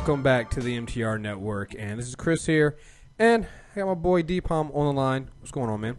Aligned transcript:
welcome 0.00 0.22
back 0.22 0.48
to 0.48 0.60
the 0.60 0.78
MTR 0.78 1.20
Network. 1.20 1.74
And 1.78 1.98
this 1.98 2.08
is 2.08 2.14
Chris 2.14 2.46
here, 2.46 2.78
and 3.18 3.44
I 3.44 3.80
got 3.80 3.86
my 3.86 3.92
boy 3.92 4.22
Deepalm 4.22 4.74
on 4.74 4.86
the 4.86 4.98
line. 4.98 5.28
What's 5.40 5.50
going 5.50 5.68
on, 5.68 5.82
man? 5.82 5.98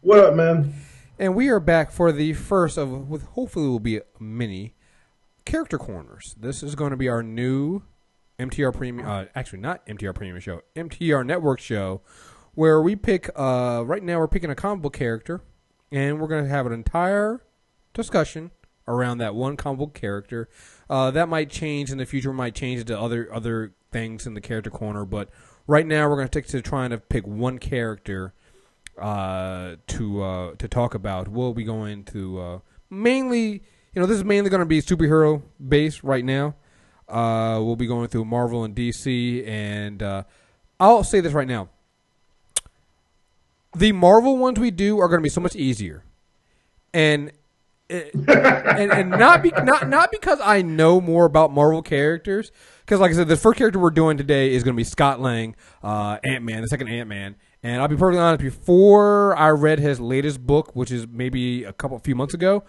What 0.00 0.20
up, 0.20 0.34
man? 0.34 0.72
And 1.18 1.34
we 1.34 1.50
are 1.50 1.60
back 1.60 1.92
for 1.92 2.10
the 2.10 2.32
first 2.32 2.78
of, 2.78 3.10
with 3.10 3.24
hopefully 3.24 3.68
will 3.68 3.80
be 3.80 3.98
a 3.98 4.02
mini 4.18 4.76
character 5.44 5.76
corners. 5.76 6.36
This 6.40 6.62
is 6.62 6.74
going 6.74 6.92
to 6.92 6.96
be 6.96 7.06
our 7.06 7.22
new 7.22 7.82
MTR 8.38 8.74
Premium, 8.74 9.06
uh, 9.06 9.26
actually 9.34 9.58
not 9.58 9.86
MTR 9.86 10.14
Premium 10.14 10.40
show, 10.40 10.62
MTR 10.74 11.26
Network 11.26 11.60
show, 11.60 12.00
where 12.54 12.80
we 12.80 12.96
pick. 12.96 13.28
Uh, 13.36 13.82
right 13.84 14.02
now, 14.02 14.20
we're 14.20 14.28
picking 14.28 14.48
a 14.48 14.54
comic 14.54 14.80
book 14.80 14.94
character, 14.94 15.42
and 15.92 16.18
we're 16.18 16.28
going 16.28 16.44
to 16.44 16.50
have 16.50 16.64
an 16.64 16.72
entire 16.72 17.44
discussion 17.92 18.52
around 18.88 19.18
that 19.18 19.34
one 19.34 19.56
comic 19.56 19.78
book 19.78 19.94
character. 19.94 20.48
Uh, 20.90 21.10
that 21.12 21.28
might 21.28 21.50
change 21.50 21.92
in 21.92 21.98
the 21.98 22.06
future. 22.06 22.32
Might 22.32 22.54
change 22.54 22.84
to 22.86 22.98
other 22.98 23.32
other 23.32 23.74
things 23.92 24.26
in 24.26 24.34
the 24.34 24.40
character 24.40 24.70
corner, 24.70 25.04
but 25.04 25.28
right 25.66 25.86
now 25.86 26.08
we're 26.08 26.16
going 26.16 26.28
to 26.28 26.32
stick 26.32 26.46
to 26.48 26.62
trying 26.62 26.90
to 26.90 26.98
pick 26.98 27.26
one 27.26 27.58
character 27.58 28.32
uh, 28.98 29.76
to 29.86 30.22
uh, 30.22 30.54
to 30.56 30.66
talk 30.66 30.94
about. 30.94 31.28
We'll 31.28 31.54
be 31.54 31.64
going 31.64 32.04
to 32.04 32.40
uh, 32.40 32.58
mainly, 32.90 33.62
you 33.94 34.00
know, 34.00 34.06
this 34.06 34.16
is 34.16 34.24
mainly 34.24 34.50
going 34.50 34.60
to 34.60 34.66
be 34.66 34.82
superhero 34.82 35.42
based 35.66 36.02
right 36.02 36.24
now. 36.24 36.56
Uh, 37.08 37.60
we'll 37.62 37.76
be 37.76 37.86
going 37.86 38.08
through 38.08 38.24
Marvel 38.24 38.64
and 38.64 38.74
DC, 38.74 39.46
and 39.46 40.02
uh, 40.02 40.24
I'll 40.80 41.04
say 41.04 41.20
this 41.20 41.32
right 41.32 41.48
now: 41.48 41.68
the 43.74 43.92
Marvel 43.92 44.36
ones 44.36 44.58
we 44.58 44.70
do 44.70 44.98
are 44.98 45.08
going 45.08 45.20
to 45.20 45.22
be 45.22 45.30
so 45.30 45.40
much 45.40 45.56
easier, 45.56 46.04
and 46.92 47.32
and, 47.90 48.92
and 48.92 49.10
not 49.10 49.42
be, 49.42 49.50
not 49.50 49.88
not 49.88 50.10
because 50.10 50.40
I 50.42 50.62
know 50.62 51.00
more 51.00 51.24
about 51.24 51.52
Marvel 51.52 51.82
characters. 51.82 52.50
Because, 52.84 53.00
like 53.00 53.10
I 53.10 53.14
said, 53.14 53.28
the 53.28 53.36
first 53.36 53.58
character 53.58 53.78
we're 53.78 53.90
doing 53.90 54.16
today 54.16 54.52
is 54.54 54.62
going 54.64 54.74
to 54.74 54.76
be 54.76 54.84
Scott 54.84 55.20
Lang, 55.20 55.54
uh, 55.82 56.18
Ant 56.24 56.42
Man, 56.44 56.62
the 56.62 56.68
second 56.68 56.88
Ant 56.88 57.08
Man. 57.08 57.36
And 57.62 57.82
I'll 57.82 57.88
be 57.88 57.96
perfectly 57.96 58.20
honest, 58.20 58.42
before 58.42 59.36
I 59.36 59.50
read 59.50 59.78
his 59.78 60.00
latest 60.00 60.46
book, 60.46 60.74
which 60.74 60.90
is 60.90 61.06
maybe 61.06 61.64
a 61.64 61.72
couple 61.72 61.98
few 61.98 62.14
months 62.14 62.32
ago, 62.32 62.64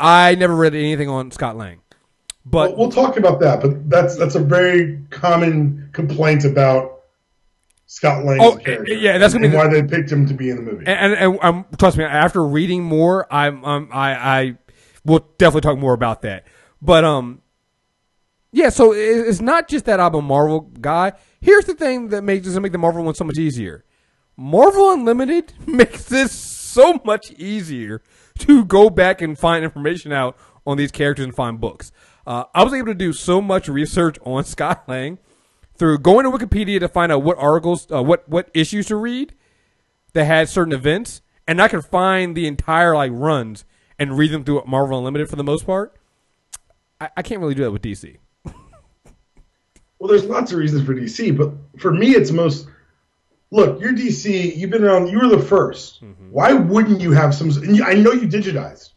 I 0.00 0.34
never 0.34 0.54
read 0.54 0.74
anything 0.74 1.08
on 1.08 1.30
Scott 1.30 1.56
Lang. 1.56 1.80
But 2.44 2.70
Well, 2.70 2.78
we'll 2.78 2.90
talk 2.90 3.16
about 3.16 3.40
that, 3.40 3.60
but 3.62 3.88
that's 3.88 4.16
that's 4.16 4.34
a 4.34 4.40
very 4.40 4.98
common 5.10 5.90
complaint 5.92 6.44
about 6.44 7.02
Scott 7.86 8.24
Lang's 8.24 8.42
Oh, 8.42 8.56
character. 8.56 8.94
yeah, 8.94 9.16
that's 9.18 9.32
gonna 9.32 9.44
and 9.46 9.52
be 9.52 9.56
why 9.56 9.68
they 9.68 9.82
picked 9.82 10.10
him 10.10 10.26
to 10.26 10.34
be 10.34 10.50
in 10.50 10.56
the 10.56 10.62
movie. 10.62 10.84
and, 10.86 11.14
and, 11.14 11.34
and 11.34 11.38
um, 11.42 11.64
trust 11.78 11.96
me, 11.96 12.04
after 12.04 12.44
reading 12.44 12.82
more, 12.82 13.32
I'm 13.32 13.64
um, 13.64 13.88
I 13.92 14.12
I 14.14 14.58
will 15.04 15.26
definitely 15.38 15.62
talk 15.62 15.78
more 15.78 15.94
about 15.94 16.22
that. 16.22 16.46
But 16.80 17.04
um, 17.04 17.42
yeah. 18.52 18.68
So 18.68 18.92
it's 18.92 19.40
not 19.40 19.68
just 19.68 19.84
that 19.86 20.00
I'm 20.00 20.14
a 20.14 20.22
Marvel 20.22 20.60
guy. 20.80 21.12
Here's 21.40 21.64
the 21.64 21.74
thing 21.74 22.08
that 22.08 22.22
makes 22.22 22.44
doesn't 22.44 22.62
make 22.62 22.72
the 22.72 22.78
Marvel 22.78 23.02
one 23.02 23.14
so 23.14 23.24
much 23.24 23.38
easier. 23.38 23.84
Marvel 24.36 24.92
Unlimited 24.92 25.52
makes 25.66 26.04
this 26.04 26.32
so 26.32 27.00
much 27.04 27.30
easier 27.32 28.02
to 28.38 28.64
go 28.64 28.90
back 28.90 29.20
and 29.20 29.38
find 29.38 29.64
information 29.64 30.12
out 30.12 30.36
on 30.66 30.76
these 30.76 30.90
characters 30.90 31.24
and 31.24 31.34
find 31.34 31.60
books. 31.60 31.92
Uh, 32.26 32.44
I 32.54 32.64
was 32.64 32.72
able 32.72 32.86
to 32.86 32.94
do 32.94 33.12
so 33.12 33.40
much 33.40 33.68
research 33.68 34.18
on 34.24 34.44
Scott 34.44 34.84
Lang 34.88 35.18
through 35.76 35.98
going 35.98 36.24
to 36.24 36.30
Wikipedia 36.30 36.80
to 36.80 36.88
find 36.88 37.10
out 37.12 37.22
what 37.22 37.38
articles, 37.38 37.86
uh, 37.90 38.02
what 38.02 38.28
what 38.28 38.50
issues 38.54 38.86
to 38.86 38.96
read 38.96 39.34
that 40.12 40.24
had 40.24 40.48
certain 40.48 40.72
events, 40.72 41.22
and 41.46 41.60
I 41.60 41.68
could 41.68 41.84
find 41.84 42.36
the 42.36 42.46
entire 42.46 42.94
like 42.94 43.10
runs 43.14 43.64
and 44.02 44.18
read 44.18 44.32
them 44.32 44.42
through 44.42 44.64
Marvel 44.66 44.98
Unlimited 44.98 45.30
for 45.30 45.36
the 45.36 45.44
most 45.44 45.64
part. 45.64 45.94
I, 47.00 47.08
I 47.18 47.22
can't 47.22 47.40
really 47.40 47.54
do 47.54 47.62
that 47.62 47.70
with 47.70 47.82
DC. 47.82 48.16
well, 48.44 50.08
there's 50.08 50.24
lots 50.24 50.50
of 50.50 50.58
reasons 50.58 50.84
for 50.84 50.92
DC, 50.92 51.36
but 51.36 51.52
for 51.80 51.92
me, 51.92 52.10
it's 52.10 52.32
most. 52.32 52.66
Look, 53.52 53.80
you're 53.80 53.92
DC. 53.92 54.56
You've 54.56 54.70
been 54.70 54.82
around. 54.82 55.08
You 55.08 55.20
were 55.20 55.28
the 55.28 55.36
1st 55.36 56.02
Mm-hmm. 56.02 56.30
Why 56.30 56.52
wouldn't 56.52 57.00
you 57.00 57.12
have 57.12 57.34
some? 57.34 57.50
And 57.50 57.76
you, 57.76 57.84
I 57.84 57.94
know 57.94 58.12
you 58.12 58.26
digitized. 58.26 58.90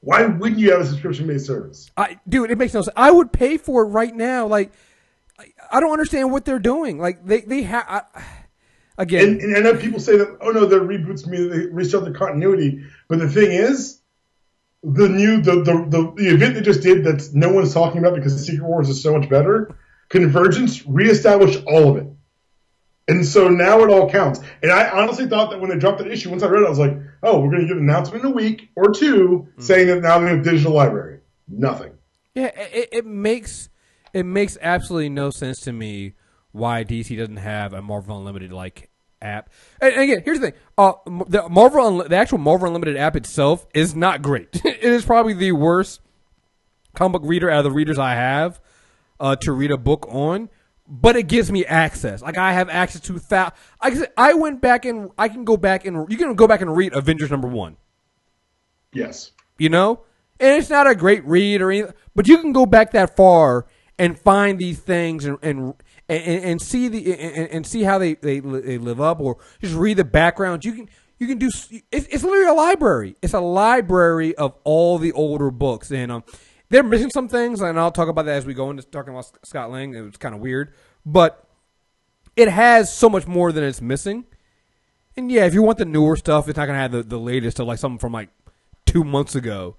Why 0.00 0.26
wouldn't 0.26 0.60
you 0.60 0.70
have 0.70 0.82
a 0.82 0.86
subscription-based 0.86 1.44
service? 1.44 1.90
I, 1.96 2.20
dude, 2.28 2.52
it 2.52 2.58
makes 2.58 2.72
no 2.74 2.82
sense. 2.82 2.94
I 2.96 3.10
would 3.10 3.32
pay 3.32 3.56
for 3.56 3.82
it 3.82 3.86
right 3.86 4.14
now. 4.14 4.46
Like, 4.46 4.70
I, 5.36 5.46
I 5.72 5.80
don't 5.80 5.90
understand 5.90 6.30
what 6.30 6.44
they're 6.44 6.60
doing. 6.60 6.98
Like, 6.98 7.26
they 7.26 7.40
they 7.40 7.62
have 7.62 8.06
again. 8.98 9.24
And, 9.24 9.40
and 9.40 9.56
I 9.56 9.60
know 9.60 9.76
people 9.76 9.98
say 9.98 10.16
that, 10.18 10.38
oh 10.40 10.50
no, 10.50 10.66
their 10.66 10.80
reboots 10.80 11.26
mean 11.26 11.50
they 11.50 11.66
restart 11.66 12.04
the 12.04 12.12
continuity. 12.12 12.84
But 13.08 13.18
the 13.18 13.28
thing 13.28 13.50
is, 13.50 13.98
the 14.82 15.08
new 15.08 15.40
the, 15.42 15.56
the 15.62 15.86
the 15.88 16.12
the 16.16 16.34
event 16.34 16.54
they 16.54 16.60
just 16.60 16.82
did 16.82 17.04
that 17.04 17.30
no 17.34 17.52
one's 17.52 17.74
talking 17.74 17.98
about 17.98 18.14
because 18.14 18.44
Secret 18.44 18.66
Wars 18.66 18.88
is 18.88 19.02
so 19.02 19.16
much 19.16 19.28
better. 19.28 19.76
Convergence 20.08 20.86
reestablished 20.86 21.64
all 21.66 21.90
of 21.90 21.96
it, 21.96 22.06
and 23.08 23.26
so 23.26 23.48
now 23.48 23.80
it 23.80 23.90
all 23.90 24.08
counts. 24.08 24.40
And 24.62 24.70
I 24.70 24.88
honestly 24.88 25.26
thought 25.26 25.50
that 25.50 25.60
when 25.60 25.70
they 25.70 25.78
dropped 25.78 25.98
that 25.98 26.08
issue, 26.08 26.30
once 26.30 26.42
I 26.42 26.48
read 26.48 26.62
it, 26.62 26.66
I 26.66 26.70
was 26.70 26.78
like, 26.78 26.96
oh, 27.22 27.40
we're 27.40 27.50
going 27.50 27.62
to 27.62 27.66
get 27.66 27.76
an 27.76 27.88
announcement 27.88 28.24
in 28.24 28.30
a 28.30 28.34
week 28.34 28.70
or 28.76 28.92
2 28.92 29.48
mm. 29.58 29.62
saying 29.62 29.88
that 29.88 30.00
now 30.00 30.18
they 30.18 30.28
have 30.28 30.44
digital 30.44 30.72
library. 30.72 31.20
Nothing. 31.48 31.92
Yeah, 32.34 32.50
it, 32.54 32.88
it 32.92 33.06
makes 33.06 33.68
it 34.12 34.24
makes 34.24 34.56
absolutely 34.60 35.08
no 35.08 35.30
sense 35.30 35.60
to 35.60 35.72
me 35.72 36.14
why 36.52 36.84
DC 36.84 37.16
doesn't 37.16 37.36
have 37.36 37.72
a 37.72 37.82
Marvel 37.82 38.18
Unlimited 38.18 38.52
like 38.52 38.87
app. 39.22 39.50
And, 39.80 39.92
and 39.94 40.02
again, 40.02 40.22
here's 40.24 40.40
the 40.40 40.50
thing: 40.50 40.60
uh, 40.76 40.92
the 41.26 41.48
Marvel, 41.48 41.84
Unli- 41.84 42.08
the 42.08 42.16
actual 42.16 42.38
Marvel 42.38 42.66
Unlimited 42.68 42.96
app 42.96 43.16
itself 43.16 43.66
is 43.74 43.94
not 43.94 44.22
great. 44.22 44.48
it 44.64 44.82
is 44.82 45.04
probably 45.04 45.34
the 45.34 45.52
worst 45.52 46.00
comic 46.94 47.20
book 47.20 47.28
reader 47.28 47.50
out 47.50 47.58
of 47.58 47.64
the 47.64 47.70
readers 47.70 47.98
I 47.98 48.14
have 48.14 48.60
uh, 49.20 49.36
to 49.36 49.52
read 49.52 49.70
a 49.70 49.76
book 49.78 50.06
on. 50.08 50.48
But 50.90 51.16
it 51.16 51.24
gives 51.24 51.52
me 51.52 51.66
access. 51.66 52.22
Like 52.22 52.38
I 52.38 52.54
have 52.54 52.70
access 52.70 53.02
to 53.02 53.12
that. 53.28 53.54
I 53.78 53.90
can- 53.90 54.06
I 54.16 54.32
went 54.32 54.62
back 54.62 54.86
and 54.86 55.10
I 55.18 55.28
can 55.28 55.44
go 55.44 55.58
back 55.58 55.84
and 55.84 56.10
you 56.10 56.16
can 56.16 56.34
go 56.34 56.46
back 56.46 56.62
and 56.62 56.74
read 56.74 56.94
Avengers 56.94 57.30
number 57.30 57.46
one 57.46 57.76
Yes. 58.92 59.32
you 59.58 59.68
know 59.68 60.00
and 60.40 60.56
it's 60.56 60.70
not 60.70 60.86
a 60.86 60.94
great 60.94 61.22
read 61.26 61.60
or 61.60 61.70
anything 61.70 61.92
but 62.16 62.26
you 62.26 62.38
can 62.38 62.52
go 62.52 62.64
back 62.64 62.92
that 62.92 63.14
far 63.16 63.66
and 63.98 64.18
find 64.18 64.58
these 64.58 64.78
things 64.78 65.26
and 65.26 65.36
and 65.42 65.74
and, 66.08 66.44
and 66.44 66.62
see 66.62 66.88
the 66.88 67.12
and, 67.14 67.48
and 67.50 67.66
see 67.66 67.82
how 67.82 67.98
they, 67.98 68.14
they 68.14 68.40
they 68.40 68.78
live 68.78 69.00
up 69.00 69.20
or 69.20 69.38
just 69.60 69.74
read 69.74 69.98
the 69.98 70.04
background. 70.04 70.64
you 70.64 70.72
can 70.72 70.88
you 71.18 71.26
can 71.26 71.38
do 71.38 71.48
it's, 71.48 71.82
it's 71.90 72.24
literally 72.24 72.46
a 72.46 72.54
library. 72.54 73.16
It's 73.22 73.34
a 73.34 73.40
library 73.40 74.34
of 74.36 74.54
all 74.64 74.98
the 74.98 75.12
older 75.12 75.50
books. 75.50 75.90
And 75.90 76.10
um 76.10 76.24
they're 76.70 76.82
missing 76.82 77.10
some 77.10 77.28
things 77.28 77.62
and 77.62 77.80
i'll 77.80 77.90
talk 77.90 78.08
about 78.08 78.26
that 78.26 78.36
as 78.36 78.44
we 78.44 78.52
go 78.52 78.70
into 78.70 78.82
talking 78.82 79.12
about 79.12 79.30
scott 79.44 79.70
lang. 79.70 79.94
It 79.94 80.02
was 80.02 80.16
kind 80.16 80.34
of 80.34 80.40
weird. 80.40 80.74
But 81.04 81.44
it 82.36 82.48
has 82.48 82.94
so 82.94 83.08
much 83.08 83.26
more 83.26 83.52
than 83.52 83.64
it's 83.64 83.82
missing. 83.82 84.24
And 85.16 85.32
yeah, 85.32 85.46
if 85.46 85.54
you 85.54 85.62
want 85.62 85.78
the 85.78 85.84
newer 85.84 86.14
stuff, 86.16 86.48
it's 86.48 86.56
not 86.56 86.66
gonna 86.66 86.78
have 86.78 86.92
the, 86.92 87.02
the 87.02 87.18
latest 87.18 87.58
of 87.58 87.66
like 87.66 87.78
something 87.78 87.98
from 87.98 88.12
like 88.12 88.30
two 88.86 89.02
months 89.02 89.34
ago. 89.34 89.76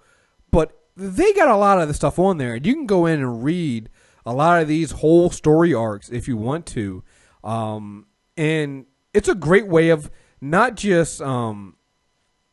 But 0.52 0.78
they 0.98 1.32
got 1.32 1.48
a 1.48 1.56
lot 1.56 1.80
of 1.80 1.88
the 1.88 1.94
stuff 1.94 2.20
on 2.20 2.38
there, 2.38 2.56
and 2.56 2.66
you 2.66 2.74
can 2.74 2.86
go 2.86 3.06
in 3.06 3.20
and 3.20 3.42
read 3.44 3.90
a 4.30 4.34
lot 4.34 4.62
of 4.62 4.68
these 4.68 4.92
whole 4.92 5.32
story 5.32 5.74
arcs 5.74 6.10
if 6.10 6.28
you 6.28 6.38
want 6.38 6.68
to. 6.68 7.04
Um, 7.44 8.06
and 8.38 8.86
it's 9.12 9.28
a 9.28 9.34
great 9.34 9.68
way 9.68 9.90
of 9.90 10.12
not 10.40 10.76
just 10.76 11.20
um, 11.20 11.78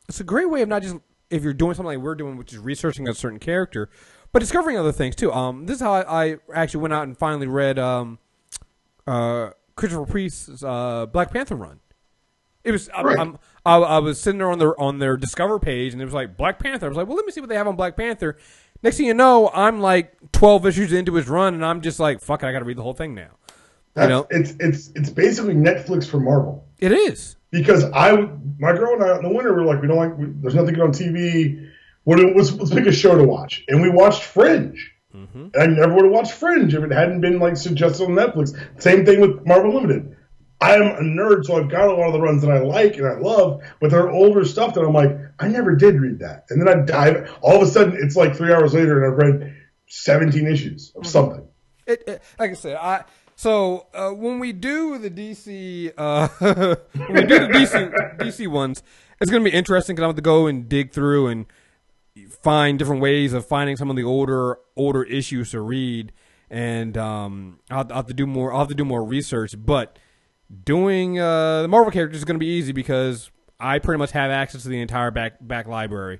it's 0.09 0.19
a 0.19 0.23
great 0.23 0.49
way 0.49 0.63
of 0.63 0.69
not 0.69 0.81
just 0.81 0.95
if 1.29 1.43
you're 1.43 1.53
doing 1.53 1.75
something 1.75 1.95
like 1.95 2.03
we're 2.03 2.15
doing, 2.15 2.35
which 2.35 2.51
is 2.51 2.57
researching 2.57 3.07
a 3.07 3.13
certain 3.13 3.37
character, 3.37 3.91
but 4.31 4.39
discovering 4.39 4.75
other 4.75 4.91
things 4.91 5.15
too. 5.15 5.31
Um, 5.31 5.67
this 5.67 5.75
is 5.75 5.81
how 5.81 5.93
I, 5.93 6.31
I 6.31 6.37
actually 6.51 6.81
went 6.81 6.95
out 6.95 7.03
and 7.03 7.15
finally 7.15 7.47
read 7.47 7.77
um, 7.77 8.17
uh, 9.05 9.51
Christopher 9.75 10.07
Priest's 10.07 10.63
uh, 10.63 11.05
Black 11.05 11.31
Panther 11.31 11.55
run. 11.55 11.79
It 12.63 12.71
was 12.71 12.89
I, 12.89 13.03
Right. 13.03 13.19
I'm, 13.19 13.37
I, 13.65 13.77
I 13.77 13.99
was 13.99 14.19
sitting 14.19 14.39
there 14.39 14.49
on 14.49 14.57
their 14.57 14.77
on 14.81 14.97
their 14.97 15.15
Discover 15.15 15.59
page, 15.59 15.93
and 15.93 16.01
it 16.01 16.05
was 16.05 16.13
like 16.13 16.37
Black 16.37 16.57
Panther. 16.57 16.87
I 16.87 16.89
was 16.89 16.97
like, 16.97 17.07
well, 17.07 17.17
let 17.17 17.25
me 17.25 17.31
see 17.31 17.39
what 17.39 17.49
they 17.49 17.55
have 17.55 17.67
on 17.67 17.75
Black 17.75 17.95
Panther. 17.95 18.37
Next 18.83 18.97
thing 18.97 19.05
you 19.07 19.13
know, 19.13 19.49
I'm 19.53 19.81
like 19.81 20.13
12 20.31 20.65
issues 20.67 20.93
into 20.93 21.15
his 21.15 21.27
run, 21.27 21.53
and 21.53 21.65
I'm 21.65 21.81
just 21.81 21.99
like, 21.99 22.21
fuck 22.21 22.43
it, 22.43 22.47
I 22.47 22.51
got 22.51 22.59
to 22.59 22.65
read 22.65 22.77
the 22.77 22.83
whole 22.83 22.93
thing 22.93 23.15
now. 23.15 23.31
That's, 23.93 24.09
know? 24.09 24.27
it's 24.29 24.53
it's 24.59 24.91
it's 24.95 25.09
basically 25.09 25.55
Netflix 25.55 26.07
for 26.07 26.19
Marvel. 26.19 26.67
It 26.77 26.91
is. 26.91 27.37
because 27.49 27.83
I, 27.85 28.11
my 28.59 28.73
girl 28.73 28.93
and 28.93 29.03
I 29.03 29.15
in 29.17 29.23
the 29.23 29.29
winter 29.29 29.53
were 29.53 29.63
like, 29.63 29.81
we 29.81 29.87
don't 29.87 29.97
like, 29.97 30.17
we, 30.17 30.27
there's 30.27 30.55
nothing 30.55 30.75
good 30.75 30.83
on 30.83 30.91
TV. 30.91 31.71
What, 32.03 32.19
let's, 32.19 32.51
let's 32.53 32.73
pick 32.73 32.85
a 32.85 32.91
show 32.91 33.17
to 33.17 33.23
watch, 33.23 33.63
and 33.67 33.81
we 33.81 33.89
watched 33.89 34.23
Fringe. 34.23 34.93
Mm-hmm. 35.15 35.47
And 35.53 35.57
I 35.61 35.65
never 35.65 35.95
would 35.95 36.05
have 36.05 36.13
watched 36.13 36.33
Fringe 36.33 36.73
if 36.73 36.83
it 36.83 36.91
hadn't 36.91 37.21
been 37.21 37.39
like 37.39 37.57
suggested 37.57 38.03
on 38.05 38.11
Netflix. 38.11 38.55
Same 38.81 39.05
thing 39.05 39.19
with 39.19 39.45
Marvel 39.45 39.73
Limited. 39.73 40.15
I 40.59 40.75
am 40.75 40.81
a 40.81 41.01
nerd, 41.01 41.45
so 41.45 41.57
I've 41.57 41.69
got 41.69 41.87
a 41.87 41.93
lot 41.93 42.07
of 42.07 42.13
the 42.13 42.21
runs 42.21 42.41
that 42.41 42.51
I 42.51 42.59
like 42.59 42.95
and 42.97 43.07
I 43.07 43.17
love, 43.19 43.61
but 43.79 43.91
they're 43.91 44.09
older 44.09 44.43
stuff 44.43 44.73
that 44.73 44.81
I'm 44.81 44.93
like, 44.93 45.15
I 45.39 45.47
never 45.47 45.75
did 45.75 46.01
read 46.01 46.19
that. 46.19 46.45
And 46.49 46.59
then 46.59 46.67
I 46.67 46.83
dive. 46.83 47.31
All 47.41 47.61
of 47.61 47.67
a 47.67 47.71
sudden, 47.71 47.97
it's 48.01 48.15
like 48.15 48.35
three 48.35 48.51
hours 48.51 48.73
later, 48.73 49.03
and 49.03 49.13
I've 49.13 49.17
read 49.19 49.55
17 49.87 50.47
issues 50.47 50.91
of 50.95 51.05
something. 51.05 51.47
It, 51.85 52.03
it, 52.07 52.23
like 52.39 52.51
I 52.51 52.53
said, 52.55 52.75
I 52.75 53.05
so 53.37 53.85
uh, 53.93 54.09
when 54.09 54.39
we 54.39 54.51
do 54.51 54.97
the 54.97 55.11
DC, 55.11 55.93
uh, 55.95 56.27
when 56.39 57.13
we 57.13 57.21
do 57.21 57.39
the 57.39 57.47
DC 57.53 58.17
DC 58.17 58.47
ones, 58.47 58.81
it's 59.21 59.29
going 59.29 59.43
to 59.43 59.49
be 59.49 59.55
interesting 59.55 59.95
because 59.95 60.03
I'm 60.03 60.09
going 60.09 60.15
to 60.15 60.21
go 60.23 60.47
and 60.47 60.67
dig 60.67 60.91
through 60.91 61.27
and 61.27 61.45
find 62.41 62.79
different 62.79 62.99
ways 62.99 63.33
of 63.33 63.45
finding 63.45 63.77
some 63.77 63.91
of 63.91 63.95
the 63.95 64.03
older 64.03 64.57
older 64.75 65.03
issues 65.03 65.51
to 65.51 65.61
read. 65.61 66.13
and 66.49 66.97
um, 66.97 67.59
I'll, 67.69 67.85
I'll 67.89 67.97
have 67.97 68.07
to 68.07 68.15
do 68.15 68.25
more. 68.25 68.51
I'll 68.51 68.59
have 68.59 68.69
to 68.69 68.75
do 68.75 68.85
more 68.85 69.03
research, 69.03 69.53
but 69.55 69.99
doing 70.63 71.19
uh, 71.19 71.61
the 71.63 71.67
Marvel 71.67 71.91
characters 71.91 72.19
is 72.19 72.25
going 72.25 72.35
to 72.35 72.39
be 72.39 72.47
easy 72.47 72.71
because 72.71 73.31
I 73.59 73.79
pretty 73.79 73.99
much 73.99 74.11
have 74.11 74.31
access 74.31 74.63
to 74.63 74.69
the 74.69 74.81
entire 74.81 75.11
back 75.11 75.35
back 75.41 75.67
library. 75.67 76.19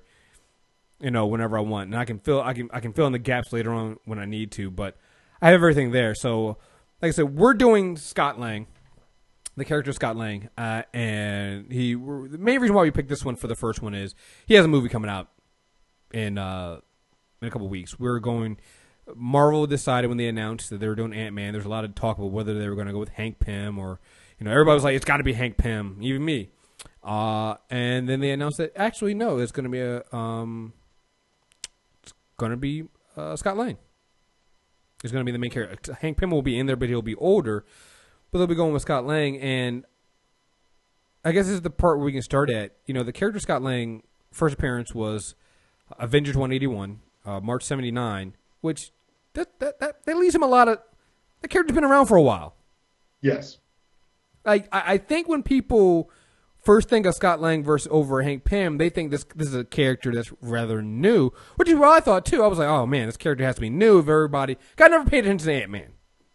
You 1.00 1.12
know, 1.12 1.28
whenever 1.28 1.58
I 1.58 1.62
want, 1.62 1.92
and 1.92 1.96
I 1.96 2.06
can 2.06 2.20
fill 2.20 2.42
I 2.42 2.54
can 2.54 2.70
I 2.74 2.80
can 2.80 2.94
fill 2.94 3.06
in 3.06 3.14
the 3.14 3.20
gaps 3.20 3.54
later 3.54 3.72
on 3.72 3.98
when 4.06 4.18
I 4.20 4.26
need 4.26 4.52
to. 4.54 4.72
But 4.72 4.98
I 5.42 5.48
have 5.48 5.56
everything 5.56 5.92
there. 5.92 6.16
So, 6.16 6.58
like 7.02 7.10
I 7.10 7.12
said, 7.12 7.36
we're 7.36 7.54
doing 7.54 7.98
Scott 7.98 8.40
Lang, 8.40 8.66
the 9.56 9.66
character 9.66 9.94
Scott 9.94 10.18
Lang, 10.18 10.50
uh, 10.58 10.84
and 10.94 11.72
he. 11.72 11.94
The 11.94 12.38
main 12.40 12.60
reason 12.60 12.76
why 12.76 12.82
we 12.82 12.92
picked 12.92 13.10
this 13.10 13.24
one 13.24 13.36
for 13.36 13.48
the 13.48 13.56
first 13.56 13.82
one 13.82 13.94
is 13.94 14.16
he 14.48 14.56
has 14.56 14.66
a 14.66 14.68
movie 14.68 14.90
coming 14.90 15.10
out 15.10 15.30
in 16.12 16.40
uh, 16.40 16.80
in 17.42 17.48
a 17.48 17.52
couple 17.52 17.70
weeks. 17.70 18.00
We're 18.00 18.20
going. 18.20 18.58
Marvel 19.16 19.68
decided 19.68 20.08
when 20.08 20.18
they 20.18 20.28
announced 20.28 20.70
that 20.70 20.80
they 20.80 20.88
were 20.88 20.96
doing 20.96 21.14
Ant 21.14 21.34
Man. 21.34 21.54
There's 21.54 21.66
a 21.66 21.70
lot 21.70 21.84
of 21.84 21.96
talk 21.96 22.18
about 22.18 22.32
whether 22.32 22.58
they 22.58 22.68
were 22.68 22.76
going 22.76 22.88
to 22.88 22.94
go 22.94 23.00
with 23.00 23.10
Hank 23.10 23.40
Pym 23.40 23.80
or, 23.80 24.00
you 24.40 24.46
know, 24.46 24.52
everybody 24.52 24.76
was 24.76 24.84
like, 24.84 24.96
it's 24.96 25.06
got 25.06 25.18
to 25.18 25.24
be 25.24 25.34
Hank 25.34 25.58
Pym, 25.58 25.98
even 26.02 26.24
me. 26.24 26.50
Uh, 27.04 27.56
and 27.70 28.10
then 28.10 28.20
they 28.20 28.32
announced 28.32 28.58
that 28.58 28.74
actually 28.76 29.14
no, 29.14 29.38
it's 29.38 29.52
going 29.54 29.64
to 29.64 29.70
be 29.70 29.80
a 29.80 30.04
um, 30.16 30.74
it's 32.04 32.14
going 32.36 32.52
to 32.52 32.58
be 32.58 32.84
uh, 33.16 33.36
Scott 33.36 33.58
Lang. 33.58 33.78
Is 35.04 35.12
going 35.12 35.24
to 35.24 35.26
be 35.26 35.32
the 35.32 35.38
main 35.38 35.52
character. 35.52 35.94
Hank 35.94 36.18
Pym 36.18 36.32
will 36.32 36.42
be 36.42 36.58
in 36.58 36.66
there, 36.66 36.76
but 36.76 36.90
he'll 36.90 37.02
be 37.02 37.16
older. 37.16 37.66
But 38.32 38.40
they'll 38.40 38.48
be 38.48 38.56
going 38.56 38.74
with 38.74 38.82
Scott 38.82 39.06
Lang, 39.06 39.40
and 39.40 39.86
I 41.24 41.32
guess 41.32 41.46
this 41.46 41.54
is 41.54 41.62
the 41.62 41.70
part 41.70 41.98
where 41.98 42.06
we 42.06 42.12
can 42.12 42.24
start 42.24 42.50
at. 42.50 42.76
You 42.88 42.94
know, 42.94 43.04
the 43.04 43.14
character 43.14 43.40
Scott 43.40 43.62
Lang 43.62 44.04
first 44.32 44.56
appearance 44.56 44.94
was 44.94 45.36
Avengers 46.00 46.36
181, 46.36 47.00
uh, 47.26 47.40
March 47.40 47.64
79, 47.64 48.36
which 48.62 48.92
that, 49.38 49.60
that 49.60 49.80
that 49.80 50.06
that 50.06 50.18
leaves 50.18 50.36
him 50.36 50.44
a 50.44 50.48
lot 50.48 50.68
of. 50.68 50.80
The 51.42 51.48
character's 51.48 51.76
been 51.76 51.84
around 51.84 52.08
for 52.08 52.18
a 52.18 52.22
while. 52.22 52.56
Yes. 53.22 53.60
Like 54.44 54.68
I, 54.72 54.94
I 54.94 54.98
think 54.98 55.28
when 55.30 55.44
people 55.44 56.10
first 56.64 56.90
think 56.90 57.06
of 57.06 57.14
Scott 57.14 57.40
Lang 57.40 57.64
versus 57.64 57.88
over 57.92 58.24
Hank 58.24 58.44
Pym, 58.44 58.78
they 58.78 58.90
think 58.90 59.12
this 59.12 59.26
this 59.36 59.48
is 59.48 59.56
a 59.56 59.64
character 59.64 60.12
that's 60.12 60.34
rather 60.42 60.82
new, 60.82 61.32
which 61.56 61.70
is 61.70 61.76
what 61.76 61.90
I 61.90 62.00
thought 62.00 62.26
too. 62.26 62.44
I 62.44 62.48
was 62.48 62.58
like, 62.58 62.68
oh 62.68 62.88
man, 62.88 63.06
this 63.06 63.18
character 63.18 63.46
has 63.46 63.56
to 63.56 63.62
be 63.62 63.70
new. 63.70 64.00
If 64.00 64.10
everybody, 64.10 64.58
I 64.80 64.88
never 64.88 65.08
paid 65.08 65.26
attention 65.26 65.48
to 65.48 65.54
Ant 65.54 65.72
Man. 65.72 65.94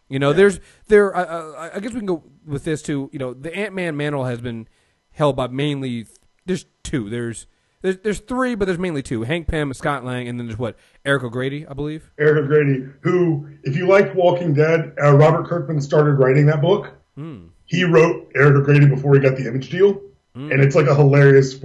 You 0.09 0.19
know, 0.19 0.31
yeah. 0.31 0.37
there's 0.37 0.61
there. 0.87 1.17
I, 1.17 1.77
I, 1.77 1.81
guess 1.81 1.93
we 1.93 2.01
can 2.01 2.07
go 2.07 2.23
with 2.47 2.65
this 2.65 2.83
too. 2.83 3.11
You 3.13 3.19
know, 3.19 3.35
the 3.35 3.55
Ant 3.55 3.75
Man 3.75 3.97
mantle 3.97 4.25
has 4.27 4.41
been 4.41 4.69
held 5.11 5.35
by 5.35 5.49
mainly. 5.49 6.07
There's 6.47 6.67
two. 6.85 7.11
There's 7.11 7.47
there's, 7.83 7.99
there's 7.99 8.21
three, 8.21 8.55
but 8.55 8.65
there's 8.65 8.79
mainly 8.79 9.03
two: 9.03 9.23
Hank 9.23 9.49
Pym, 9.49 9.73
Scott 9.75 10.05
Lang, 10.05 10.29
and 10.29 10.39
then 10.39 10.47
there's 10.47 10.59
what 10.59 10.77
Eric 11.05 11.25
O'Grady, 11.25 11.67
I 11.67 11.75
believe. 11.75 12.11
Eric 12.19 12.45
O'Grady, 12.45 12.87
who, 13.01 13.49
if 13.65 13.77
you 13.77 13.87
like 13.87 14.15
Walking 14.15 14.55
Dead, 14.55 14.95
uh, 15.03 15.15
Robert 15.15 15.47
Kirkman 15.47 15.81
started 15.81 16.13
writing 16.13 16.47
that 16.47 16.63
book. 16.63 16.93
Mm. 17.19 17.49
He 17.65 17.85
wrote 17.85 18.31
Eric 18.35 18.57
O'Grady 18.57 18.87
before 18.87 19.15
he 19.15 19.21
got 19.21 19.37
the 19.37 19.47
Image 19.47 19.69
deal, 19.71 19.95
mm. 20.37 20.53
and 20.53 20.63
it's 20.63 20.77
like 20.77 20.87
a 20.87 20.95
hilarious. 20.95 21.59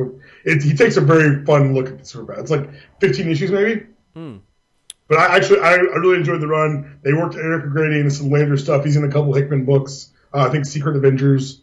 It, 0.43 0.63
he 0.63 0.75
takes 0.75 0.97
a 0.97 1.01
very 1.01 1.45
fun 1.45 1.73
look 1.73 1.87
at 1.87 1.99
the 1.99 2.03
Superbad. 2.03 2.39
It's 2.39 2.51
like 2.51 2.69
15 2.99 3.29
issues 3.29 3.51
maybe. 3.51 3.85
Mm. 4.15 4.41
But 5.07 5.19
I 5.19 5.35
actually 5.37 5.59
I, 5.61 5.73
I, 5.73 5.75
really 5.75 6.17
enjoyed 6.17 6.41
the 6.41 6.47
run. 6.47 6.99
They 7.03 7.13
worked 7.13 7.35
Eric 7.35 7.65
O'Grady 7.65 7.99
into 7.99 8.11
some 8.11 8.29
later 8.29 8.57
stuff. 8.57 8.83
He's 8.83 8.97
in 8.97 9.03
a 9.03 9.11
couple 9.11 9.33
Hickman 9.33 9.65
books. 9.65 10.11
Uh, 10.33 10.39
I 10.39 10.49
think 10.49 10.65
Secret 10.65 10.97
Avengers 10.97 11.61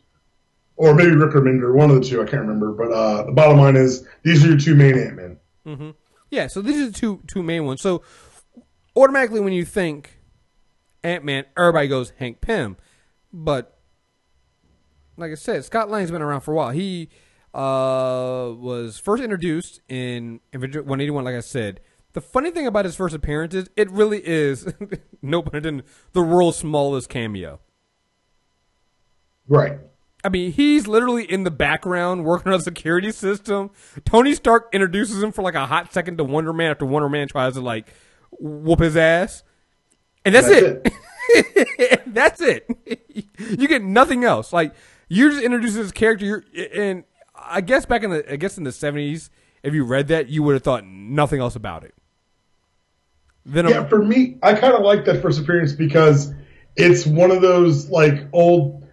or 0.76 0.94
maybe 0.94 1.14
Rick 1.14 1.32
Remender, 1.32 1.74
one 1.74 1.90
of 1.90 1.96
the 1.96 2.08
two. 2.08 2.20
I 2.20 2.24
can't 2.24 2.42
remember. 2.42 2.72
But 2.72 2.92
uh, 2.92 3.24
the 3.24 3.32
bottom 3.32 3.58
line 3.58 3.76
is 3.76 4.06
these 4.22 4.44
are 4.44 4.48
your 4.48 4.58
two 4.58 4.74
main 4.74 4.98
Ant 4.98 5.16
Man. 5.16 5.38
Mm-hmm. 5.66 5.90
Yeah, 6.30 6.46
so 6.48 6.60
these 6.60 6.80
are 6.80 6.86
the 6.86 6.92
two 6.92 7.22
two 7.26 7.42
main 7.42 7.64
ones. 7.64 7.80
So 7.80 8.02
automatically, 8.96 9.40
when 9.40 9.52
you 9.52 9.64
think 9.64 10.18
Ant 11.02 11.24
Man, 11.24 11.44
everybody 11.56 11.88
goes 11.88 12.12
Hank 12.18 12.40
Pym, 12.40 12.76
but 13.32 13.78
like 15.16 15.30
I 15.30 15.34
said, 15.34 15.64
Scott 15.64 15.90
Lang's 15.90 16.10
been 16.10 16.22
around 16.22 16.40
for 16.40 16.52
a 16.52 16.56
while. 16.56 16.70
He 16.70 17.08
uh, 17.52 18.52
was 18.56 18.98
first 18.98 19.22
introduced 19.22 19.80
in 19.88 20.40
Avenger 20.52 20.80
181. 20.80 21.24
Like 21.24 21.36
I 21.36 21.40
said, 21.40 21.80
the 22.12 22.20
funny 22.20 22.50
thing 22.50 22.66
about 22.66 22.84
his 22.84 22.96
first 22.96 23.14
appearance 23.14 23.54
is 23.54 23.68
it 23.76 23.90
really 23.90 24.26
is 24.26 24.66
no 25.22 25.42
pun 25.42 25.56
intended 25.56 25.86
the 26.12 26.22
world's 26.22 26.58
smallest 26.58 27.08
cameo. 27.08 27.60
Right. 29.46 29.78
I 30.24 30.30
mean, 30.30 30.52
he's 30.52 30.88
literally 30.88 31.30
in 31.30 31.44
the 31.44 31.50
background 31.50 32.24
working 32.24 32.50
on 32.50 32.58
a 32.58 32.62
security 32.62 33.12
system. 33.12 33.70
Tony 34.06 34.34
Stark 34.34 34.70
introduces 34.72 35.22
him 35.22 35.32
for 35.32 35.42
like 35.42 35.54
a 35.54 35.66
hot 35.66 35.92
second 35.92 36.16
to 36.16 36.24
Wonder 36.24 36.54
Man 36.54 36.70
after 36.70 36.86
Wonder 36.86 37.10
Man 37.10 37.28
tries 37.28 37.54
to 37.54 37.60
like 37.60 37.86
whoop 38.40 38.80
his 38.80 38.96
ass. 38.96 39.42
And 40.24 40.34
that's, 40.34 40.48
that's 40.48 40.62
it. 40.62 40.94
it. 41.28 42.02
that's 42.06 42.40
it. 42.40 42.66
you 43.58 43.68
get 43.68 43.82
nothing 43.82 44.24
else. 44.24 44.52
Like 44.52 44.74
you 45.08 45.30
just 45.30 45.42
introduce 45.42 45.74
this 45.74 45.92
character 45.92 46.24
you're, 46.24 46.44
and 46.74 47.04
I 47.34 47.60
guess 47.60 47.84
back 47.84 48.02
in 48.02 48.10
the 48.10 48.32
I 48.32 48.36
guess 48.36 48.56
in 48.56 48.64
the 48.64 48.70
70s 48.70 49.28
if 49.62 49.74
you 49.74 49.84
read 49.84 50.08
that 50.08 50.28
you 50.30 50.42
would 50.42 50.54
have 50.54 50.62
thought 50.62 50.86
nothing 50.86 51.40
else 51.40 51.54
about 51.54 51.84
it. 51.84 51.94
Then 53.44 53.68
yeah, 53.68 53.80
I'm, 53.80 53.88
for 53.88 54.02
me, 54.02 54.38
I 54.42 54.54
kind 54.54 54.72
of 54.72 54.82
like 54.82 55.04
that 55.04 55.20
first 55.20 55.38
appearance 55.38 55.72
because 55.72 56.32
it's 56.76 57.04
one 57.04 57.30
of 57.30 57.42
those 57.42 57.90
like 57.90 58.26
old 58.32 58.83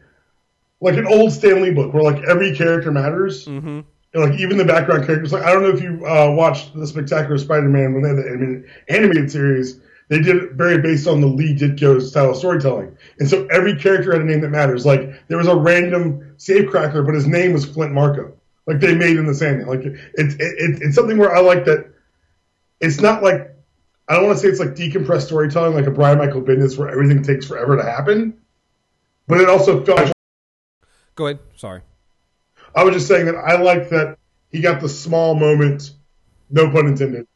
like 0.81 0.97
an 0.97 1.07
old 1.07 1.31
Stan 1.31 1.61
Lee 1.61 1.71
book 1.71 1.93
where 1.93 2.03
like 2.03 2.23
every 2.23 2.55
character 2.55 2.91
matters. 2.91 3.45
Mm-hmm. 3.45 3.81
And, 4.13 4.29
like 4.29 4.39
even 4.41 4.57
the 4.57 4.65
background 4.65 5.05
characters. 5.05 5.31
Like 5.31 5.43
I 5.43 5.53
don't 5.53 5.63
know 5.63 5.69
if 5.69 5.81
you 5.81 6.05
uh, 6.05 6.31
watched 6.31 6.73
the 6.73 6.85
Spectacular 6.85 7.37
Spider-Man 7.37 7.93
when 7.93 8.03
they 8.03 8.09
had 8.09 8.17
the 8.17 8.65
animated 8.89 9.31
series. 9.31 9.79
They 10.09 10.19
did 10.19 10.35
it 10.35 10.51
very 10.53 10.81
based 10.81 11.07
on 11.07 11.21
the 11.21 11.27
Lee 11.27 11.55
Ditko 11.55 12.01
style 12.01 12.31
of 12.31 12.35
storytelling, 12.35 12.97
and 13.19 13.29
so 13.29 13.47
every 13.49 13.79
character 13.79 14.11
had 14.11 14.21
a 14.21 14.25
name 14.25 14.41
that 14.41 14.49
matters. 14.49 14.85
Like 14.85 15.25
there 15.29 15.37
was 15.37 15.47
a 15.47 15.55
random 15.55 16.35
safecracker, 16.37 17.05
but 17.05 17.15
his 17.15 17.25
name 17.25 17.53
was 17.53 17.63
Flint 17.63 17.93
Marko. 17.93 18.33
Like 18.67 18.81
they 18.81 18.93
made 18.93 19.15
in 19.15 19.25
the 19.25 19.33
Sandman. 19.33 19.67
Like 19.67 19.83
it's 19.85 20.33
it, 20.33 20.81
it's 20.81 20.95
something 20.95 21.17
where 21.17 21.33
I 21.33 21.39
like 21.39 21.63
that. 21.63 21.93
It's 22.81 22.99
not 22.99 23.23
like 23.23 23.55
I 24.09 24.15
don't 24.15 24.25
want 24.25 24.39
to 24.39 24.41
say 24.41 24.49
it's 24.49 24.59
like 24.59 24.75
decompressed 24.75 25.27
storytelling, 25.27 25.73
like 25.73 25.87
a 25.87 25.91
Brian 25.91 26.17
Michael 26.17 26.41
Bendis, 26.41 26.77
where 26.77 26.89
everything 26.89 27.23
takes 27.23 27.45
forever 27.45 27.77
to 27.77 27.83
happen. 27.83 28.41
But 29.27 29.39
it 29.39 29.47
also 29.47 29.85
felt 29.85 30.11
Go 31.21 31.27
ahead. 31.27 31.39
Sorry. 31.55 31.81
I 32.75 32.83
was 32.83 32.95
just 32.95 33.07
saying 33.07 33.27
that 33.27 33.35
I 33.35 33.61
like 33.61 33.89
that 33.89 34.17
he 34.51 34.59
got 34.59 34.81
the 34.81 34.89
small 34.89 35.35
moment, 35.35 35.91
no 36.49 36.71
pun 36.71 36.87
intended, 36.87 37.27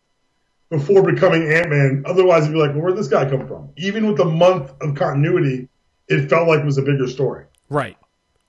before 0.72 1.04
becoming 1.04 1.44
Ant 1.54 1.70
Man. 1.70 2.04
Otherwise, 2.08 2.48
you'd 2.48 2.54
be 2.54 2.58
like, 2.58 2.72
well, 2.72 2.82
where'd 2.82 2.98
this 2.98 3.10
guy 3.10 3.30
come 3.30 3.48
from? 3.48 3.70
Even 3.78 4.08
with 4.08 4.18
the 4.18 4.26
month 4.26 4.74
of 4.82 4.96
continuity, 4.96 5.70
it 6.08 6.28
felt 6.32 6.48
like 6.48 6.62
it 6.62 6.66
was 6.66 6.80
a 6.80 6.82
bigger 6.82 7.08
story. 7.08 7.46
Right. 7.70 7.96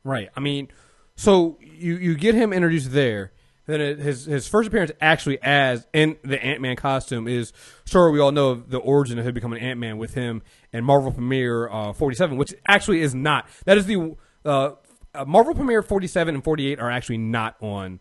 Right. 0.05 0.31
I 0.35 0.41
mean, 0.41 0.69
so 1.17 1.59
you, 1.61 1.97
you 1.97 2.15
get 2.15 2.35
him 2.35 2.55
introduced 2.55 2.93
there. 2.93 3.33
Then 3.67 3.83
it, 3.83 3.99
his 3.99 4.25
his 4.25 4.49
first 4.49 4.69
appearance 4.69 4.93
actually 5.03 5.39
as 5.43 5.87
in 5.93 6.17
the 6.23 6.43
Ant 6.43 6.63
Man 6.63 6.77
costume 6.77 7.29
is 7.29 7.53
sure 7.85 8.11
we 8.11 8.21
all 8.21 8.33
know 8.33 8.53
of 8.53 8.71
the 8.71 8.79
origin 8.79 9.19
of 9.19 9.27
him 9.27 9.35
becoming 9.35 9.61
Ant 9.61 9.79
Man 9.79 9.99
with 9.99 10.15
him 10.15 10.43
and 10.73 10.87
Marvel 10.87 11.13
Premiere 11.13 11.69
uh, 11.69 11.93
47, 11.93 12.39
which 12.39 12.55
actually 12.67 13.03
is 13.03 13.15
not. 13.15 13.47
That 13.67 13.77
is 13.77 13.85
the 13.85 14.17
uh, 14.47 14.71
uh, 15.17 15.25
Marvel 15.25 15.55
Premiere 15.55 15.83
47 15.83 16.35
and 16.35 16.45
48 16.45 16.79
are 16.79 16.91
actually 16.91 17.19
not 17.19 17.57
on 17.61 18.01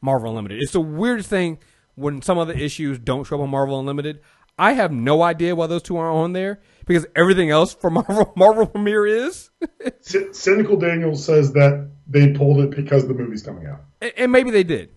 Marvel 0.00 0.30
Unlimited. 0.30 0.60
It's 0.62 0.72
the 0.72 0.80
weirdest 0.80 1.28
thing 1.28 1.58
when 1.94 2.22
some 2.22 2.38
of 2.38 2.48
the 2.48 2.56
issues 2.56 2.98
don't 2.98 3.24
show 3.24 3.36
up 3.36 3.42
on 3.42 3.50
Marvel 3.50 3.78
Unlimited. 3.78 4.20
I 4.58 4.72
have 4.72 4.92
no 4.92 5.22
idea 5.22 5.56
why 5.56 5.66
those 5.66 5.82
two 5.82 5.96
are 5.96 6.10
on 6.10 6.34
there 6.34 6.60
because 6.86 7.06
everything 7.16 7.50
else 7.50 7.72
for 7.72 7.90
Marvel 7.90 8.32
Marvel 8.36 8.66
Premiere 8.66 9.06
is. 9.06 9.50
Cynical 10.32 10.76
Daniel 10.76 11.16
says 11.16 11.52
that 11.54 11.90
they 12.06 12.32
pulled 12.32 12.60
it 12.60 12.70
because 12.70 13.06
the 13.08 13.14
movie's 13.14 13.42
coming 13.42 13.66
out, 13.66 13.80
and, 14.00 14.12
and 14.16 14.32
maybe 14.32 14.50
they 14.50 14.64
did. 14.64 14.90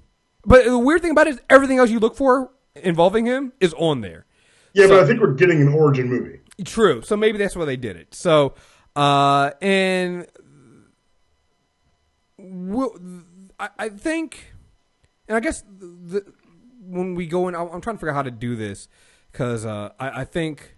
But 0.46 0.66
the 0.66 0.78
weird 0.78 1.02
thing 1.02 1.12
about 1.12 1.28
it 1.28 1.36
is 1.36 1.42
everything 1.50 1.80
else 1.80 1.90
you 1.90 2.00
look 2.00 2.16
for 2.16 2.52
involving 2.76 3.26
him 3.26 3.54
is 3.60 3.74
on 3.76 4.02
there. 4.02 4.26
Yeah, 4.74 4.88
so, 4.88 4.96
but 4.96 5.04
I 5.04 5.08
think 5.08 5.22
we're 5.22 5.34
getting 5.34 5.62
an 5.62 5.70
origin 5.70 6.10
movie. 6.10 6.42
True. 6.64 7.02
So 7.02 7.18
maybe 7.18 7.38
that's 7.38 7.56
why 7.56 7.66
they 7.66 7.78
did 7.78 7.96
it. 7.96 8.14
So, 8.14 8.54
uh, 8.96 9.52
and 9.62 10.28
will 12.70 12.98
I, 13.60 13.70
I 13.78 13.90
think, 13.90 14.54
and 15.28 15.38
I 15.38 15.40
guess 15.40 15.64
the, 15.68 16.26
when 16.82 17.16
we 17.16 17.28
go 17.28 17.48
in, 17.48 17.56
I'm, 17.56 17.82
trying 17.82 17.96
to 17.96 18.00
figure 18.00 18.12
out 18.12 18.16
how 18.16 18.24
to 18.24 18.32
do 18.32 18.56
this 18.56 18.88
because 19.32 19.66
uh, 19.66 19.92
I, 20.00 20.22
I, 20.22 20.24
think 20.24 20.78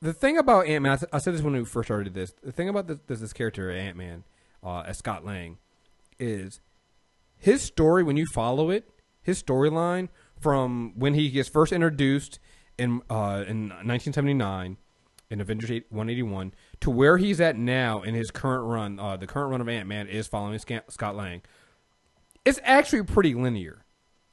the 0.00 0.12
thing 0.12 0.38
about 0.38 0.66
Ant 0.66 0.82
Man, 0.82 0.98
I, 1.12 1.18
said 1.18 1.34
this 1.34 1.42
when 1.42 1.54
we 1.54 1.64
first 1.64 1.88
started 1.88 2.14
this. 2.14 2.32
The 2.42 2.52
thing 2.52 2.68
about 2.68 2.86
this, 2.86 2.98
this, 3.06 3.20
this 3.20 3.32
character 3.32 3.70
Ant 3.70 3.96
Man, 3.96 4.24
uh, 4.62 4.80
as 4.86 4.98
Scott 4.98 5.24
Lang, 5.24 5.58
is 6.18 6.60
his 7.36 7.62
story 7.62 8.02
when 8.02 8.16
you 8.16 8.26
follow 8.32 8.70
it, 8.70 8.88
his 9.22 9.42
storyline 9.42 10.08
from 10.40 10.92
when 10.96 11.14
he 11.14 11.30
gets 11.30 11.48
first 11.48 11.72
introduced 11.72 12.38
in 12.78 13.02
uh, 13.10 13.44
in 13.46 13.68
1979 13.68 14.76
in 15.30 15.40
Avengers 15.40 15.70
181 15.90 16.54
to 16.80 16.90
where 16.90 17.16
he's 17.16 17.40
at 17.40 17.56
now 17.56 18.02
in 18.02 18.14
his 18.14 18.30
current 18.30 18.64
run. 18.64 18.98
Uh, 18.98 19.16
the 19.16 19.26
current 19.26 19.50
run 19.50 19.60
of 19.60 19.68
Ant 19.68 19.88
Man 19.88 20.08
is 20.08 20.26
following 20.26 20.58
Scott 20.58 21.16
Lang. 21.16 21.42
It's 22.44 22.60
actually 22.62 23.02
pretty 23.02 23.34
linear. 23.34 23.84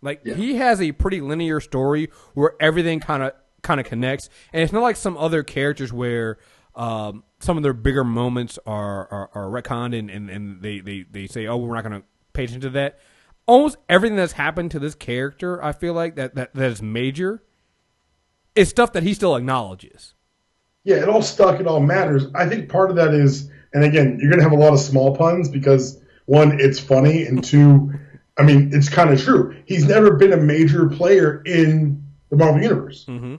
Like 0.01 0.21
yeah. 0.23 0.35
he 0.35 0.55
has 0.55 0.81
a 0.81 0.91
pretty 0.91 1.21
linear 1.21 1.59
story 1.59 2.09
where 2.33 2.55
everything 2.59 2.99
kind 2.99 3.23
of 3.23 3.33
kind 3.61 3.79
of 3.79 3.85
connects, 3.85 4.29
and 4.51 4.61
it's 4.61 4.73
not 4.73 4.81
like 4.81 4.97
some 4.97 5.17
other 5.17 5.41
characters 5.43 5.93
where 5.93 6.37
um, 6.75 7.23
some 7.39 7.57
of 7.57 7.63
their 7.63 7.73
bigger 7.73 8.03
moments 8.03 8.59
are 8.65 9.07
are, 9.11 9.29
are 9.33 9.49
retconned 9.49 9.97
and, 9.97 10.09
and, 10.09 10.29
and 10.29 10.61
they, 10.61 10.79
they, 10.79 11.05
they 11.09 11.27
say, 11.27 11.47
oh, 11.47 11.57
we're 11.57 11.75
not 11.75 11.83
going 11.83 12.01
to 12.01 12.07
pay 12.33 12.43
attention 12.43 12.61
to 12.61 12.69
that. 12.71 12.99
Almost 13.45 13.77
everything 13.89 14.15
that's 14.15 14.33
happened 14.33 14.71
to 14.71 14.79
this 14.79 14.95
character, 14.95 15.63
I 15.63 15.71
feel 15.71 15.93
like 15.93 16.15
that 16.15 16.35
that, 16.35 16.53
that 16.53 16.71
is 16.71 16.81
major, 16.81 17.43
is 18.55 18.69
stuff 18.69 18.93
that 18.93 19.03
he 19.03 19.13
still 19.13 19.35
acknowledges. 19.35 20.13
Yeah, 20.83 20.97
it 20.97 21.09
all 21.09 21.21
stuck. 21.21 21.59
It 21.59 21.67
all 21.67 21.79
matters. 21.79 22.25
I 22.35 22.47
think 22.47 22.69
part 22.69 22.89
of 22.89 22.97
that 22.97 23.13
is, 23.13 23.49
and 23.73 23.83
again, 23.83 24.17
you're 24.19 24.29
going 24.29 24.39
to 24.39 24.43
have 24.43 24.51
a 24.51 24.61
lot 24.61 24.73
of 24.73 24.79
small 24.79 25.15
puns 25.15 25.49
because 25.49 25.99
one, 26.25 26.59
it's 26.59 26.79
funny, 26.79 27.25
and 27.25 27.43
two, 27.43 27.93
I 28.37 28.43
mean, 28.43 28.71
it's 28.73 28.89
kind 28.89 29.09
of 29.09 29.21
true. 29.21 29.55
He's 29.65 29.85
never 29.85 30.15
been 30.15 30.33
a 30.33 30.37
major 30.37 30.89
player 30.89 31.41
in 31.45 32.03
the 32.29 32.37
Marvel 32.37 32.61
Universe. 32.61 33.05
Mm-hmm. 33.07 33.35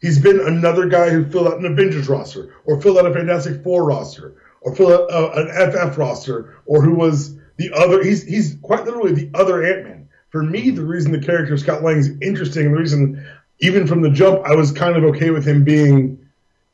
He's 0.00 0.18
been 0.18 0.40
another 0.40 0.86
guy 0.86 1.10
who 1.10 1.24
filled 1.30 1.48
out 1.48 1.58
an 1.58 1.64
Avengers 1.66 2.08
roster, 2.08 2.54
or 2.64 2.80
filled 2.80 2.98
out 2.98 3.06
a 3.06 3.12
Fantastic 3.12 3.62
Four 3.62 3.84
roster, 3.84 4.36
or 4.60 4.74
filled 4.74 4.92
out 4.92 5.10
a, 5.10 5.32
an 5.32 5.72
FF 5.72 5.98
roster, 5.98 6.60
or 6.66 6.82
who 6.82 6.94
was 6.94 7.36
the 7.56 7.72
other. 7.74 8.02
He's 8.02 8.22
he's 8.22 8.56
quite 8.62 8.84
literally 8.84 9.12
the 9.12 9.30
other 9.34 9.64
Ant 9.64 9.84
Man. 9.84 10.08
For 10.30 10.42
me, 10.42 10.70
the 10.70 10.84
reason 10.84 11.12
the 11.12 11.20
character 11.20 11.56
Scott 11.56 11.82
Lang 11.82 11.96
is 11.96 12.10
interesting, 12.20 12.66
and 12.66 12.74
the 12.74 12.78
reason 12.78 13.26
even 13.60 13.86
from 13.86 14.02
the 14.02 14.10
jump 14.10 14.42
I 14.44 14.54
was 14.54 14.70
kind 14.70 14.96
of 14.96 15.04
okay 15.04 15.30
with 15.30 15.46
him 15.46 15.64
being 15.64 16.25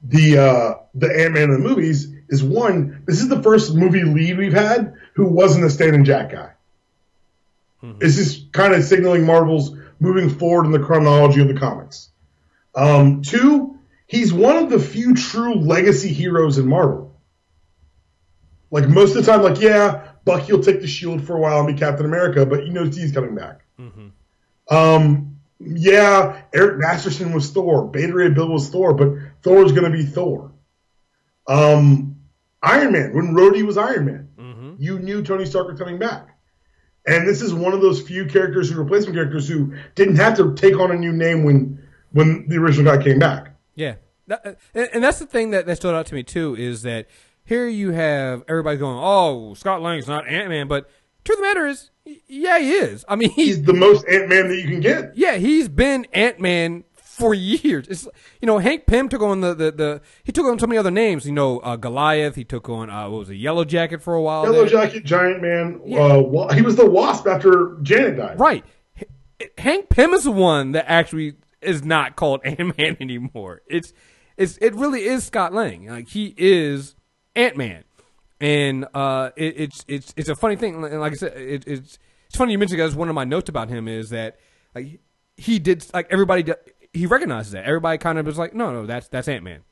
the 0.03 0.39
uh, 0.39 0.75
the 0.95 1.25
Ant 1.25 1.35
Man 1.35 1.45
in 1.45 1.53
the 1.53 1.59
movies 1.59 2.13
is 2.29 2.43
one. 2.43 3.03
This 3.07 3.21
is 3.21 3.29
the 3.29 3.43
first 3.43 3.75
movie 3.75 4.05
lead 4.05 4.39
we've 4.39 4.53
had 4.53 4.95
who 5.15 5.27
wasn't 5.27 5.65
a 5.65 5.71
Stan 5.71 5.95
and 5.95 6.07
Jack 6.07 6.33
guy. 6.33 6.53
Mm-hmm. 7.83 7.99
This 7.99 8.19
is 8.19 8.47
kind 8.53 8.75
of 8.75 8.85
signaling 8.85 9.27
Marvel's 9.27 9.77
moving 10.01 10.31
forward 10.31 10.67
in 10.67 10.73
the 10.73 10.81
chronology 10.81 11.41
of 11.41 11.49
the 11.49 11.59
comics. 11.59 12.11
Um, 12.75 13.23
two, 13.23 13.79
he's 14.07 14.33
one 14.33 14.57
of 14.57 14.71
the 14.71 14.79
few 14.79 15.15
true 15.15 15.55
legacy 15.55 16.13
heroes 16.13 16.59
in 16.59 16.67
Marvel. 16.67 17.15
Like 18.71 18.89
most 18.89 19.15
of 19.15 19.25
the 19.25 19.31
time, 19.31 19.43
like 19.43 19.61
yeah, 19.61 20.09
Bucky 20.25 20.53
will 20.53 20.63
take 20.63 20.81
the 20.81 20.87
shield 20.87 21.25
for 21.25 21.37
a 21.37 21.41
while 21.41 21.59
and 21.59 21.75
be 21.75 21.79
Captain 21.79 22.07
America, 22.07 22.47
but 22.47 22.65
you 22.67 22.73
know 22.73 22.85
he's 22.85 23.13
coming 23.13 23.35
back. 23.35 23.65
Mm-hmm. 23.79 24.75
Um, 24.75 25.41
yeah, 25.61 26.43
Eric 26.55 26.79
Masterson 26.79 27.33
was 27.33 27.51
Thor, 27.51 27.87
Beta 27.87 28.13
Ray 28.13 28.31
Bill 28.31 28.49
was 28.49 28.71
Thor, 28.71 28.95
but 28.95 29.13
Thor 29.43 29.65
is 29.65 29.73
going 29.73 29.91
to 29.91 29.97
be 29.97 30.05
Thor. 30.05 30.53
Um, 31.47 32.17
Iron 32.63 32.93
Man, 32.93 33.15
when 33.15 33.35
Rhodey 33.35 33.63
was 33.63 33.77
Iron 33.77 34.07
Man, 34.07 34.29
mm-hmm. 34.39 34.75
you 34.79 34.99
knew 34.99 35.23
Tony 35.23 35.45
Stark 35.45 35.69
was 35.69 35.79
coming 35.79 35.99
back. 35.99 36.29
And 37.07 37.27
this 37.27 37.43
is 37.43 37.53
one 37.53 37.73
of 37.73 37.81
those 37.81 38.01
few 38.01 38.27
characters 38.27 38.71
who 38.71 38.79
replacement 38.79 39.17
characters 39.17 39.49
who 39.49 39.75
didn't 39.97 40.17
have 40.17 40.37
to 40.37 40.55
take 40.55 40.79
on 40.79 40.93
a 40.93 40.95
new 40.95 41.13
name 41.13 41.43
when 41.43 41.83
when 42.13 42.47
the 42.49 42.59
original 42.59 42.95
guy 42.95 43.03
came 43.03 43.19
back. 43.19 43.57
Yeah, 43.75 43.97
and 44.75 45.03
that's 45.03 45.19
the 45.19 45.27
thing 45.27 45.51
that, 45.51 45.67
that 45.67 45.77
stood 45.77 45.95
out 45.95 46.07
to 46.07 46.15
me 46.15 46.23
too 46.23 46.55
is 46.57 46.83
that 46.83 47.09
here 47.45 47.67
you 47.67 47.91
have 47.91 48.45
everybody 48.49 48.77
going, 48.77 48.99
"Oh, 49.01 49.55
Scott 49.55 49.83
Lang's 49.83 50.07
not 50.07 50.29
Ant 50.29 50.49
Man," 50.49 50.69
but 50.69 50.89
truth 51.25 51.39
of 51.39 51.43
the 51.43 51.49
matter 51.49 51.67
is, 51.67 51.91
yeah, 52.29 52.59
he 52.61 52.73
is. 52.73 53.05
I 53.09 53.17
mean, 53.17 53.31
he's, 53.31 53.57
he's 53.57 53.65
the 53.65 53.73
most 53.73 54.07
Ant 54.07 54.29
Man 54.29 54.49
that 54.49 54.57
you 54.57 54.69
can 54.69 54.81
get. 54.81 55.17
Yeah, 55.17 55.37
he's 55.37 55.69
been 55.69 56.07
Ant 56.13 56.39
Man 56.39 56.85
for 57.17 57.35
years. 57.35 57.87
It's 57.89 58.09
you 58.41 58.47
know 58.47 58.59
Hank 58.59 58.87
Pym 58.87 59.09
took 59.09 59.23
on 59.23 59.41
the, 59.41 59.55
the, 59.55 59.73
the 59.73 60.01
he 60.25 60.33
took 60.33 60.47
on 60.47 60.59
so 60.59 60.67
many 60.67 60.79
other 60.79 60.91
names. 60.91 61.27
You 61.27 61.33
know 61.33 61.59
uh, 61.61 61.77
Goliath. 61.77 62.35
He 62.35 62.45
took 62.45 62.69
on 62.69 62.91
uh, 62.91 63.09
what 63.09 63.19
was 63.19 63.31
a 63.31 63.37
Yellow 63.37 63.65
Jacket 63.65 64.03
for 64.03 64.15
a 64.15 64.23
while. 64.23 64.45
Yellow 64.45 64.67
there. 64.67 64.87
Jacket, 64.87 65.05
Giant 65.05 65.43
Man. 65.43 65.81
Yeah. 65.85 66.01
Uh, 66.01 66.55
he 66.55 66.63
was 66.63 66.77
the 66.77 66.89
Wasp 66.89 67.27
after 67.27 67.77
Janet 67.83 68.17
died. 68.17 68.41
Right. 68.41 68.65
Hank 69.59 69.89
Pym 69.89 70.15
is 70.15 70.25
the 70.25 70.31
one 70.31 70.73
that 70.73 70.85
actually 70.89 71.35
is 71.61 71.85
not 71.85 72.17
called 72.17 72.41
Ant 72.45 72.79
Man 72.79 72.97
anymore. 73.01 73.63
It's 73.67 73.93
it's 74.37 74.57
it 74.59 74.75
really 74.75 75.05
is 75.05 75.25
Scott 75.25 75.53
Lang. 75.53 75.87
Like 75.87 76.09
he 76.09 76.35
is 76.37 76.95
Ant 77.37 77.57
Man, 77.57 77.85
and 78.41 78.87
uh, 78.95 79.31
it, 79.37 79.55
it's 79.61 79.85
it's 79.87 80.15
it's 80.17 80.29
a 80.29 80.35
funny 80.35 80.57
thing. 80.57 80.83
And 80.85 81.01
like 81.01 81.13
I 81.13 81.17
said, 81.17 81.37
it, 81.37 81.65
it's 81.67 81.99
it's 82.27 82.37
funny 82.37 82.53
you 82.53 82.59
mentioned 82.59 82.79
because 82.79 82.95
one 82.95 83.09
of 83.09 83.15
my 83.15 83.25
notes 83.25 83.49
about 83.49 83.69
him 83.69 83.89
is 83.89 84.11
that 84.11 84.39
like 84.75 85.01
he 85.37 85.59
did 85.59 85.85
like 85.93 86.07
everybody 86.11 86.43
he 86.93 87.07
recognizes 87.07 87.53
that. 87.53 87.65
Everybody 87.65 87.99
kind 87.99 88.19
of 88.19 88.27
was 88.27 88.39
like, 88.39 88.55
no, 88.55 88.73
no, 88.73 88.87
that's 88.87 89.09
that's 89.09 89.29
Ant 89.29 89.45
Man, 89.45 89.63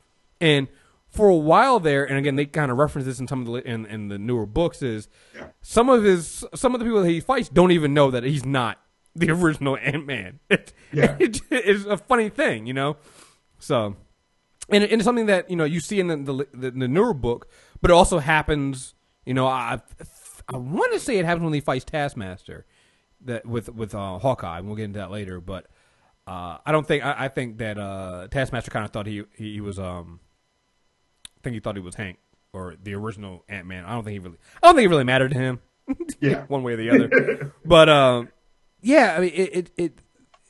and 0.41 0.69
for 1.11 1.29
a 1.29 1.37
while 1.37 1.81
there, 1.81 2.05
and 2.05 2.17
again, 2.17 2.37
they 2.37 2.47
kind 2.47 2.71
of 2.71 2.79
reference 2.79 3.05
this 3.05 3.19
in 3.19 3.27
some 3.27 3.41
of 3.41 3.47
the 3.47 3.69
in, 3.69 3.85
in 3.87 4.09
the 4.09 4.19
newer 4.19 4.47
books. 4.47 4.81
Is 4.81 5.09
yeah. 5.35 5.49
some 5.61 5.89
of 5.89 6.05
his 6.05 6.45
some 6.55 6.75
of 6.75 6.79
the 6.79 6.85
people 6.85 7.03
that 7.03 7.09
he 7.09 7.21
fights 7.21 7.49
don't 7.49 7.73
even 7.73 7.93
know 7.93 8.11
that 8.11 8.23
he's 8.23 8.45
not 8.45 8.79
the 9.15 9.31
original 9.31 9.77
Ant 9.77 10.07
Man. 10.07 10.41
yeah. 10.93 11.17
It, 11.21 11.41
it's 11.51 11.85
a 11.85 11.97
funny 11.97 12.29
thing, 12.29 12.67
you 12.67 12.75
know. 12.75 12.97
So, 13.59 13.97
and, 14.69 14.85
and 14.85 14.93
it's 14.93 15.05
something 15.05 15.27
that 15.27 15.51
you 15.51 15.57
know 15.57 15.65
you 15.65 15.81
see 15.81 16.01
in 16.01 16.07
the, 16.07 16.17
the 16.17 16.47
the, 16.55 16.71
the 16.71 16.89
newer 16.89 17.13
book, 17.13 17.49
but 17.83 17.91
it 17.91 17.95
also 17.95 18.19
happens. 18.19 18.95
You 19.27 19.35
know, 19.35 19.47
I 19.47 19.81
I 20.49 20.57
want 20.57 20.93
to 20.93 21.01
say 21.01 21.19
it 21.19 21.25
happens 21.25 21.45
when 21.45 21.53
he 21.53 21.61
fights 21.61 21.85
Taskmaster, 21.85 22.67
that 23.23 23.47
with 23.47 23.69
with 23.69 23.95
uh, 23.95 24.19
Hawkeye. 24.19 24.59
And 24.59 24.67
we'll 24.69 24.77
get 24.77 24.85
into 24.85 25.01
that 25.01 25.11
later, 25.11 25.41
but 25.41 25.67
uh, 26.31 26.59
I 26.65 26.71
don't 26.71 26.87
think 26.87 27.05
I, 27.05 27.25
I 27.25 27.29
think 27.29 27.59
that 27.59 27.77
uh, 27.77 28.29
Taskmaster 28.31 28.71
kind 28.71 28.85
of 28.85 28.93
thought 28.93 29.07
he, 29.07 29.25
he, 29.37 29.55
he 29.55 29.61
was 29.61 29.81
um. 29.81 30.21
I 31.25 31.41
think 31.43 31.55
he 31.55 31.61
thought 31.61 31.75
he 31.75 31.83
was 31.83 31.97
Hank 31.97 32.19
or 32.53 32.77
the 32.81 32.95
original 32.95 33.45
Ant 33.49 33.67
Man. 33.67 33.85
I 33.85 33.95
don't 33.95 34.05
think 34.05 34.13
he 34.13 34.19
really. 34.21 34.37
I 34.63 34.69
don't 34.69 34.77
think 34.77 34.87
it 34.87 34.91
really 34.91 35.05
mattered 35.05 35.33
to 35.33 35.39
him. 35.39 35.61
Yeah, 36.21 36.45
one 36.49 36.63
way 36.63 36.75
or 36.75 36.77
the 36.77 36.91
other. 36.91 37.53
but 37.65 37.89
um, 37.89 38.29
yeah, 38.81 39.17
I 39.17 39.21
mean, 39.21 39.33
it, 39.35 39.51
it, 39.53 39.71
it 39.77 39.99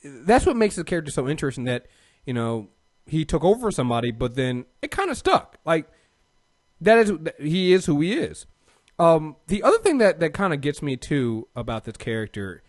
that's 0.03 0.45
what 0.45 0.55
makes 0.55 0.75
the 0.75 0.83
character 0.83 1.11
so 1.11 1.27
interesting. 1.27 1.63
That 1.63 1.87
you 2.27 2.35
know 2.35 2.69
he 3.07 3.25
took 3.25 3.43
over 3.43 3.71
somebody, 3.71 4.11
but 4.11 4.35
then 4.35 4.65
it 4.83 4.91
kind 4.91 5.09
of 5.09 5.17
stuck. 5.17 5.57
Like 5.65 5.87
that 6.79 6.99
is 6.99 7.11
he 7.39 7.73
is 7.73 7.87
who 7.87 8.01
he 8.01 8.13
is. 8.13 8.45
Um, 8.99 9.35
the 9.47 9.63
other 9.63 9.79
thing 9.79 9.97
that 9.97 10.19
that 10.19 10.33
kind 10.35 10.53
of 10.53 10.61
gets 10.61 10.83
me 10.83 10.95
too 10.95 11.47
about 11.55 11.85
this 11.85 11.97
character, 11.97 12.61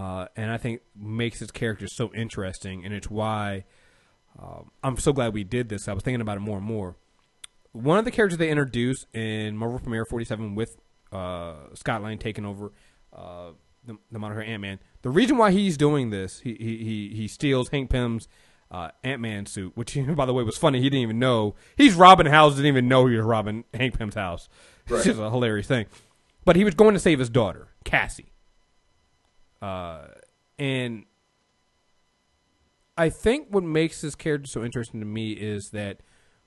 uh, 0.00 0.26
and 0.34 0.50
I 0.50 0.56
think 0.56 0.80
makes 0.96 1.40
his 1.40 1.50
character 1.50 1.86
so 1.86 2.10
interesting, 2.14 2.86
and 2.86 2.94
it's 2.94 3.10
why 3.10 3.64
um, 4.38 4.70
I'm 4.82 4.96
so 4.96 5.12
glad 5.12 5.34
we 5.34 5.44
did 5.44 5.68
this. 5.68 5.88
I 5.88 5.92
was 5.92 6.02
thinking 6.02 6.22
about 6.22 6.38
it 6.38 6.40
more 6.40 6.56
and 6.56 6.66
more. 6.66 6.96
One 7.72 7.98
of 7.98 8.06
the 8.06 8.10
characters 8.10 8.38
they 8.38 8.48
introduced 8.48 9.06
in 9.14 9.58
Marvel 9.58 9.78
Premiere 9.78 10.06
47 10.06 10.54
with 10.54 10.78
uh, 11.12 11.54
Scott 11.74 12.02
Lang 12.02 12.16
taking 12.16 12.46
over 12.46 12.72
uh, 13.12 13.50
the, 13.84 13.98
the 14.10 14.18
moniker 14.18 14.40
Ant 14.40 14.62
Man. 14.62 14.78
The 15.02 15.10
reason 15.10 15.36
why 15.36 15.50
he's 15.50 15.76
doing 15.76 16.08
this, 16.08 16.40
he 16.40 16.54
he 16.54 17.12
he 17.14 17.28
steals 17.28 17.68
Hank 17.68 17.90
Pym's 17.90 18.26
uh, 18.70 18.92
Ant 19.04 19.20
Man 19.20 19.44
suit, 19.44 19.76
which 19.76 19.98
by 20.14 20.24
the 20.24 20.32
way 20.32 20.42
was 20.44 20.56
funny. 20.56 20.78
He 20.80 20.88
didn't 20.88 21.02
even 21.02 21.18
know 21.18 21.56
he's 21.76 21.94
robbing 21.94 22.26
house. 22.26 22.54
Didn't 22.54 22.68
even 22.68 22.88
know 22.88 23.06
he 23.06 23.16
was 23.16 23.24
robbing 23.26 23.64
Hank 23.74 23.98
Pym's 23.98 24.14
house. 24.14 24.48
Right. 24.88 24.96
It's 24.96 25.06
just 25.06 25.20
a 25.20 25.30
hilarious 25.30 25.68
thing. 25.68 25.86
But 26.44 26.56
he 26.56 26.64
was 26.64 26.74
going 26.74 26.94
to 26.94 26.98
save 26.98 27.20
his 27.20 27.30
daughter, 27.30 27.68
Cassie. 27.84 28.29
Uh, 29.60 30.06
and 30.58 31.04
I 32.96 33.08
think 33.08 33.48
what 33.50 33.64
makes 33.64 34.00
this 34.00 34.14
character 34.14 34.46
so 34.46 34.64
interesting 34.64 35.00
to 35.00 35.06
me 35.06 35.32
is 35.32 35.70
that 35.72 36.00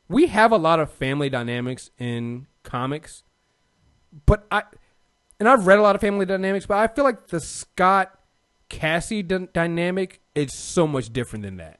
we 0.07 0.27
have 0.27 0.51
a 0.51 0.57
lot 0.57 0.79
of 0.79 0.91
family 0.91 1.29
dynamics 1.29 1.89
in 1.97 2.47
comics, 2.63 3.23
but 4.25 4.45
I 4.51 4.63
and 5.39 5.49
I've 5.49 5.65
read 5.65 5.79
a 5.79 5.81
lot 5.81 5.95
of 5.95 6.01
family 6.01 6.25
dynamics, 6.25 6.65
but 6.65 6.77
I 6.77 6.87
feel 6.87 7.03
like 7.03 7.27
the 7.27 7.39
Scott 7.39 8.19
Cassie 8.69 9.23
d- 9.23 9.47
dynamic 9.51 10.21
is 10.35 10.53
so 10.53 10.85
much 10.87 11.11
different 11.11 11.43
than 11.43 11.57
that. 11.57 11.79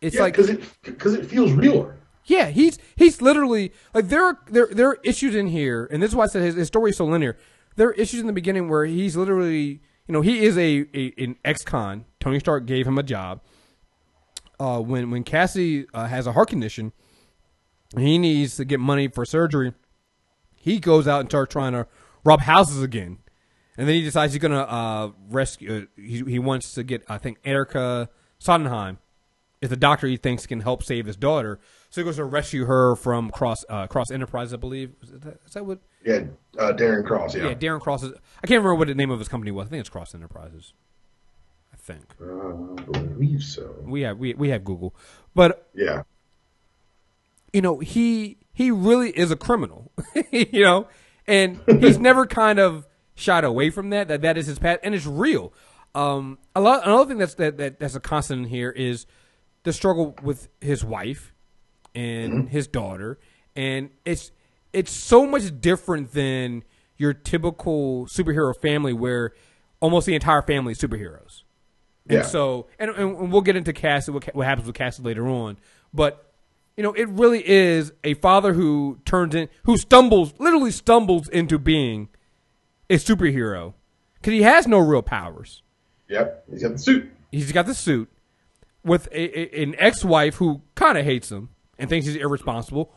It's 0.00 0.16
yeah, 0.16 0.22
like 0.22 0.34
because 0.34 0.50
it 0.50 0.64
because 0.82 1.14
it 1.14 1.26
feels 1.26 1.52
realer. 1.52 1.96
Yeah, 2.24 2.50
he's 2.50 2.78
he's 2.96 3.20
literally 3.20 3.72
like 3.94 4.08
there 4.08 4.24
are 4.24 4.38
there 4.50 4.68
there 4.70 4.88
are 4.88 4.98
issues 5.02 5.34
in 5.34 5.48
here, 5.48 5.88
and 5.90 6.02
this 6.02 6.10
is 6.10 6.16
why 6.16 6.24
I 6.24 6.28
said 6.28 6.42
his, 6.42 6.54
his 6.54 6.68
story 6.68 6.90
is 6.90 6.96
so 6.96 7.04
linear. 7.04 7.36
There 7.76 7.88
are 7.88 7.94
issues 7.94 8.20
in 8.20 8.26
the 8.26 8.32
beginning 8.32 8.68
where 8.68 8.84
he's 8.86 9.16
literally 9.16 9.80
you 10.08 10.14
know 10.14 10.22
he 10.22 10.44
is 10.44 10.56
a, 10.56 10.86
a 10.94 11.12
an 11.18 11.36
ex-con. 11.44 12.06
Tony 12.18 12.40
Stark 12.40 12.66
gave 12.66 12.86
him 12.86 12.98
a 12.98 13.02
job. 13.02 13.40
Uh, 14.58 14.80
when 14.80 15.10
when 15.10 15.22
Cassie 15.22 15.86
uh, 15.94 16.06
has 16.06 16.26
a 16.26 16.32
heart 16.32 16.48
condition, 16.48 16.92
he 17.96 18.18
needs 18.18 18.56
to 18.56 18.64
get 18.64 18.80
money 18.80 19.06
for 19.06 19.24
surgery. 19.24 19.74
He 20.56 20.80
goes 20.80 21.06
out 21.06 21.20
and 21.20 21.30
starts 21.30 21.52
trying 21.52 21.72
to 21.72 21.86
rob 22.24 22.40
houses 22.40 22.82
again, 22.82 23.18
and 23.76 23.86
then 23.86 23.94
he 23.94 24.02
decides 24.02 24.32
he's 24.32 24.42
gonna 24.42 24.62
uh, 24.62 25.12
rescue. 25.28 25.82
Uh, 25.82 26.00
he, 26.02 26.24
he 26.24 26.38
wants 26.38 26.72
to 26.72 26.82
get 26.82 27.04
I 27.08 27.18
think 27.18 27.38
Erica 27.44 28.08
Sondheim 28.38 28.98
is 29.60 29.68
the 29.68 29.76
doctor 29.76 30.06
he 30.06 30.16
thinks 30.16 30.46
can 30.46 30.60
help 30.60 30.82
save 30.82 31.06
his 31.06 31.16
daughter. 31.16 31.60
So 31.90 32.02
he 32.02 32.04
goes 32.04 32.16
to 32.16 32.24
rescue 32.24 32.66
her 32.66 32.96
from 32.96 33.30
Cross 33.30 33.64
uh, 33.68 33.86
Cross 33.86 34.10
Enterprise, 34.10 34.52
I 34.52 34.56
believe. 34.56 34.92
Is 35.02 35.10
that, 35.20 35.40
is 35.46 35.54
that 35.54 35.64
what? 35.64 35.78
Yeah, 36.04 36.24
uh, 36.58 36.72
Darren 36.72 37.06
Cross. 37.06 37.34
Yeah, 37.34 37.48
yeah, 37.48 37.54
Darren 37.54 37.80
Cross. 37.80 38.02
Is, 38.02 38.12
I 38.12 38.46
can't 38.46 38.62
remember 38.62 38.74
what 38.74 38.88
the 38.88 38.94
name 38.94 39.10
of 39.10 39.18
his 39.18 39.28
company 39.28 39.50
was. 39.50 39.68
I 39.68 39.70
think 39.70 39.80
it's 39.80 39.88
Cross 39.88 40.14
Enterprises. 40.14 40.74
I 41.72 41.76
think. 41.76 42.04
Uh, 42.20 42.98
I 42.98 43.02
believe 43.02 43.42
so. 43.42 43.74
We 43.82 44.02
have 44.02 44.18
we 44.18 44.34
we 44.34 44.50
have 44.50 44.64
Google, 44.64 44.94
but 45.34 45.70
yeah, 45.74 46.02
you 47.54 47.62
know 47.62 47.78
he 47.78 48.36
he 48.52 48.70
really 48.70 49.10
is 49.10 49.30
a 49.30 49.36
criminal. 49.36 49.90
you 50.30 50.62
know, 50.62 50.88
and 51.26 51.58
he's 51.66 51.98
never 51.98 52.26
kind 52.26 52.58
of 52.58 52.86
shied 53.14 53.44
away 53.44 53.70
from 53.70 53.88
that. 53.90 54.08
That 54.08 54.20
that 54.20 54.36
is 54.36 54.46
his 54.46 54.58
path, 54.58 54.80
and 54.82 54.94
it's 54.94 55.06
real. 55.06 55.54
Um, 55.94 56.38
a 56.54 56.60
lot. 56.60 56.86
Another 56.86 57.08
thing 57.08 57.18
that's 57.18 57.34
that, 57.36 57.56
that 57.56 57.80
that's 57.80 57.94
a 57.94 58.00
constant 58.00 58.48
here 58.48 58.70
is 58.70 59.06
the 59.62 59.72
struggle 59.72 60.14
with 60.22 60.48
his 60.60 60.84
wife 60.84 61.32
and 61.98 62.32
Mm-hmm. 62.32 62.46
his 62.48 62.66
daughter, 62.66 63.18
and 63.56 63.90
it's 64.04 64.30
it's 64.72 64.92
so 64.92 65.26
much 65.26 65.60
different 65.60 66.12
than 66.12 66.62
your 66.96 67.12
typical 67.14 68.06
superhero 68.06 68.52
family 68.60 68.92
where 68.92 69.32
almost 69.80 70.06
the 70.06 70.14
entire 70.14 70.42
family 70.42 70.72
is 70.72 70.78
superheroes. 70.78 71.42
And 72.08 72.18
Yeah. 72.18 72.22
so, 72.22 72.66
and, 72.78 72.90
and 72.90 73.32
we'll 73.32 73.40
get 73.42 73.56
into 73.56 73.72
Cassie, 73.72 74.10
what, 74.12 74.24
what 74.34 74.46
happens 74.46 74.66
with 74.66 74.76
Cassie 74.76 75.02
later 75.02 75.26
on. 75.28 75.56
But, 75.94 76.32
you 76.76 76.82
know, 76.82 76.92
it 76.92 77.08
really 77.08 77.48
is 77.48 77.92
a 78.04 78.14
father 78.14 78.52
who 78.52 78.98
turns 79.04 79.34
in, 79.34 79.48
who 79.64 79.76
stumbles, 79.78 80.34
literally 80.38 80.70
stumbles 80.72 81.28
into 81.28 81.58
being 81.58 82.08
a 82.90 82.94
superhero. 82.96 83.74
Because 84.14 84.32
he 84.32 84.42
has 84.42 84.66
no 84.66 84.78
real 84.78 85.02
powers. 85.02 85.62
Yep, 86.08 86.44
he's 86.50 86.62
got 86.62 86.72
the 86.72 86.78
suit. 86.78 87.10
He's 87.30 87.52
got 87.52 87.66
the 87.66 87.74
suit 87.74 88.08
with 88.84 89.06
a, 89.12 89.38
a, 89.58 89.62
an 89.62 89.74
ex 89.78 90.04
wife 90.04 90.36
who 90.36 90.62
kind 90.74 90.98
of 90.98 91.04
hates 91.04 91.30
him 91.30 91.50
and 91.78 91.88
thinks 91.88 92.06
he's 92.06 92.16
irresponsible. 92.16 92.92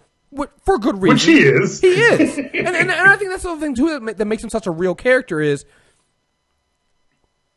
For 0.64 0.78
good 0.80 1.02
reason. 1.02 1.16
Which 1.16 1.24
he 1.24 1.40
is. 1.40 1.82
He 1.82 1.88
is, 1.90 2.38
and, 2.38 2.56
and, 2.56 2.76
and 2.76 2.92
I 2.92 3.16
think 3.18 3.32
that's 3.32 3.44
the 3.44 3.50
other 3.50 3.60
thing 3.60 3.76
too 3.76 4.00
that, 4.00 4.18
that 4.18 4.26
makes 4.26 4.44
him 4.44 4.50
such 4.50 4.66
a 4.66 4.72
real 4.72 4.96
character 4.96 5.42
is 5.42 5.66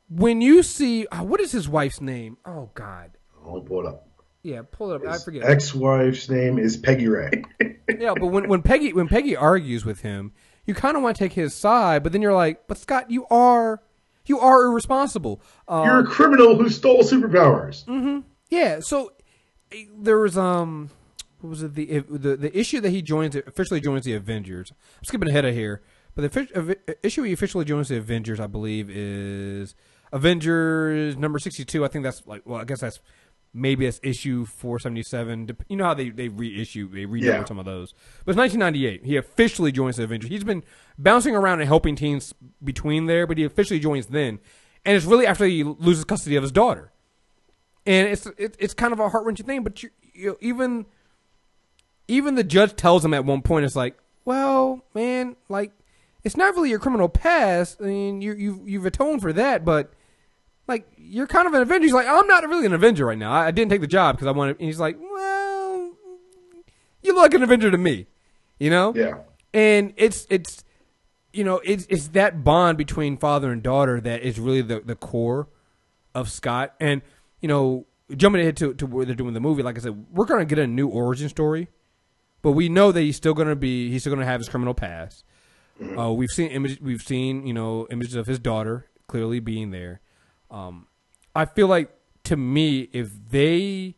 when 0.08 0.40
you 0.40 0.62
see 0.62 1.06
uh, 1.06 1.22
what 1.22 1.40
is 1.40 1.52
his 1.52 1.68
wife's 1.68 2.00
name? 2.00 2.36
Oh 2.44 2.70
God, 2.74 3.12
I'll 3.44 3.60
pull 3.60 3.80
it 3.80 3.86
up. 3.86 4.08
yeah, 4.42 4.62
pull 4.68 4.92
it 4.92 4.96
up. 5.06 5.08
I 5.08 5.18
forget. 5.18 5.44
Ex-wife's 5.44 6.28
name 6.28 6.58
is 6.58 6.76
Peggy 6.76 7.08
Rae. 7.08 7.44
yeah, 7.98 8.14
but 8.18 8.26
when 8.26 8.48
when 8.48 8.62
Peggy 8.62 8.92
when 8.92 9.08
Peggy 9.08 9.36
argues 9.36 9.84
with 9.84 10.00
him, 10.00 10.32
you 10.66 10.74
kind 10.74 10.96
of 10.96 11.02
want 11.02 11.16
to 11.16 11.24
take 11.24 11.32
his 11.32 11.54
side, 11.54 12.02
but 12.02 12.12
then 12.12 12.22
you're 12.22 12.34
like, 12.34 12.66
but 12.66 12.76
Scott, 12.78 13.10
you 13.10 13.26
are 13.26 13.82
you 14.26 14.40
are 14.40 14.64
irresponsible. 14.64 15.40
Uh, 15.68 15.82
You're 15.84 16.00
a 16.00 16.06
criminal 16.06 16.56
who 16.56 16.68
stole 16.70 17.02
superpowers. 17.02 17.84
Mm-hmm. 17.84 18.20
Yeah, 18.48 18.80
so 18.80 19.12
eh, 19.70 19.84
there 19.98 20.18
was 20.18 20.38
um, 20.38 20.90
what 21.44 21.50
was 21.50 21.62
it 21.62 21.74
the 21.74 21.98
the 22.08 22.36
the 22.36 22.58
issue 22.58 22.80
that 22.80 22.88
he 22.88 23.02
joins 23.02 23.36
officially 23.36 23.78
joins 23.78 24.06
the 24.06 24.14
Avengers. 24.14 24.72
I'm 24.72 25.04
skipping 25.04 25.28
ahead 25.28 25.44
of 25.44 25.54
here, 25.54 25.82
but 26.14 26.32
the 26.32 26.78
eh, 26.88 26.94
issue 27.02 27.22
he 27.22 27.34
officially 27.34 27.66
joins 27.66 27.88
the 27.88 27.98
Avengers, 27.98 28.40
I 28.40 28.46
believe, 28.46 28.88
is 28.88 29.74
Avengers 30.10 31.18
number 31.18 31.38
62. 31.38 31.84
I 31.84 31.88
think 31.88 32.02
that's 32.02 32.26
like 32.26 32.40
well, 32.46 32.62
I 32.62 32.64
guess 32.64 32.80
that's 32.80 32.98
maybe 33.52 33.84
it's 33.84 34.00
issue 34.02 34.46
477. 34.46 35.50
You 35.68 35.76
know 35.76 35.84
how 35.84 35.92
they 35.92 36.08
they 36.08 36.28
reissue 36.28 36.88
they 36.88 37.04
renumber 37.04 37.22
Yeah. 37.22 37.44
some 37.44 37.58
of 37.58 37.66
those, 37.66 37.92
but 38.24 38.30
it's 38.30 38.38
1998. 38.38 39.04
He 39.04 39.16
officially 39.18 39.70
joins 39.70 39.96
the 39.96 40.04
Avengers. 40.04 40.30
He's 40.30 40.44
been 40.44 40.64
bouncing 40.96 41.36
around 41.36 41.60
and 41.60 41.68
helping 41.68 41.94
teams 41.94 42.32
between 42.62 43.04
there, 43.04 43.26
but 43.26 43.36
he 43.36 43.44
officially 43.44 43.80
joins 43.80 44.06
then, 44.06 44.38
and 44.86 44.96
it's 44.96 45.04
really 45.04 45.26
after 45.26 45.44
he 45.44 45.62
loses 45.62 46.04
custody 46.04 46.36
of 46.36 46.42
his 46.42 46.52
daughter 46.52 46.90
and 47.86 48.08
it's 48.08 48.26
it, 48.38 48.56
it's 48.58 48.72
kind 48.72 48.92
of 48.92 49.00
a 49.00 49.08
heart 49.10 49.26
wrenching 49.26 49.46
thing. 49.46 49.62
But 49.62 49.82
you, 49.82 49.90
you 50.14 50.38
even 50.40 50.86
even 52.08 52.34
the 52.34 52.44
judge 52.44 52.76
tells 52.76 53.04
him 53.04 53.14
at 53.14 53.24
one 53.24 53.42
point, 53.42 53.64
it's 53.64 53.76
like, 53.76 53.96
well, 54.24 54.82
man, 54.94 55.36
like 55.48 55.72
it's 56.22 56.36
not 56.36 56.54
really 56.54 56.70
your 56.70 56.78
criminal 56.78 57.08
past. 57.08 57.78
I 57.80 57.84
mean, 57.84 58.20
you 58.22 58.34
you 58.34 58.62
you've 58.64 58.86
atoned 58.86 59.22
for 59.22 59.32
that, 59.32 59.64
but 59.64 59.92
like 60.66 60.86
you're 60.96 61.26
kind 61.26 61.46
of 61.46 61.54
an 61.54 61.62
avenger. 61.62 61.84
He's 61.84 61.92
like, 61.92 62.06
I'm 62.06 62.26
not 62.26 62.48
really 62.48 62.66
an 62.66 62.72
avenger 62.72 63.06
right 63.06 63.18
now. 63.18 63.32
I, 63.32 63.46
I 63.46 63.50
didn't 63.50 63.70
take 63.70 63.80
the 63.82 63.86
job 63.86 64.16
because 64.16 64.26
I 64.26 64.30
wanted. 64.32 64.56
And 64.58 64.66
he's 64.66 64.80
like, 64.80 64.96
well, 65.00 65.92
you 67.02 67.14
look 67.14 67.22
like 67.22 67.34
an 67.34 67.42
avenger 67.42 67.70
to 67.70 67.78
me, 67.78 68.06
you 68.58 68.70
know? 68.70 68.94
Yeah. 68.94 69.18
and 69.52 69.92
it's 69.96 70.26
it's 70.30 70.64
you 71.32 71.44
know 71.44 71.60
it's 71.64 71.86
it's 71.90 72.08
that 72.08 72.44
bond 72.44 72.78
between 72.78 73.16
father 73.18 73.52
and 73.52 73.62
daughter 73.62 74.00
that 74.00 74.22
is 74.22 74.38
really 74.40 74.62
the 74.62 74.80
the 74.80 74.96
core 74.96 75.48
of 76.14 76.30
Scott. 76.30 76.74
And 76.80 77.02
you 77.42 77.48
know, 77.48 77.86
jumping 78.16 78.40
ahead 78.40 78.56
to 78.58 78.72
to 78.74 78.86
where 78.86 79.04
they're 79.04 79.14
doing 79.14 79.34
the 79.34 79.40
movie, 79.40 79.62
like 79.62 79.76
I 79.76 79.80
said, 79.82 80.06
we're 80.10 80.24
gonna 80.24 80.46
get 80.46 80.58
a 80.58 80.66
new 80.66 80.88
origin 80.88 81.28
story, 81.28 81.68
but 82.44 82.52
we 82.52 82.68
know 82.68 82.92
that 82.92 83.00
he's 83.00 83.16
still 83.16 83.32
gonna 83.32 83.56
be 83.56 83.90
he's 83.90 84.02
still 84.02 84.12
gonna 84.12 84.26
have 84.26 84.38
his 84.38 84.50
criminal 84.50 84.74
past. 84.74 85.24
Uh, 85.98 86.12
we've 86.12 86.30
seen 86.30 86.50
images. 86.50 86.78
We've 86.78 87.00
seen 87.00 87.46
you 87.46 87.54
know 87.54 87.88
images 87.90 88.14
of 88.14 88.26
his 88.26 88.38
daughter 88.38 88.86
clearly 89.08 89.40
being 89.40 89.70
there. 89.70 90.02
Um, 90.50 90.86
I 91.34 91.46
feel 91.46 91.68
like 91.68 91.90
to 92.24 92.36
me, 92.36 92.90
if 92.92 93.10
they 93.30 93.96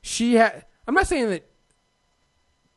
she 0.00 0.36
had, 0.36 0.64
I'm 0.88 0.94
not 0.94 1.06
saying 1.06 1.28
that 1.28 1.50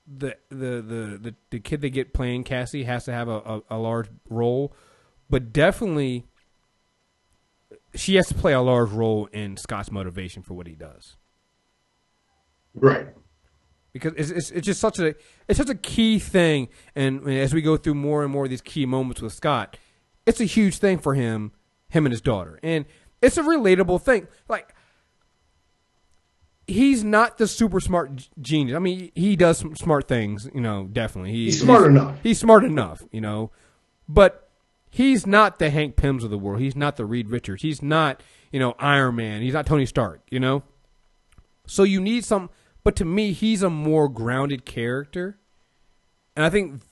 the 0.06 0.38
the 0.50 0.82
the 0.82 1.20
the, 1.22 1.36
the 1.50 1.60
kid 1.60 1.80
they 1.80 1.90
get 1.90 2.14
playing 2.14 2.44
Cassie 2.44 2.84
has 2.84 3.06
to 3.06 3.14
have 3.14 3.30
a, 3.30 3.38
a, 3.38 3.62
a 3.72 3.78
large 3.78 4.10
role, 4.30 4.76
but 5.30 5.54
definitely 5.54 6.26
she 7.96 8.16
has 8.16 8.28
to 8.28 8.36
play 8.36 8.52
a 8.52 8.62
large 8.62 8.92
role 8.92 9.28
in 9.28 9.56
Scott's 9.56 9.90
motivation 9.90 10.44
for 10.44 10.56
what 10.56 10.68
he 10.68 10.76
does 10.76 11.16
Right. 12.74 13.08
Because 13.96 14.12
it's, 14.18 14.30
it's, 14.30 14.52
it's 14.52 14.66
just 14.66 14.82
such 14.82 15.00
a 15.00 15.16
it's 15.48 15.58
such 15.58 15.70
a 15.70 15.76
key 15.76 16.20
thing. 16.20 16.68
And 16.96 17.26
as 17.30 17.54
we 17.54 17.62
go 17.62 17.78
through 17.78 17.94
more 17.96 18.24
and 18.24 18.32
more 18.32 18.44
of 18.44 18.50
these 18.50 18.62
key 18.62 18.86
moments 18.86 19.22
with 19.22 19.32
Scott 19.32 19.78
it's 20.26 20.42
a 20.42 20.46
huge 20.46 20.80
thing 20.80 20.98
for 20.98 21.14
him 21.14 21.54
him 21.88 22.06
and 22.06 22.12
his 22.12 22.20
daughter. 22.20 22.60
And 22.62 22.86
it's 23.22 23.38
a 23.38 23.42
relatable 23.44 24.02
thing. 24.02 24.28
Like 24.50 24.76
he's 26.68 27.04
not 27.04 27.38
the 27.38 27.48
super 27.48 27.80
smart 27.80 28.28
genius. 28.42 28.76
I 28.76 28.80
mean 28.80 29.12
he 29.16 29.36
does 29.38 29.60
some 29.60 29.76
smart 29.78 30.08
things 30.10 30.50
you 30.54 30.62
know 30.62 30.90
definitely. 30.92 31.32
He, 31.32 31.46
He's 31.46 31.62
smart 31.62 31.86
enough. 31.88 32.18
he's 32.22 32.40
smart 32.40 32.64
enough 32.66 33.02
you 33.12 33.22
know. 33.22 33.52
But 34.10 34.50
he's 34.90 35.26
not 35.26 35.58
the 35.58 35.70
Hank 35.70 35.96
Pyms 35.96 36.24
of 36.24 36.30
the 36.30 36.38
world. 36.38 36.60
He's 36.60 36.76
not 36.76 36.98
the 36.98 37.06
Reed 37.06 37.30
Richards. 37.30 37.62
He's 37.62 37.82
not 37.82 38.22
you 38.52 38.60
know 38.60 38.76
Iron 38.80 39.16
Man. 39.16 39.42
He's 39.42 39.54
not 39.54 39.66
Tony 39.66 39.86
Stark 39.86 40.22
you 40.30 40.40
know. 40.40 40.64
So 41.68 41.82
you 41.82 42.00
need 42.00 42.24
some, 42.24 42.52
but 42.86 42.96
to 42.98 43.04
me, 43.04 43.34
he's 43.34 43.64
a 43.64 43.70
more 43.70 44.08
grounded 44.08 44.64
character, 44.64 45.40
and 46.36 46.46
I 46.46 46.52
think 46.52 46.84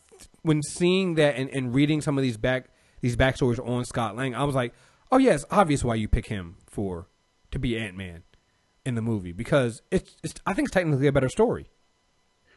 when 0.42 0.62
seeing 0.64 1.16
that 1.16 1.36
and, 1.36 1.50
and 1.52 1.74
reading 1.74 2.02
some 2.02 2.18
of 2.18 2.24
these 2.24 2.36
back 2.36 2.66
these 3.02 3.16
backstories 3.16 3.66
on 3.66 3.86
Scott 3.86 4.16
Lang, 4.16 4.34
I 4.34 4.44
was 4.44 4.56
like, 4.56 4.74
oh 5.12 5.20
yeah, 5.20 5.34
it's 5.34 5.46
obvious 5.52 5.84
why 5.84 5.96
you 5.96 6.08
pick 6.08 6.26
him 6.26 6.58
for 6.66 7.08
to 7.52 7.60
be 7.60 7.78
Ant 7.78 7.96
Man 7.96 8.24
in 8.84 8.96
the 8.96 9.02
movie 9.02 9.34
because 9.34 9.84
it's, 9.92 10.16
it's 10.24 10.34
I 10.48 10.54
think 10.54 10.70
it's 10.70 10.74
technically 10.74 11.06
a 11.06 11.12
better 11.12 11.30
story. 11.30 11.70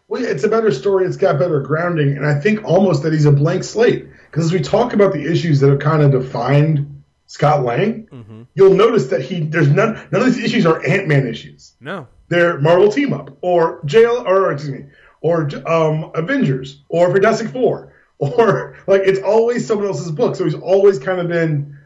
Well, 0.09 0.23
yeah, 0.23 0.29
it's 0.29 0.45
a 0.45 0.49
better 0.49 0.71
story. 0.71 1.05
It's 1.05 1.17
got 1.17 1.39
better 1.39 1.61
grounding, 1.61 2.17
and 2.17 2.25
I 2.25 2.41
think 2.41 2.65
almost 2.65 3.03
that 3.03 3.13
he's 3.13 3.27
a 3.27 3.33
blank 3.33 3.65
slate. 3.65 4.07
Because 4.31 4.47
as 4.47 4.53
we 4.53 4.61
talk 4.61 4.95
about 4.95 5.13
the 5.13 5.31
issues 5.31 5.61
that 5.61 5.69
have 5.69 5.81
kind 5.81 6.03
of 6.03 6.11
defined 6.11 7.03
Scott 7.27 7.65
Lang, 7.65 8.07
mm-hmm. 8.07 8.43
you'll 8.55 8.75
notice 8.75 9.09
that 9.09 9.21
he 9.21 9.41
there's 9.41 9.69
none 9.69 9.95
none 10.11 10.23
of 10.23 10.25
these 10.25 10.43
issues 10.43 10.65
are 10.65 10.83
Ant 10.87 11.07
Man 11.07 11.27
issues. 11.27 11.75
No, 11.81 12.07
They're 12.29 12.59
Marvel 12.61 12.91
team 12.91 13.13
up 13.13 13.37
or 13.41 13.81
jail 13.85 14.25
or 14.27 14.53
excuse 14.53 14.81
me 14.81 14.87
or 15.21 15.49
um, 15.67 16.11
Avengers 16.15 16.83
or 16.89 17.13
Fantastic 17.13 17.49
Four 17.49 17.93
or 18.19 18.77
like 18.87 19.03
it's 19.05 19.21
always 19.21 19.67
someone 19.67 19.87
else's 19.87 20.11
book. 20.11 20.37
So 20.37 20.45
he's 20.45 20.55
always 20.55 20.99
kind 20.99 21.21
of 21.21 21.29
been 21.29 21.79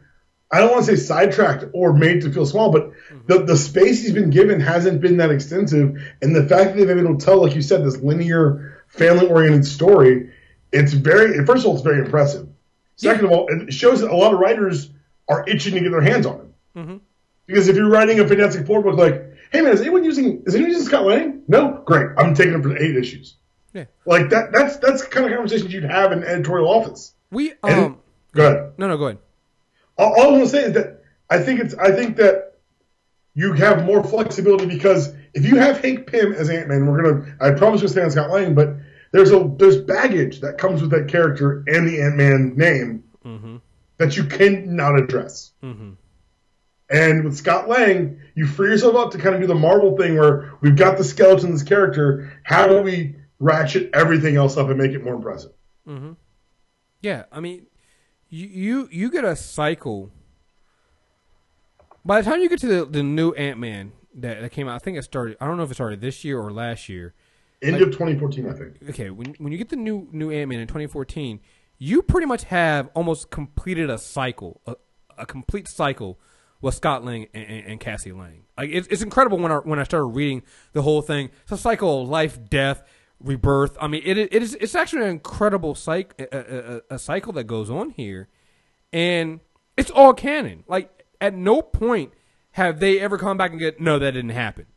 I 0.51 0.59
don't 0.59 0.71
want 0.71 0.85
to 0.85 0.97
say 0.97 1.01
sidetracked 1.01 1.65
or 1.73 1.93
made 1.93 2.21
to 2.21 2.31
feel 2.31 2.45
small, 2.45 2.71
but 2.71 2.91
the 3.27 3.43
the 3.43 3.57
space 3.57 4.01
he's 4.01 4.13
been 4.13 4.29
given 4.29 4.59
hasn't 4.59 5.01
been 5.01 5.17
that 5.17 5.31
extensive, 5.31 5.97
and 6.21 6.35
the 6.35 6.45
fact 6.45 6.71
that 6.71 6.75
they've 6.75 6.87
been 6.87 6.99
able 6.99 7.17
to 7.17 7.25
tell, 7.25 7.41
like 7.41 7.55
you 7.55 7.61
said, 7.61 7.85
this 7.85 7.97
linear 7.97 8.83
family 8.87 9.27
oriented 9.27 9.65
story, 9.65 10.31
it's 10.73 10.91
very 10.91 11.45
first 11.45 11.61
of 11.61 11.67
all 11.67 11.75
it's 11.75 11.83
very 11.83 12.03
impressive. 12.03 12.49
Second 12.97 13.25
of 13.25 13.31
all, 13.31 13.47
it 13.47 13.73
shows 13.73 14.01
that 14.01 14.11
a 14.11 14.15
lot 14.15 14.33
of 14.33 14.39
writers 14.39 14.89
are 15.27 15.43
itching 15.47 15.73
to 15.73 15.79
get 15.79 15.91
their 15.91 16.01
hands 16.01 16.25
on 16.25 16.39
him. 16.39 16.53
Because 17.47 17.67
if 17.67 17.75
you're 17.75 17.89
writing 17.89 18.19
a 18.19 18.27
Fantastic 18.27 18.67
Four 18.67 18.83
book, 18.83 18.97
like, 18.97 19.30
hey 19.51 19.61
man, 19.61 19.73
is 19.73 19.81
anyone 19.81 20.03
using 20.03 20.43
is 20.45 20.55
anyone 20.55 20.71
using 20.71 20.85
Scott 20.87 21.05
Lang? 21.05 21.43
No, 21.47 21.81
great, 21.85 22.07
I'm 22.17 22.33
taking 22.33 22.53
him 22.53 22.63
for 22.63 22.75
eight 22.77 22.95
issues. 22.95 23.35
yeah, 23.73 23.85
Like 24.05 24.29
that. 24.29 24.51
That's 24.51 24.77
that's 24.77 25.03
the 25.03 25.09
kind 25.09 25.25
of 25.25 25.31
conversations 25.33 25.71
you'd 25.73 25.83
have 25.83 26.11
in 26.11 26.19
an 26.19 26.25
editorial 26.25 26.69
office. 26.69 27.13
we 27.31 27.53
And- 27.63 27.79
um 27.79 27.97
Go 28.33 28.47
ahead. 28.47 28.73
no 28.77 28.87
no 28.87 28.97
go 28.97 29.07
ahead. 29.07 29.17
All, 29.97 30.13
all 30.13 30.21
I 30.21 30.31
want 30.31 30.43
to 30.45 30.49
say 30.49 30.63
is 30.63 30.73
that 30.73 31.03
I 31.29 31.39
think 31.39 31.59
it's 31.59 31.75
I 31.75 31.91
think 31.91 32.15
that 32.17 32.53
you 33.33 33.53
have 33.53 33.85
more 33.85 34.03
flexibility 34.03 34.65
because 34.65 35.13
if 35.33 35.45
you 35.45 35.57
have 35.57 35.81
Hank 35.81 36.07
Pym 36.07 36.33
as 36.33 36.49
Ant 36.49 36.67
Man, 36.69 36.85
we're 36.85 37.01
gonna 37.03 37.35
I 37.41 37.51
promise 37.51 37.81
you 37.81 37.87
stay 37.89 38.01
on 38.03 38.11
Scott 38.11 38.29
Lang, 38.29 38.55
but 38.55 38.75
there's 39.11 39.31
a 39.31 39.53
there's 39.57 39.77
baggage 39.81 40.39
that 40.41 40.57
comes 40.57 40.81
with 40.81 40.91
that 40.91 41.09
character 41.09 41.63
and 41.67 41.85
the 41.87 42.01
Ant 42.01 42.15
Man 42.15 42.53
name 42.55 43.03
mm-hmm. 43.25 43.57
that 43.97 44.15
you 44.15 44.23
cannot 44.23 44.97
address. 44.97 45.51
And 46.91 47.23
with 47.23 47.37
Scott 47.37 47.69
Lang, 47.69 48.19
you 48.35 48.45
free 48.45 48.69
yourself 48.69 48.95
up 48.95 49.11
to 49.11 49.17
kind 49.17 49.33
of 49.33 49.41
do 49.41 49.47
the 49.47 49.55
Marvel 49.55 49.95
thing 49.95 50.17
where 50.17 50.53
we've 50.59 50.75
got 50.75 50.97
the 50.97 51.05
skeleton 51.05 51.53
this 51.53 51.63
character. 51.63 52.37
How 52.43 52.67
do 52.67 52.81
we 52.81 53.15
ratchet 53.39 53.89
everything 53.93 54.35
else 54.35 54.57
up 54.57 54.67
and 54.67 54.77
make 54.77 54.91
it 54.91 55.03
more 55.03 55.15
impressive? 55.15 55.53
Mm-hmm. 55.87 56.13
Yeah, 57.01 57.23
I 57.31 57.39
mean, 57.39 57.67
you 58.29 58.47
you 58.47 58.89
you 58.91 59.09
get 59.09 59.23
a 59.23 59.37
cycle. 59.37 60.11
By 62.03 62.21
the 62.21 62.29
time 62.29 62.41
you 62.41 62.49
get 62.49 62.59
to 62.59 62.67
the, 62.67 62.85
the 62.85 63.03
new 63.03 63.31
Ant 63.33 63.59
Man 63.59 63.93
that, 64.15 64.41
that 64.41 64.51
came 64.51 64.67
out, 64.67 64.75
I 64.75 64.79
think 64.79 64.97
it 64.97 65.03
started. 65.03 65.37
I 65.39 65.47
don't 65.47 65.55
know 65.55 65.63
if 65.63 65.71
it 65.71 65.75
started 65.75 66.01
this 66.01 66.25
year 66.25 66.39
or 66.39 66.51
last 66.51 66.89
year. 66.89 67.13
End 67.61 67.75
of 67.75 67.91
2014, 67.91 68.49
I 68.49 68.53
think. 68.53 68.89
Okay, 68.89 69.11
when 69.11 69.33
when 69.37 69.51
you 69.53 69.57
get 69.57 69.69
the 69.69 69.75
new 69.77 70.09
new 70.11 70.29
Ant 70.29 70.49
Man 70.49 70.59
in 70.59 70.67
2014, 70.67 71.39
you 71.77 72.01
pretty 72.01 72.27
much 72.27 72.43
have 72.45 72.89
almost 72.95 73.31
completed 73.31 73.89
a 73.89 73.97
cycle, 73.97 74.59
a, 74.67 74.75
a 75.17 75.25
complete 75.25 75.69
cycle 75.69 76.19
was 76.61 76.75
Scott 76.75 77.03
Lang 77.03 77.27
and, 77.33 77.65
and, 77.65 77.79
Cassie 77.79 78.11
Lang. 78.11 78.43
Like 78.57 78.69
it's, 78.69 78.87
it's 78.87 79.01
incredible 79.01 79.37
when 79.39 79.51
I 79.51 79.57
when 79.57 79.79
I 79.79 79.83
started 79.83 80.05
reading 80.05 80.43
the 80.73 80.83
whole 80.83 81.01
thing. 81.01 81.29
It's 81.43 81.51
a 81.51 81.57
cycle 81.57 82.03
of 82.03 82.09
life, 82.09 82.39
death, 82.49 82.83
rebirth. 83.19 83.77
I 83.81 83.87
mean, 83.87 84.03
it 84.05 84.17
it 84.17 84.33
is 84.33 84.55
it's 84.55 84.75
actually 84.75 85.03
an 85.03 85.09
incredible 85.09 85.75
cycle 85.75 86.27
a, 86.31 86.37
a, 86.37 86.81
a 86.95 86.99
cycle 86.99 87.33
that 87.33 87.45
goes 87.45 87.69
on 87.69 87.91
here, 87.91 88.29
and 88.93 89.39
it's 89.75 89.91
all 89.91 90.13
canon. 90.13 90.63
Like 90.67 91.05
at 91.19 91.33
no 91.33 91.61
point 91.61 92.13
have 92.51 92.79
they 92.79 92.99
ever 92.99 93.17
come 93.17 93.37
back 93.37 93.51
and 93.51 93.59
get 93.59 93.79
no 93.79 93.97
that 93.99 94.11
didn't 94.11 94.31
happen. 94.31 94.67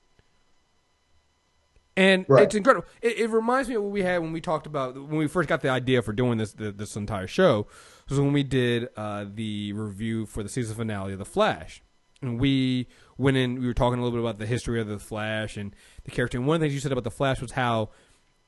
And 1.97 2.25
Right. 2.29 2.43
it's 2.43 2.55
incredible. 2.55 2.87
It, 3.03 3.19
it 3.19 3.31
reminds 3.31 3.69
me 3.69 3.77
of 3.77 3.83
what 3.83 3.93
we 3.93 4.03
had 4.03 4.21
when 4.21 4.33
we 4.33 4.41
talked 4.41 4.67
about 4.67 4.95
when 4.95 5.17
we 5.17 5.29
first 5.29 5.49
got 5.49 5.61
the 5.61 5.69
idea 5.69 6.03
for 6.03 6.13
doing 6.13 6.39
this 6.39 6.53
the, 6.53 6.73
this 6.73 6.97
entire 6.97 7.27
show. 7.27 7.67
Was 8.09 8.21
when 8.21 8.33
we 8.33 8.43
did 8.43 8.89
uh, 8.97 9.25
the 9.33 9.73
review 9.73 10.27
for 10.27 10.43
the 10.43 10.49
season 10.49 10.77
finale 10.77 11.15
of 11.15 11.19
The 11.19 11.25
Flash, 11.25 11.83
and 12.21 12.39
we 12.39 12.87
went 13.17 13.37
in. 13.37 13.61
We 13.61 13.67
were 13.67 13.75
talking 13.75 13.99
a 13.99 14.03
little 14.03 14.19
bit 14.19 14.25
about 14.25 14.39
the 14.39 14.47
history 14.47 14.81
of 14.81 14.89
the 14.89 14.99
Flash 14.99 15.57
and 15.57 15.75
the 16.05 16.11
character. 16.11 16.37
And 16.37 16.47
one 16.47 16.57
of 16.57 16.61
the 16.61 16.65
things 16.67 16.75
you 16.75 16.81
said 16.81 16.93
about 16.93 17.05
the 17.05 17.11
Flash 17.11 17.41
was 17.41 17.53
how 17.53 17.91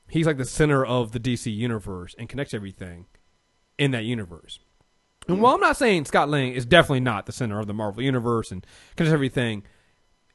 he's 0.09 0.27
like 0.27 0.37
the 0.37 0.45
center 0.45 0.85
of 0.85 1.11
the 1.11 1.19
DC 1.19 1.53
universe 1.53 2.15
and 2.17 2.29
connects 2.29 2.53
everything 2.53 3.05
in 3.77 3.91
that 3.91 4.03
universe. 4.03 4.59
And 5.27 5.41
while 5.41 5.55
I'm 5.55 5.61
not 5.61 5.77
saying 5.77 6.05
Scott 6.05 6.29
Lang 6.29 6.53
is 6.53 6.65
definitely 6.65 7.01
not 7.01 7.25
the 7.25 7.31
center 7.31 7.59
of 7.59 7.67
the 7.67 7.73
Marvel 7.73 8.01
universe 8.01 8.51
and 8.51 8.65
connects 8.95 9.13
everything, 9.13 9.63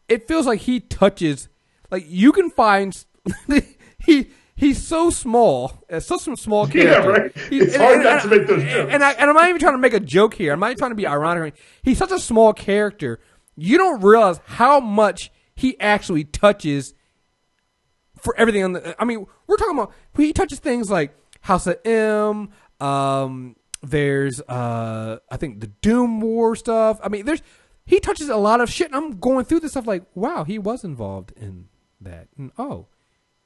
it 0.08 0.28
feels 0.28 0.46
like 0.46 0.60
he 0.60 0.80
touches 0.80 1.48
like 1.90 2.04
you 2.08 2.32
can 2.32 2.50
find 2.50 3.04
he 3.98 4.30
he's 4.54 4.86
so 4.86 5.10
small, 5.10 5.72
uh, 5.90 6.00
such 6.00 6.28
a 6.28 6.36
small 6.36 6.68
Yeah, 6.68 6.72
character. 7.00 7.10
right. 7.10 7.36
He- 7.50 7.58
It's 7.58 7.76
hard 7.76 8.02
not 8.02 8.22
to 8.22 8.28
make 8.28 8.46
those 8.46 8.60
and, 8.62 8.70
jokes. 8.70 8.92
And, 8.94 9.02
I, 9.04 9.12
and 9.12 9.30
I'm 9.30 9.34
not 9.34 9.48
even 9.48 9.60
trying 9.60 9.74
to 9.74 9.78
make 9.78 9.92
a 9.94 10.00
joke 10.00 10.34
here. 10.34 10.52
I'm 10.52 10.60
not 10.60 10.66
even 10.68 10.78
trying 10.78 10.90
to 10.92 10.96
be 10.96 11.06
ironic. 11.06 11.54
He's 11.82 11.98
such 11.98 12.12
a 12.12 12.18
small 12.18 12.52
character. 12.52 13.18
You 13.56 13.78
don't 13.78 14.00
realize 14.02 14.40
how 14.44 14.80
much 14.80 15.30
he 15.54 15.78
actually 15.80 16.24
touches 16.24 16.94
for 18.20 18.34
everything 18.38 18.64
on 18.64 18.72
the. 18.72 18.94
I 19.00 19.04
mean, 19.04 19.26
we're 19.46 19.56
talking 19.56 19.78
about 19.78 19.92
he 20.16 20.32
touches 20.32 20.58
things 20.60 20.90
like 20.90 21.14
House 21.42 21.66
of 21.66 21.78
M. 21.84 22.50
Um, 22.80 23.56
there's 23.82 24.40
uh, 24.42 25.18
I 25.30 25.36
think 25.36 25.60
the 25.60 25.66
Doom 25.66 26.20
War 26.20 26.54
stuff. 26.56 27.00
I 27.02 27.08
mean, 27.08 27.26
there's 27.26 27.42
he 27.84 27.98
touches 28.00 28.28
a 28.28 28.36
lot 28.36 28.60
of 28.60 28.70
shit. 28.70 28.86
And 28.88 28.96
I'm 28.96 29.18
going 29.18 29.44
through 29.44 29.60
this 29.60 29.72
stuff 29.72 29.86
like, 29.86 30.04
wow, 30.14 30.44
he 30.44 30.58
was 30.58 30.84
involved 30.84 31.32
in 31.36 31.66
that. 32.00 32.28
And 32.38 32.52
oh, 32.58 32.86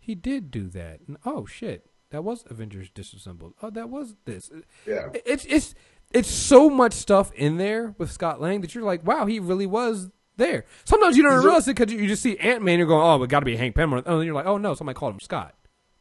he 0.06 0.14
did 0.14 0.50
do 0.50 0.68
that. 0.68 1.00
And 1.06 1.16
oh 1.24 1.46
shit, 1.46 1.86
that 2.10 2.22
was 2.24 2.44
Avengers 2.48 2.88
Disassembled. 2.90 3.54
Oh, 3.62 3.70
that 3.70 3.90
was 3.90 4.14
this. 4.24 4.50
Yeah. 4.86 5.08
It's 5.24 5.44
it's 5.46 5.74
it's 6.12 6.30
so 6.30 6.70
much 6.70 6.92
stuff 6.92 7.32
in 7.32 7.56
there 7.56 7.94
with 7.98 8.10
Scott 8.12 8.40
Lang 8.40 8.60
that 8.60 8.74
you're 8.74 8.84
like, 8.84 9.04
wow, 9.06 9.26
he 9.26 9.40
really 9.40 9.66
was 9.66 10.10
there. 10.36 10.64
Sometimes 10.84 11.16
you 11.16 11.22
don't 11.22 11.42
realize 11.42 11.66
it 11.66 11.76
because 11.76 11.92
you 11.92 12.06
just 12.06 12.22
see 12.22 12.36
Ant 12.38 12.62
Man. 12.62 12.78
You're 12.78 12.86
going, 12.88 13.02
oh, 13.02 13.22
it 13.22 13.28
got 13.30 13.40
to 13.40 13.46
be 13.46 13.56
Hank 13.56 13.74
Pym. 13.74 13.92
And 13.92 14.04
then 14.04 14.22
you're 14.22 14.34
like, 14.34 14.46
oh 14.46 14.58
no, 14.58 14.74
somebody 14.74 14.94
called 14.96 15.14
him 15.14 15.20
Scott. 15.20 15.54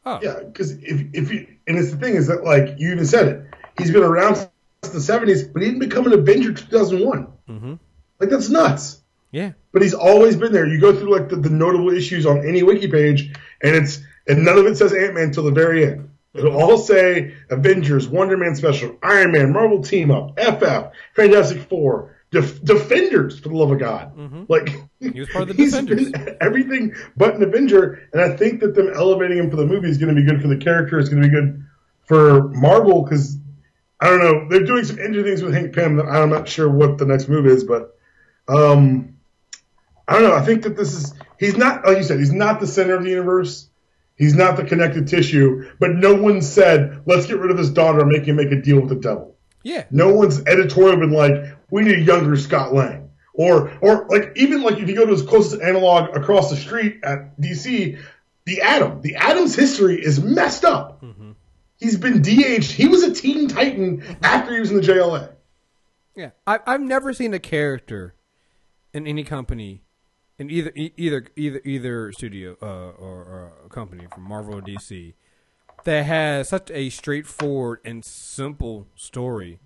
Oh, 0.06 0.20
Yeah, 0.22 0.40
because 0.46 0.72
if 0.74 1.02
if 1.14 1.32
you 1.32 1.48
and 1.68 1.78
it's 1.78 1.92
the 1.92 1.98
thing 1.98 2.14
is 2.16 2.28
that 2.28 2.44
like 2.44 2.76
you 2.78 2.92
even 2.92 3.06
said 3.06 3.28
it, 3.28 3.46
he's 3.80 3.92
been 3.92 4.04
around 4.04 4.36
since 4.36 4.50
the 4.94 5.02
seventies, 5.02 5.44
but 5.48 5.62
he 5.64 5.68
didn't 5.70 5.80
become 5.80 6.06
an 6.06 6.14
Avenger 6.14 6.54
two 6.54 6.66
thousand 6.68 7.04
one. 7.04 7.28
Mm-hmm. 7.50 7.74
Like 8.20 8.30
that's 8.30 8.50
nuts. 8.50 9.02
yeah, 9.32 9.54
But 9.74 9.82
he's 9.82 9.94
always 9.96 10.36
been 10.38 10.54
there. 10.54 10.68
You 10.68 10.80
go 10.80 10.96
through 10.96 11.12
like 11.12 11.28
the, 11.30 11.36
the 11.38 11.50
notable 11.50 11.90
issues 11.90 12.26
on 12.28 12.48
any 12.48 12.62
wiki 12.64 12.88
page, 12.88 13.34
and 13.66 13.76
it's 13.76 14.00
and 14.28 14.44
none 14.46 14.58
of 14.58 14.66
it 14.66 14.78
says 14.78 14.94
Ant 14.94 15.14
Man 15.16 15.26
until 15.26 15.44
the 15.44 15.52
very 15.52 15.86
end. 15.86 16.10
It'll 16.34 16.56
all 16.62 16.78
say 16.78 17.34
Avengers, 17.50 18.08
Wonder 18.10 18.36
Man 18.38 18.56
Special, 18.56 18.98
Iron 19.02 19.32
Man, 19.32 19.54
Marvel 19.54 19.82
Team 19.82 20.12
Up, 20.12 20.38
FF, 20.40 20.92
Fantastic 21.16 21.62
Four, 21.70 22.16
Def- 22.32 22.62
Defenders, 22.62 23.40
for 23.40 23.48
the 23.50 23.56
love 23.56 23.72
of 23.72 23.80
God. 23.80 24.12
Like 24.50 24.70
He 25.00 25.12
was 25.20 25.30
part 25.30 25.50
of 25.50 25.50
the 25.50 25.54
he's 25.64 25.72
Defenders. 25.72 26.12
everything 26.42 26.94
but 27.16 27.36
an 27.36 27.44
Avenger, 27.44 28.10
and 28.12 28.22
I 28.22 28.36
think 28.36 28.60
that 28.62 28.76
them 28.76 28.92
elevating 28.94 29.38
him 29.38 29.50
for 29.50 29.56
the 29.56 29.66
movie 29.66 29.90
is 29.90 29.98
going 29.98 30.14
to 30.14 30.22
be 30.22 30.28
good 30.28 30.42
for 30.42 30.48
the 30.50 30.58
character. 30.58 31.00
It's 31.00 31.08
going 31.10 31.22
to 31.24 31.28
be 31.30 31.34
good 31.34 31.64
for 32.06 32.50
Marvel 32.50 33.04
because 33.04 33.38
I 34.02 34.10
don't 34.10 34.20
know 34.20 34.48
they're 34.50 34.66
doing 34.66 34.84
some 34.84 35.00
interesting 35.00 35.24
things 35.24 35.42
with 35.42 35.54
Hank 35.54 35.74
Pym 35.74 35.96
that 35.96 36.06
I'm 36.08 36.30
not 36.30 36.50
sure 36.50 36.70
what 36.70 36.98
the 36.98 37.06
next 37.06 37.30
move 37.30 37.46
is, 37.46 37.64
but 37.64 37.98
um, 38.50 39.15
I 40.08 40.14
don't 40.14 40.24
know. 40.24 40.36
I 40.36 40.42
think 40.46 40.64
that 40.64 40.76
this 40.78 40.94
is 40.94 41.14
he's 41.40 41.58
not 41.58 41.86
like 41.86 41.98
you 41.98 42.04
said 42.04 42.20
he's 42.20 42.34
not 42.34 42.60
the 42.60 42.68
center 42.68 42.96
of 42.96 43.04
the 43.04 43.10
universe. 43.10 43.70
He's 44.18 44.34
not 44.34 44.56
the 44.56 44.64
connective 44.64 45.08
tissue, 45.08 45.70
but 45.78 45.92
no 45.92 46.16
one 46.16 46.42
said, 46.42 47.02
let's 47.06 47.26
get 47.26 47.38
rid 47.38 47.52
of 47.52 47.58
his 47.58 47.70
daughter 47.70 48.00
and 48.00 48.08
make 48.10 48.24
him 48.26 48.38
make 48.38 48.50
a 48.50 48.62
deal 48.62 48.80
with 48.80 48.88
the 48.88 48.96
devil. 48.96 49.36
yeah, 49.62 49.84
No 49.92 50.14
one's 50.14 50.42
editorial 50.46 50.96
been 50.96 51.12
like, 51.12 51.34
we 51.70 51.84
need 51.84 51.96
a 52.00 52.02
younger 52.02 52.38
Scott 52.38 52.74
Lang. 52.74 53.10
Or, 53.34 53.78
or 53.82 54.08
like, 54.08 54.32
even 54.38 54.62
like 54.62 54.78
if 54.78 54.88
you 54.88 54.96
go 54.96 55.06
to 55.06 55.12
his 55.12 55.22
closest 55.22 55.62
analog 55.62 56.16
across 56.16 56.50
the 56.50 56.56
street 56.56 57.02
at 57.04 57.38
DC, 57.42 58.00
the 58.46 58.62
Atom. 58.62 59.02
The 59.02 59.18
Atom's 59.18 59.54
history 59.54 60.02
is 60.02 60.24
messed 60.24 60.64
up. 60.64 61.02
Mm-hmm. 61.04 61.32
He's 61.78 61.98
been 61.98 62.22
DH. 62.22 62.64
He 62.72 62.88
was 62.88 63.04
a 63.04 63.14
Teen 63.14 63.50
Titan 63.50 64.02
after 64.24 64.54
he 64.54 64.62
was 64.62 64.72
in 64.72 64.78
the 64.78 64.82
JLA. 64.84 65.34
yeah. 66.16 66.30
I, 66.48 66.60
I've 66.66 66.80
never 66.80 67.12
seen 67.12 67.34
a 67.34 67.40
character 67.40 68.16
in 68.94 69.06
any 69.08 69.26
company, 69.26 69.82
in 70.38 70.50
either 70.50 70.72
either 70.76 71.26
either 71.36 71.62
either 71.64 72.12
studio 72.12 72.58
uh, 72.62 72.92
or, 73.00 73.54
or 73.64 73.70
company 73.70 74.08
from 74.14 74.24
Marvel 74.24 74.56
or 74.56 74.62
DC, 74.62 75.14
that 75.84 76.06
has 76.06 76.50
such 76.50 76.70
a 76.72 76.90
straightforward 76.90 77.80
and 77.86 78.04
simple 78.04 78.88
story 78.96 79.60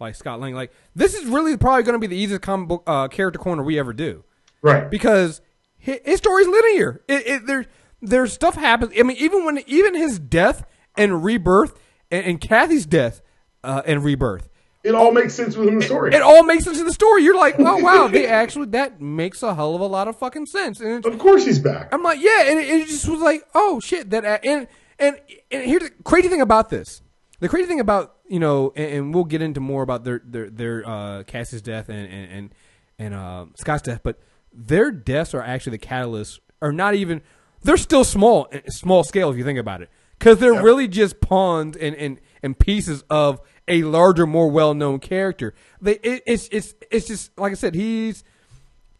like 0.00 0.14
Scott 0.14 0.40
Lang. 0.40 0.54
Like 0.54 0.72
this 0.94 1.14
is 1.14 1.26
really 1.26 1.56
probably 1.56 1.82
going 1.82 2.00
to 2.00 2.06
be 2.06 2.06
the 2.06 2.20
easiest 2.20 2.42
comic 2.42 2.68
book 2.68 2.82
uh, 2.86 3.08
character 3.08 3.38
corner 3.38 3.62
we 3.62 3.78
ever 3.78 3.92
do. 3.92 4.24
Right. 4.62 4.90
because 4.90 5.42
his, 5.76 6.00
his 6.04 6.18
story's 6.18 6.46
linear. 6.46 7.02
It, 7.06 7.26
it, 7.26 7.46
there, 7.46 7.66
there's 8.00 8.32
stuff 8.32 8.54
happens. 8.54 8.92
I 8.98 9.02
mean, 9.02 9.18
even 9.18 9.44
when 9.44 9.62
even 9.66 9.94
his 9.94 10.18
death 10.18 10.64
and 10.96 11.22
rebirth, 11.22 11.78
and, 12.10 12.24
and 12.24 12.40
Cassie's 12.40 12.86
death 12.86 13.20
uh, 13.62 13.82
and 13.84 14.02
rebirth, 14.02 14.48
It 14.84 14.94
all 14.94 15.12
makes 15.12 15.34
sense 15.34 15.56
within 15.56 15.78
the 15.78 15.84
story. 15.84 16.14
it 16.14 16.20
all 16.20 16.42
makes 16.42 16.64
sense 16.64 16.78
in 16.78 16.84
the 16.84 16.92
story. 16.92 17.24
You're 17.24 17.38
like, 17.38 17.56
oh 17.58 17.78
wow, 17.78 18.06
they 18.06 18.26
actually 18.26 18.66
that 18.66 19.00
makes 19.00 19.42
a 19.42 19.54
hell 19.54 19.74
of 19.74 19.80
a 19.80 19.86
lot 19.86 20.08
of 20.08 20.18
fucking 20.18 20.46
sense. 20.46 20.78
And 20.80 21.04
of 21.06 21.18
course 21.18 21.46
he's 21.46 21.58
back. 21.58 21.88
I'm 21.92 22.02
like, 22.02 22.20
yeah, 22.20 22.44
and 22.44 22.60
it, 22.60 22.68
it 22.68 22.88
just 22.88 23.08
was 23.08 23.20
like, 23.20 23.44
oh 23.54 23.80
shit, 23.80 24.10
that 24.10 24.24
and 24.44 24.68
and 24.98 25.18
and 25.50 25.64
here's 25.64 25.84
the 25.84 25.90
crazy 26.04 26.28
thing 26.28 26.42
about 26.42 26.68
this. 26.68 27.00
The 27.40 27.48
crazy 27.48 27.66
thing 27.66 27.80
about 27.80 28.16
you 28.28 28.38
know, 28.38 28.72
and, 28.76 28.92
and 28.92 29.14
we'll 29.14 29.24
get 29.24 29.40
into 29.40 29.60
more 29.60 29.82
about 29.82 30.04
their 30.04 30.20
their 30.22 30.50
their 30.50 30.86
uh, 30.88 31.22
Cassie's 31.24 31.62
death 31.62 31.88
and 31.88 32.06
and 32.06 32.30
and, 32.30 32.54
and 32.98 33.14
uh, 33.14 33.46
Scott's 33.56 33.82
death, 33.82 34.00
but 34.02 34.18
their 34.52 34.90
deaths 34.90 35.32
are 35.34 35.42
actually 35.42 35.72
the 35.72 35.78
catalyst, 35.86 36.40
are 36.60 36.72
not 36.72 36.94
even. 36.94 37.22
They're 37.62 37.78
still 37.78 38.04
small, 38.04 38.48
small 38.68 39.02
scale 39.04 39.30
if 39.30 39.38
you 39.38 39.44
think 39.44 39.58
about 39.58 39.80
it, 39.80 39.88
because 40.18 40.38
they're 40.38 40.62
really 40.62 40.86
just 40.86 41.22
pawns 41.22 41.74
and, 41.76 41.96
and 41.96 42.20
and 42.42 42.58
pieces 42.58 43.02
of 43.08 43.40
a 43.68 43.82
larger, 43.82 44.26
more 44.26 44.50
well 44.50 44.74
known 44.74 44.98
character. 45.00 45.54
They 45.80 45.94
it, 45.96 46.22
it's 46.26 46.48
it's 46.52 46.74
it's 46.90 47.06
just 47.06 47.38
like 47.38 47.52
I 47.52 47.54
said, 47.54 47.74
he's 47.74 48.24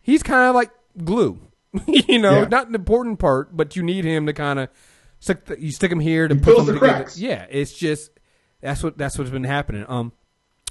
he's 0.02 0.22
kind 0.22 0.48
of 0.48 0.54
like 0.54 0.70
glue. 1.04 1.40
you 1.86 2.18
know, 2.20 2.42
Yeah. 2.42 2.44
not 2.48 2.68
an 2.68 2.74
important 2.74 3.18
part, 3.18 3.56
but 3.56 3.74
you 3.76 3.82
need 3.82 4.04
him 4.04 4.26
to 4.26 4.32
kind 4.32 4.58
of 4.60 4.68
stick. 5.18 5.44
The, 5.46 5.60
you 5.60 5.72
stick 5.72 5.90
him 5.90 6.00
here 6.00 6.28
to 6.28 6.34
He 6.34 6.40
put 6.40 6.56
the 6.58 6.72
together. 6.72 6.78
cracks. 6.78 7.18
Yeah, 7.18 7.46
it's 7.50 7.72
just 7.72 8.10
that's 8.60 8.82
what 8.82 8.96
that's 8.96 9.18
what's 9.18 9.30
been 9.30 9.44
happening. 9.44 9.84
Um, 9.88 10.12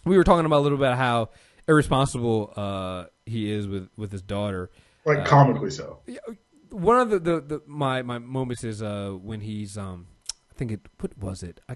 we 0.05 0.17
were 0.17 0.23
talking 0.23 0.45
about 0.45 0.59
a 0.59 0.65
little 0.65 0.77
bit 0.77 0.93
how 0.95 1.29
irresponsible 1.67 2.53
uh 2.55 3.05
he 3.25 3.51
is 3.51 3.67
with 3.67 3.89
with 3.97 4.11
his 4.11 4.21
daughter. 4.21 4.69
Like 5.05 5.25
comically 5.25 5.71
so. 5.71 5.99
One 6.69 6.99
of 6.99 7.09
the, 7.09 7.19
the, 7.19 7.41
the 7.41 7.61
my 7.67 8.01
my 8.01 8.17
moments 8.19 8.63
is 8.63 8.81
uh 8.81 9.11
when 9.11 9.41
he's 9.41 9.77
um 9.77 10.07
I 10.51 10.53
think 10.55 10.71
it 10.71 10.81
what 10.99 11.17
was 11.17 11.43
it 11.43 11.59
I, 11.67 11.75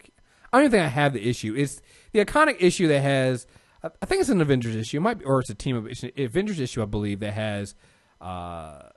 I 0.51 0.57
don't 0.57 0.65
even 0.65 0.71
think 0.71 0.85
I 0.85 0.89
have 0.89 1.13
the 1.13 1.27
issue. 1.27 1.55
It's 1.55 1.81
the 2.11 2.23
iconic 2.23 2.57
issue 2.59 2.87
that 2.87 3.01
has 3.01 3.47
I 3.83 4.05
think 4.05 4.21
it's 4.21 4.29
an 4.29 4.41
Avengers 4.41 4.75
issue. 4.75 4.97
It 4.97 5.01
might 5.01 5.19
be 5.19 5.25
or 5.25 5.39
it's 5.39 5.49
a 5.49 5.55
team 5.55 5.75
of 5.75 5.85
it's 5.87 6.03
an 6.03 6.11
Avengers 6.17 6.59
issue 6.59 6.81
I 6.81 6.85
believe 6.85 7.19
that 7.19 7.33
has 7.33 7.75
uh 8.19 8.89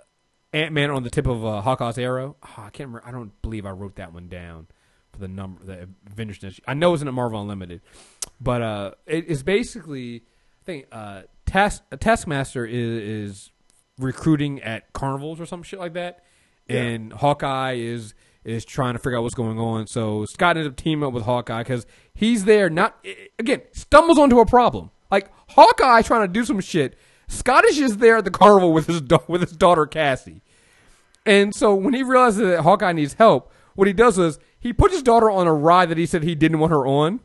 Ant 0.53 0.73
Man 0.73 0.91
on 0.91 1.03
the 1.05 1.11
tip 1.11 1.27
of 1.27 1.45
uh, 1.45 1.61
Hawkeye's 1.61 1.99
arrow. 1.99 2.37
Oh, 2.43 2.55
I 2.59 2.71
can't 2.71 2.89
remember. 2.89 3.03
I 3.07 3.13
don't 3.13 3.41
believe 3.43 3.67
I 3.67 3.71
wrote 3.71 3.97
that 3.97 4.13
one 4.13 4.29
down 4.29 4.67
for 5.13 5.21
the 5.21 5.29
number 5.29 5.65
the 5.65 5.89
Avengers 6.11 6.43
issue. 6.43 6.63
I 6.67 6.75
know 6.75 6.93
it's 6.93 7.03
in 7.03 7.09
a 7.09 7.13
Marvel 7.13 7.41
Unlimited, 7.41 7.83
but 8.41 8.63
uh, 8.63 8.91
it, 9.07 9.27
it's 9.29 9.43
basically 9.43 10.25
I 10.63 10.65
think 10.65 10.87
uh, 10.91 11.23
Task 11.47 11.83
a 11.93 11.97
Taskmaster 11.97 12.67
is, 12.67 12.75
is 12.75 13.51
recruiting 13.99 14.61
at 14.63 14.93
carnivals 14.93 15.41
or 15.41 15.47
some 15.47 15.63
shit 15.63 15.79
like 15.79 15.93
that, 15.95 16.25
and 16.69 17.13
Hawkeye 17.13 17.75
is 17.75 18.15
is 18.45 18.65
trying 18.65 18.95
to 18.95 18.99
figure 18.99 19.19
out 19.19 19.23
what's 19.23 19.35
going 19.35 19.59
on. 19.59 19.87
So 19.87 20.25
Scott 20.27 20.57
ends 20.57 20.69
up 20.69 20.77
teaming 20.77 21.07
up 21.07 21.13
with 21.13 21.25
Hawkeye 21.25 21.63
because 21.63 21.87
he's 22.15 22.45
there. 22.45 22.71
Not 22.71 23.05
again 23.39 23.63
stumbles 23.73 24.19
onto 24.19 24.41
a 24.41 24.47
problem 24.47 24.91
like 25.11 25.31
Hawkeye 25.51 26.03
trying 26.03 26.27
to 26.27 26.33
do 26.33 26.45
some 26.45 26.61
shit. 26.61 26.97
Scott 27.29 27.65
is 27.65 27.77
just 27.77 28.01
there 28.01 28.17
at 28.17 28.25
the 28.25 28.31
carnival 28.31 28.73
with 28.73 28.87
his 28.87 29.01
da- 29.01 29.25
with 29.29 29.43
his 29.43 29.53
daughter 29.53 29.87
Cassie. 29.87 30.43
And 31.27 31.55
so 31.55 31.75
when 31.75 31.95
he 31.95 32.03
realizes 32.03 32.41
that 32.41 32.63
Hawkeye 32.63 32.93
needs 32.93 33.15
help, 33.15 33.53
what 33.75 33.87
he 33.87 33.93
does 33.93 34.19
is 34.19 34.39
he 34.59 34.73
puts 34.73 34.95
his 34.95 35.03
daughter 35.03 35.31
on 35.31 35.47
a 35.47 35.55
ride 35.55 35.89
that 35.91 35.99
he 35.99 36.07
said 36.07 36.23
he 36.23 36.35
didn't 36.35 36.59
want 36.59 36.73
her 36.73 36.87
on. 36.87 37.21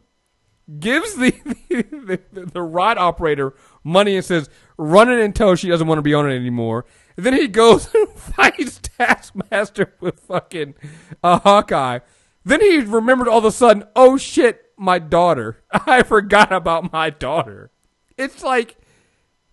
gives 0.80 1.16
the 1.16 1.32
the, 1.70 2.20
the, 2.34 2.46
the 2.46 2.62
ride 2.62 2.98
operator 2.98 3.54
money 3.84 4.16
and 4.16 4.26
says, 4.26 4.50
"Run 4.78 5.10
it 5.10 5.20
until 5.20 5.56
she 5.56 5.70
doesn't 5.70 5.88
want 5.88 5.98
to 5.98 6.04
be 6.04 6.14
on 6.14 6.30
it 6.30 6.36
anymore." 6.36 6.86
Then 7.16 7.34
he 7.34 7.48
goes 7.48 7.90
and 7.94 8.10
fights 8.10 8.80
Taskmaster 8.82 9.94
with 10.00 10.20
fucking 10.20 10.76
uh, 11.24 11.40
Hawkeye. 11.40 12.00
Then 12.44 12.62
he 12.62 12.80
remembered 12.80 13.28
all 13.28 13.40
of 13.40 13.46
a 13.46 13.52
sudden, 13.52 13.86
"Oh 13.96 14.18
shit, 14.18 14.66
my 14.78 15.00
daughter! 15.00 15.64
I 15.72 16.04
forgot 16.04 16.52
about 16.52 16.92
my 16.92 17.10
daughter." 17.10 17.72
It's 18.18 18.44
like, 18.44 18.78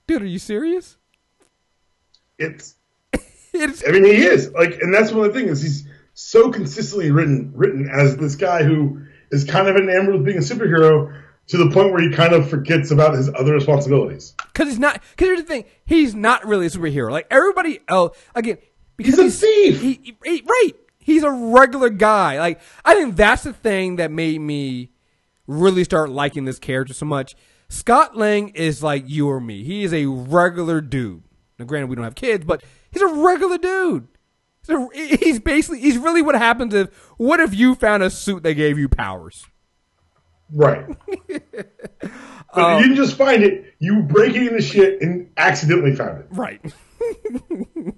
dude, 0.07 0.23
are 0.23 0.27
you 0.27 0.39
serious? 0.39 0.97
It's 2.39 2.75
It's 3.55 3.87
I 3.87 3.93
mean, 3.93 4.05
he 4.05 4.23
is 4.25 4.51
like, 4.53 4.79
and 4.81 4.93
that's 4.95 5.13
one 5.13 5.27
of 5.27 5.35
the 5.35 5.41
things. 5.41 5.63
He's 5.63 5.87
so 6.15 6.51
consistently 6.51 7.11
written 7.11 7.53
written 7.55 7.89
as 7.91 8.17
this 8.17 8.37
guy 8.37 8.63
who 8.63 9.03
is 9.31 9.45
kind 9.45 9.69
of 9.69 9.77
enamored 9.77 10.15
with 10.15 10.25
being 10.25 10.39
a 10.39 10.41
superhero 10.41 11.23
to 11.53 11.57
the 11.59 11.71
point 11.71 11.93
where 11.93 12.03
he 12.03 12.11
kind 12.15 12.33
of 12.33 12.51
forgets 12.51 12.91
about 12.91 13.15
his 13.15 13.29
other 13.35 13.53
responsibilities. 13.55 14.35
because 14.53 14.69
he's 14.69 14.79
not. 14.79 15.01
Because 15.13 15.29
here's 15.29 15.41
the 15.41 15.47
thing, 15.47 15.65
he's 15.87 16.15
not 16.15 16.45
really 16.45 16.67
a 16.67 16.71
superhero. 16.71 17.11
Like 17.11 17.27
everybody 17.31 17.79
else, 17.89 18.17
again, 18.35 18.59
because 18.97 19.17
He's 19.17 19.43
a 19.43 19.47
thief. 19.47 19.81
He, 19.81 19.93
he- 20.03 20.17
he- 20.25 20.43
right. 20.47 20.73
He's 20.99 21.23
a 21.25 21.31
regular 21.31 21.89
guy. 21.89 22.39
Like 22.39 22.61
I 22.85 22.95
think 22.95 23.17
that's 23.17 23.43
the 23.45 23.53
thing 23.53 23.97
that 23.97 24.11
made 24.11 24.41
me 24.41 24.91
really 25.47 25.85
start 25.85 26.11
liking 26.11 26.45
this 26.45 26.59
character 26.59 26.95
so 26.95 27.07
much. 27.07 27.35
Scott 27.69 28.17
Lang 28.17 28.51
is 28.51 28.83
like 28.83 29.05
you 29.09 29.29
or 29.29 29.41
me. 29.41 29.65
He 29.65 29.83
is 29.85 29.93
a 29.95 30.07
regular 30.07 30.81
dude. 30.81 31.23
Now, 31.59 31.65
granted, 31.65 31.89
we 31.89 31.97
don't 31.97 32.05
have 32.05 32.15
kids, 32.15 32.45
but 32.45 32.63
he's 32.91 33.03
a 33.03 33.07
regular 33.09 33.59
dude. 33.59 34.09
A, 34.69 34.89
he's 34.95 35.41
basically 35.41 35.81
he's 35.81 35.99
really 35.99 36.23
what 36.23 36.37
happens 36.37 36.73
if 36.73 36.95
what 37.17 37.41
if 37.41 37.53
you 37.55 37.75
found 37.75 38.03
a 38.05 38.11
suit 38.11 38.45
that 38.45 38.55
gave 38.55 38.79
you 38.79 38.89
powers? 38.89 39.45
Right. 40.53 40.87
but 42.55 42.77
you 42.77 42.83
didn't 42.83 42.97
just 42.97 43.17
find 43.17 43.43
it; 43.43 43.75
you 43.79 43.97
were 43.97 44.03
breaking 44.03 44.47
into 44.47 44.61
shit 44.63 45.01
and 45.01 45.31
accidentally 45.37 45.97
found 45.97 46.21
it. 46.21 46.27
Right. 46.31 46.61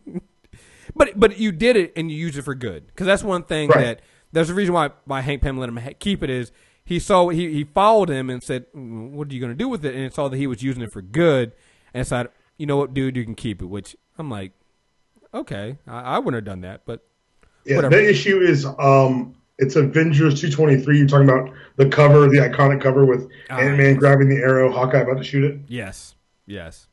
but 0.94 1.18
but 1.18 1.38
you 1.38 1.52
did 1.52 1.76
it 1.76 1.92
and 1.96 2.10
you 2.10 2.16
used 2.16 2.38
it 2.38 2.42
for 2.42 2.54
good 2.54 2.86
because 2.86 3.06
that's 3.06 3.22
one 3.22 3.42
thing 3.42 3.68
Right. 3.70 3.84
that 3.84 4.00
there's 4.32 4.50
a 4.50 4.54
reason 4.54 4.74
why 4.74 4.90
why 5.04 5.20
Hank 5.20 5.42
Pym 5.42 5.58
let 5.58 5.68
him 5.68 5.76
ha- 5.76 5.90
keep 5.98 6.22
it 6.22 6.30
is 6.30 6.52
he 6.84 6.98
saw 6.98 7.28
he 7.28 7.52
he 7.52 7.64
followed 7.64 8.08
him 8.08 8.30
and 8.30 8.42
said 8.42 8.66
"Mm, 8.72 9.10
what 9.12 9.28
are 9.30 9.34
you 9.34 9.40
going 9.40 9.52
to 9.52 9.56
do 9.58 9.68
with 9.68 9.84
it 9.84 9.94
and 9.94 10.12
saw 10.12 10.28
that 10.28 10.36
he 10.36 10.46
was 10.46 10.62
using 10.62 10.82
it 10.82 10.92
for 10.92 11.02
good 11.02 11.52
and 11.92 12.04
decided 12.04 12.30
you 12.58 12.66
know 12.66 12.76
what 12.76 12.94
dude 12.94 13.16
you 13.16 13.24
can 13.24 13.34
keep 13.34 13.60
it 13.62 13.66
which 13.66 13.96
I'm 14.18 14.30
like 14.30 14.52
okay 15.32 15.78
I, 15.86 16.00
I 16.00 16.18
wouldn't 16.18 16.36
have 16.36 16.44
done 16.44 16.60
that 16.62 16.82
but 16.86 17.04
Yeah, 17.64 17.76
Whatever. 17.76 17.96
the 17.96 18.08
issue 18.10 18.40
is 18.40 18.64
um, 18.66 19.34
it's 19.58 19.76
Avengers 19.76 20.40
223. 20.40 20.98
You're 20.98 21.06
talking 21.06 21.28
about 21.28 21.50
the 21.76 21.88
cover, 21.88 22.28
the 22.28 22.38
iconic 22.38 22.80
cover 22.82 23.04
with 23.04 23.28
Ah, 23.50 23.58
Ant 23.58 23.76
Man 23.78 23.96
grabbing 23.96 24.28
the 24.28 24.36
arrow, 24.36 24.72
Hawkeye 24.72 24.98
about 25.00 25.18
to 25.18 25.24
shoot 25.24 25.44
it. 25.44 25.60
Yes, 25.68 26.14
yes. 26.46 26.88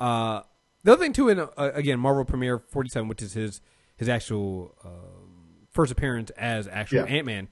Uh, 0.00 0.42
the 0.84 0.92
other 0.92 1.02
thing 1.02 1.12
too, 1.12 1.28
in 1.28 1.40
uh, 1.40 1.48
again, 1.56 1.98
Marvel 1.98 2.24
Premiere 2.24 2.58
forty 2.58 2.88
seven, 2.88 3.08
which 3.08 3.22
is 3.22 3.32
his 3.34 3.60
his 3.96 4.08
actual 4.08 4.74
uh, 4.84 4.88
first 5.70 5.90
appearance 5.90 6.30
as 6.30 6.68
actual 6.68 6.98
Yeah. 6.98 7.04
Ant 7.16 7.26
Man. 7.26 7.48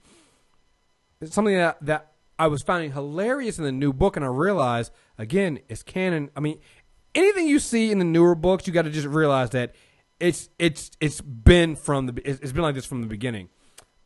Something 1.24 1.54
that 1.57 1.78
that 1.85 2.12
I 2.38 2.48
was 2.48 2.62
finding 2.62 2.92
hilarious 2.92 3.59
in 3.59 3.64
the 3.64 3.72
new 3.72 3.92
book, 3.92 4.16
and 4.16 4.24
I 4.24 4.28
realized 4.28 4.92
again, 5.16 5.61
it's 5.68 5.83
canon. 5.83 6.30
I 6.37 6.40
mean, 6.40 6.61
anything 7.14 7.46
you 7.46 7.59
see 7.59 7.90
in 7.90 7.98
the 7.98 8.04
newer 8.04 8.35
books, 8.35 8.66
you 8.66 8.72
got 8.72 8.83
to 8.83 8.90
just 8.90 9.07
realize 9.07 9.50
that 9.50 9.74
it's 10.20 10.50
it's 10.59 10.90
it's 11.00 11.20
been 11.20 11.76
from 11.76 12.07
the 12.07 12.20
it's 12.28 12.52
been 12.52 12.62
like 12.62 12.74
this 12.74 12.85
from 12.85 13.00
the 13.00 13.07
beginning. 13.07 13.48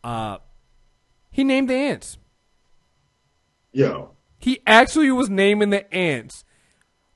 Uh, 0.09 0.39
he 1.31 1.45
named 1.45 1.69
the 1.69 1.75
ants. 1.75 2.17
Yo, 3.73 4.13
He 4.39 4.61
actually 4.67 5.11
was 5.11 5.29
naming 5.29 5.69
the 5.69 5.93
ants 5.95 6.47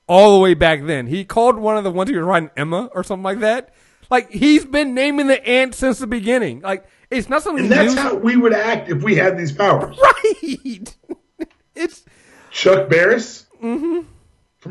all 0.07 0.35
the 0.35 0.39
way 0.39 0.53
back 0.53 0.85
then. 0.85 1.07
He 1.07 1.25
called 1.25 1.57
one 1.57 1.75
of 1.75 1.83
the 1.83 1.89
ones 1.89 2.11
he 2.11 2.15
was 2.15 2.23
writing 2.23 2.51
Emma 2.55 2.91
or 2.93 3.03
something 3.03 3.23
like 3.23 3.39
that. 3.39 3.73
Like 4.11 4.29
he's 4.29 4.63
been 4.63 4.93
naming 4.93 5.25
the 5.25 5.43
ants 5.43 5.79
since 5.79 5.97
the 5.97 6.05
beginning. 6.05 6.61
Like 6.61 6.85
it's 7.09 7.29
not 7.29 7.41
something 7.41 7.63
and 7.63 7.71
that's 7.71 7.95
new. 7.95 7.99
how 7.99 8.13
we 8.13 8.37
would 8.37 8.53
act 8.53 8.89
if 8.89 9.01
we 9.01 9.15
had 9.15 9.39
these 9.39 9.51
powers. 9.51 9.97
right. 9.99 10.95
it's 11.75 12.05
Chuck 12.51 12.89
Barris 12.89 13.47
from 13.59 14.05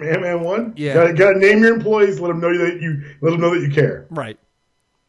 Ant 0.01 0.21
Man 0.23 0.43
One. 0.43 0.67
Mm-hmm. 0.67 0.79
Yeah. 0.79 1.11
got 1.11 1.33
to 1.33 1.39
name 1.41 1.61
your 1.61 1.75
employees. 1.75 2.21
Let 2.21 2.29
them 2.29 2.41
know 2.41 2.57
that 2.57 2.81
you 2.81 3.03
let 3.21 3.33
them 3.33 3.41
know 3.41 3.53
that 3.53 3.67
you 3.67 3.75
care. 3.75 4.07
right. 4.11 4.39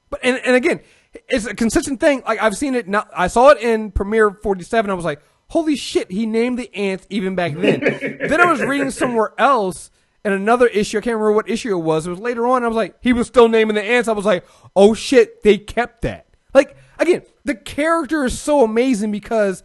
But 0.10 0.22
and 0.24 0.42
and 0.44 0.56
again, 0.56 0.80
it's 1.28 1.46
a 1.46 1.56
consistent 1.56 2.00
thing. 2.00 2.24
Like 2.26 2.42
I've 2.42 2.56
seen 2.56 2.76
it 2.76 2.88
now. 2.88 3.06
I 3.16 3.28
saw 3.28 3.50
it 3.50 3.60
in 3.62 3.92
Premiere 3.92 4.32
forty 4.32 4.64
seven. 4.64 4.92
I 4.92 4.94
was 4.94 5.06
like, 5.06 5.22
holy 5.50 5.76
shit! 5.76 6.12
He 6.12 6.26
named 6.26 6.60
the 6.60 6.74
ants 6.76 7.06
even 7.10 7.36
back 7.36 7.54
then. 7.54 7.80
then 8.28 8.42
I 8.42 8.52
was 8.52 8.62
reading 8.62 8.92
somewhere 8.92 9.34
else. 9.38 9.92
in 10.26 10.32
another 10.32 10.68
issue, 10.68 10.98
I 10.98 11.02
can't 11.02 11.16
remember 11.16 11.34
what 11.34 11.50
issue 11.50 11.72
it 11.72 11.82
was. 11.82 12.08
It 12.08 12.12
was 12.12 12.20
later 12.20 12.48
on. 12.48 12.64
I 12.64 12.68
was 12.68 12.76
like, 12.76 12.96
he 13.02 13.14
was 13.14 13.28
still 13.28 13.48
naming 13.48 13.76
the 13.76 13.84
ants. 13.84 14.08
I 14.08 14.14
was 14.14 14.26
like, 14.26 14.46
oh 14.76 14.94
shit, 14.94 15.44
they 15.44 15.58
kept 15.58 16.02
that. 16.02 16.28
Like 16.54 16.78
again, 17.00 17.24
the 17.44 17.56
character 17.56 18.24
is 18.26 18.40
so 18.40 18.64
amazing 18.64 19.12
because 19.12 19.64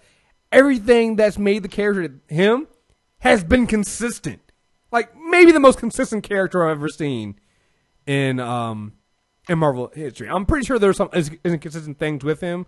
everything 0.52 1.16
that's 1.16 1.38
made 1.38 1.62
the 1.62 1.68
character 1.68 2.20
him 2.28 2.66
has 3.20 3.44
been 3.44 3.66
consistent. 3.66 4.40
Like 4.90 5.14
maybe 5.16 5.52
the 5.52 5.60
most 5.60 5.78
consistent 5.78 6.24
character 6.24 6.66
I've 6.66 6.78
ever 6.78 6.88
seen 6.88 7.38
in 8.06 8.40
um 8.40 8.94
in 9.48 9.58
Marvel 9.58 9.90
history. 9.94 10.28
I'm 10.28 10.44
pretty 10.46 10.66
sure 10.66 10.78
there's 10.78 10.96
some 10.96 11.10
inconsistent 11.44 11.98
things 11.98 12.24
with 12.24 12.40
him, 12.40 12.66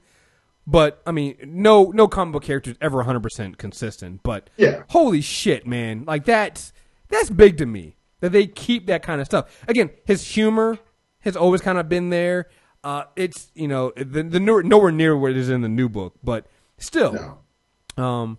but 0.67 1.03
I 1.07 1.13
mean, 1.13 1.37
no 1.45 1.87
no 1.91 2.09
comic 2.09 2.33
book 2.33 2.45
character 2.45 2.71
is 2.71 2.77
ever 2.81 2.99
100 2.99 3.23
percent 3.23 3.59
consistent. 3.59 4.23
But 4.23 4.51
Yeah. 4.57 4.83
holy 4.91 5.21
shit, 5.21 5.67
man, 5.67 6.05
like 6.07 6.25
that's 6.25 6.73
that's 7.09 7.31
big 7.31 7.57
to 7.59 7.67
me 7.67 7.97
that 8.21 8.33
they 8.33 8.47
keep 8.47 8.87
that 8.87 9.03
kind 9.03 9.21
of 9.21 9.27
stuff. 9.27 9.65
Again, 9.69 9.91
his 10.05 10.25
humor 10.35 10.79
has 11.21 11.37
always 11.37 11.61
kind 11.61 11.79
of 11.79 11.89
been 11.89 12.11
there. 12.11 12.49
Uh, 12.83 13.05
it's 13.17 13.51
you 13.55 13.69
know 13.69 13.93
the 13.97 14.23
the 14.23 14.41
newer, 14.41 14.63
nowhere 14.63 14.93
near 14.93 15.17
what 15.17 15.31
it 15.33 15.37
is 15.37 15.51
in 15.51 15.61
the 15.61 15.69
new 15.69 15.89
book, 15.89 16.15
but 16.25 16.47
still. 16.79 17.13
No. 17.13 18.03
Um, 18.03 18.39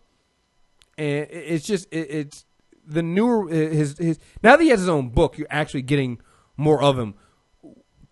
and 0.98 1.28
it's 1.30 1.66
just 1.66 1.88
it, 1.92 2.08
it's 2.10 2.46
the 2.88 3.04
newer 3.04 3.48
his 3.50 3.98
his 4.00 4.18
now 4.42 4.56
that 4.56 4.64
he 4.64 4.70
has 4.70 4.80
his 4.80 4.90
own 4.90 5.10
book, 5.10 5.38
you're 5.38 5.48
actually 5.52 5.84
getting 5.84 6.20
more 6.58 6.82
of 6.82 6.98
him. 6.98 7.14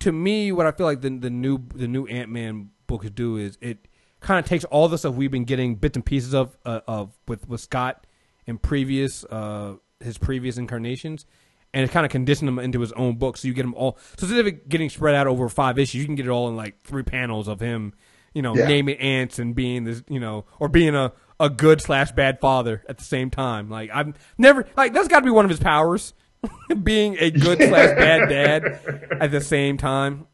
To 0.00 0.12
me, 0.12 0.50
what 0.52 0.66
I 0.66 0.72
feel 0.72 0.86
like 0.86 1.00
the 1.00 1.10
the 1.10 1.30
new 1.30 1.58
the 1.74 1.88
new 1.88 2.06
Ant 2.06 2.30
Man 2.30 2.70
books 2.86 3.10
do 3.10 3.36
is 3.36 3.58
it 3.60 3.86
kind 4.20 4.38
of 4.38 4.46
takes 4.48 4.64
all 4.64 4.88
the 4.88 4.98
stuff 4.98 5.14
we've 5.14 5.30
been 5.30 5.44
getting 5.44 5.76
bits 5.76 5.96
and 5.96 6.04
pieces 6.04 6.34
of 6.34 6.56
uh, 6.64 6.80
of 6.86 7.12
with 7.28 7.48
with 7.48 7.60
Scott 7.60 8.06
in 8.46 8.58
previous 8.58 9.24
uh 9.24 9.74
his 10.00 10.18
previous 10.18 10.56
incarnations. 10.56 11.26
And 11.72 11.84
it 11.84 11.92
kind 11.92 12.04
of 12.04 12.10
conditioned 12.10 12.48
him 12.48 12.58
into 12.58 12.80
his 12.80 12.90
own 12.92 13.14
book, 13.16 13.36
so 13.36 13.46
you 13.46 13.54
get 13.54 13.62
them 13.62 13.74
all. 13.74 13.96
So 14.16 14.24
instead 14.26 14.40
of 14.40 14.46
it 14.48 14.68
getting 14.68 14.90
spread 14.90 15.14
out 15.14 15.28
over 15.28 15.48
five 15.48 15.78
issues, 15.78 16.00
you 16.00 16.06
can 16.06 16.16
get 16.16 16.26
it 16.26 16.30
all 16.30 16.48
in 16.48 16.56
like 16.56 16.82
three 16.82 17.04
panels 17.04 17.46
of 17.46 17.60
him, 17.60 17.92
you 18.34 18.42
know, 18.42 18.56
Yeah. 18.56 18.66
naming 18.66 18.96
ants 18.96 19.38
and 19.38 19.54
being 19.54 19.84
this, 19.84 20.02
you 20.08 20.18
know, 20.18 20.46
or 20.58 20.68
being 20.68 20.96
a, 20.96 21.12
a 21.38 21.48
good 21.48 21.80
slash 21.80 22.10
bad 22.10 22.40
father 22.40 22.82
at 22.88 22.98
the 22.98 23.04
same 23.04 23.30
time. 23.30 23.70
Like 23.70 23.88
I've 23.94 24.14
never 24.36 24.66
like 24.76 24.92
that's 24.94 25.06
got 25.06 25.20
to 25.20 25.24
be 25.24 25.30
one 25.30 25.44
of 25.44 25.48
his 25.50 25.60
powers, 25.60 26.12
being 26.82 27.16
a 27.18 27.30
good 27.30 27.58
slash 27.58 27.96
bad 27.96 28.28
dad 28.28 28.80
at 29.20 29.30
the 29.30 29.40
same 29.40 29.76
time. 29.76 30.26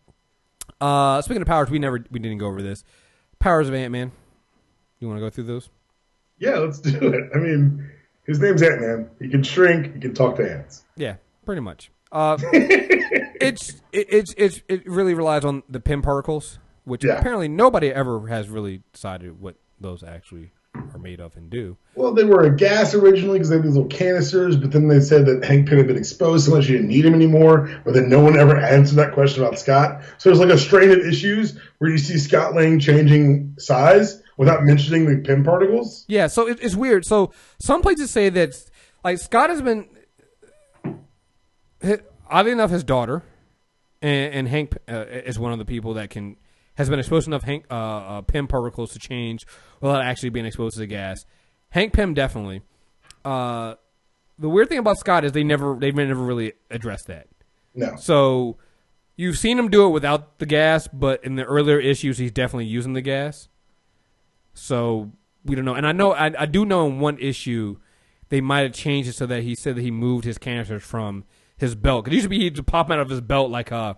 Uh, 0.81 1.23
speaking 1.23 1.43
of 1.43 1.49
powers, 1.49 1.71
we 1.71 1.79
never 1.79 2.05
we 2.11 2.19
didn't 2.21 2.39
go 2.39 2.47
over 2.47 2.63
this. 2.63 2.85
Powers 3.39 3.69
of 3.69 3.75
Ant 3.75 3.93
Man. 3.93 4.13
You 5.01 5.09
want 5.09 5.19
to 5.19 5.21
go 5.25 5.31
through 5.31 5.45
those? 5.45 5.69
Yeah, 6.39 6.57
let's 6.59 6.79
do 6.79 7.09
it. 7.09 7.31
I 7.35 7.39
mean, 7.39 7.91
his 8.27 8.41
name's 8.41 8.63
Ant 8.63 8.81
Man. 8.81 9.11
He 9.21 9.29
can 9.29 9.43
shrink. 9.43 9.95
He 9.95 10.01
can 10.01 10.15
talk 10.15 10.37
to 10.37 10.51
ants. 10.51 10.85
Yeah, 10.97 11.17
pretty 11.45 11.61
much. 11.63 11.91
Uh, 12.13 12.39
it's 12.53 13.71
it, 13.93 14.07
it's 14.11 14.35
it's 14.37 14.63
it 14.69 14.89
really 14.89 15.15
relies 15.15 15.45
on 15.45 15.63
the 15.69 15.81
Pym 15.81 16.03
particles, 16.03 16.59
which 16.85 17.05
Yeah. 17.05 17.15
apparently 17.19 17.49
nobody 17.49 17.91
ever 17.91 18.29
has 18.29 18.49
really 18.49 18.83
decided 18.93 19.41
what 19.41 19.57
those 19.81 20.03
actually 20.03 20.53
are 20.95 20.99
made 20.99 21.21
of 21.21 21.37
and 21.37 21.51
do. 21.51 21.77
Well, 21.95 22.13
they 22.13 22.25
were 22.25 22.45
a 22.45 22.55
gas 22.55 22.95
originally 22.95 23.39
because 23.39 23.49
they 23.49 23.57
had 23.57 23.65
these 23.65 23.75
little 23.75 23.89
canisters, 23.89 24.57
but 24.57 24.73
then 24.73 24.89
they 24.89 25.01
said 25.01 25.27
that 25.27 25.45
Hank 25.45 25.69
Pym 25.69 25.79
had 25.79 25.87
been 25.87 25.97
exposed 25.97 26.47
so 26.47 26.55
much 26.55 26.67
he 26.67 26.73
didn't 26.73 26.89
need 26.89 27.05
him 27.05 27.15
anymore. 27.15 27.71
But 27.85 27.95
then 27.95 28.09
no 28.09 28.21
one 28.21 28.39
ever 28.39 28.57
answered 28.57 28.97
that 28.97 29.13
question 29.13 29.43
about 29.43 29.59
Scott. 29.59 30.03
So 30.19 30.29
there's 30.29 30.41
like 30.41 30.51
a 30.51 30.59
strain 30.59 30.91
of 30.91 30.99
issues 30.99 31.59
where 31.79 31.91
you 31.91 31.99
see 31.99 32.19
Scott 32.19 32.55
Lang 32.55 32.79
changing 32.79 33.55
size 33.59 34.23
without 34.37 34.63
mentioning 34.63 35.07
the 35.07 35.23
Pym 35.27 35.45
particles. 35.45 36.05
Yeah, 36.09 36.27
so 36.27 36.47
it, 36.49 36.59
it's 36.61 36.75
weird. 36.75 37.05
So 37.07 37.33
some 37.59 37.83
places 37.83 38.11
say 38.11 38.29
that 38.31 38.55
like 39.05 39.19
Scott 39.19 39.51
has 39.51 39.63
been, 39.63 39.89
oddly 42.29 42.53
enough, 42.53 42.71
his 42.71 42.85
daughter, 42.85 43.23
and, 44.03 44.35
and 44.35 44.49
Hank 44.49 44.77
uh, 44.89 45.05
is 45.09 45.39
one 45.39 45.53
of 45.53 45.59
the 45.59 45.65
people 45.65 45.95
that 45.95 46.11
can 46.11 46.37
has 46.77 46.89
been 46.89 46.99
exposed 46.99 47.25
to 47.25 47.31
enough 47.31 47.43
Hank 47.43 47.67
uh, 47.71 47.75
uh, 47.75 48.21
Pym 48.23 48.47
particles 48.47 48.93
to 48.93 48.99
change 48.99 49.47
without 49.81 50.03
actually 50.03 50.31
being 50.31 50.47
exposed 50.47 50.75
to 50.75 50.81
the 50.81 50.87
gas. 50.87 51.25
Hank 51.71 51.93
Pym 51.93 52.15
definitely. 52.15 52.63
Uh, 53.25 53.75
the 54.39 54.49
weird 54.49 54.69
thing 54.69 54.79
about 54.79 54.99
Scott 54.99 55.25
is 55.25 55.33
they 55.33 55.45
never 55.45 55.77
they've 55.79 55.95
never 55.95 56.23
really 56.23 56.53
addressed 56.71 57.07
that. 57.07 57.27
No. 57.75 57.97
So 57.97 58.59
you've 59.17 59.39
seen 59.39 59.59
him 59.59 59.69
do 59.69 59.87
it 59.87 59.91
without 59.91 60.39
the 60.39 60.47
gas, 60.47 60.89
but 60.89 61.25
in 61.25 61.37
the 61.37 61.45
earlier 61.45 61.81
issues, 61.81 62.19
he's 62.19 62.33
definitely 62.33 62.67
using 62.67 62.93
the 62.93 63.01
gas. 63.01 63.49
So 64.55 65.13
we 65.45 65.55
don't 65.55 65.65
know. 65.65 65.75
And 65.75 65.87
I 65.87 65.93
know 65.93 66.13
I, 66.13 66.33
I 66.39 66.47
do 66.47 66.65
know 66.65 66.87
in 66.87 67.01
one 67.01 67.19
issue 67.19 67.79
they 68.29 68.41
might 68.41 68.61
have 68.61 68.73
changed 68.73 69.09
it 69.09 69.15
so 69.15 69.27
that 69.27 69.43
he 69.43 69.55
said 69.55 69.77
that 69.77 69.83
he 69.83 69.91
moved 69.91 70.25
his 70.25 70.39
canisters 70.39 70.83
from 70.83 71.25
his 71.57 71.75
belt. 71.75 72.07
It 72.07 72.13
used 72.13 72.25
to 72.25 72.29
be 72.29 72.41
he'd 72.41 72.67
pop 72.67 72.91
out 72.91 72.99
of 72.99 73.09
his 73.09 73.21
belt 73.21 73.51
like 73.51 73.73
uh 73.73 73.95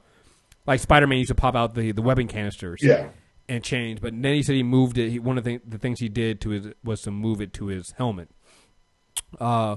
like 0.68 0.80
Spider 0.80 1.06
Man 1.06 1.18
used 1.18 1.28
to 1.28 1.34
pop 1.34 1.56
out 1.56 1.74
the 1.74 1.90
the 1.90 2.02
webbing 2.02 2.28
canisters. 2.28 2.80
Yeah. 2.82 3.08
And 3.50 3.64
change, 3.64 4.02
but 4.02 4.12
then 4.12 4.34
he 4.34 4.42
said 4.42 4.56
he 4.56 4.62
moved 4.62 4.98
it. 4.98 5.08
He, 5.08 5.18
one 5.18 5.38
of 5.38 5.44
the, 5.44 5.58
the 5.66 5.78
things 5.78 6.00
he 6.00 6.10
did 6.10 6.38
to 6.42 6.50
his 6.50 6.66
was 6.84 7.00
to 7.02 7.10
move 7.10 7.40
it 7.40 7.54
to 7.54 7.68
his 7.68 7.94
helmet. 7.96 8.28
Uh, 9.40 9.76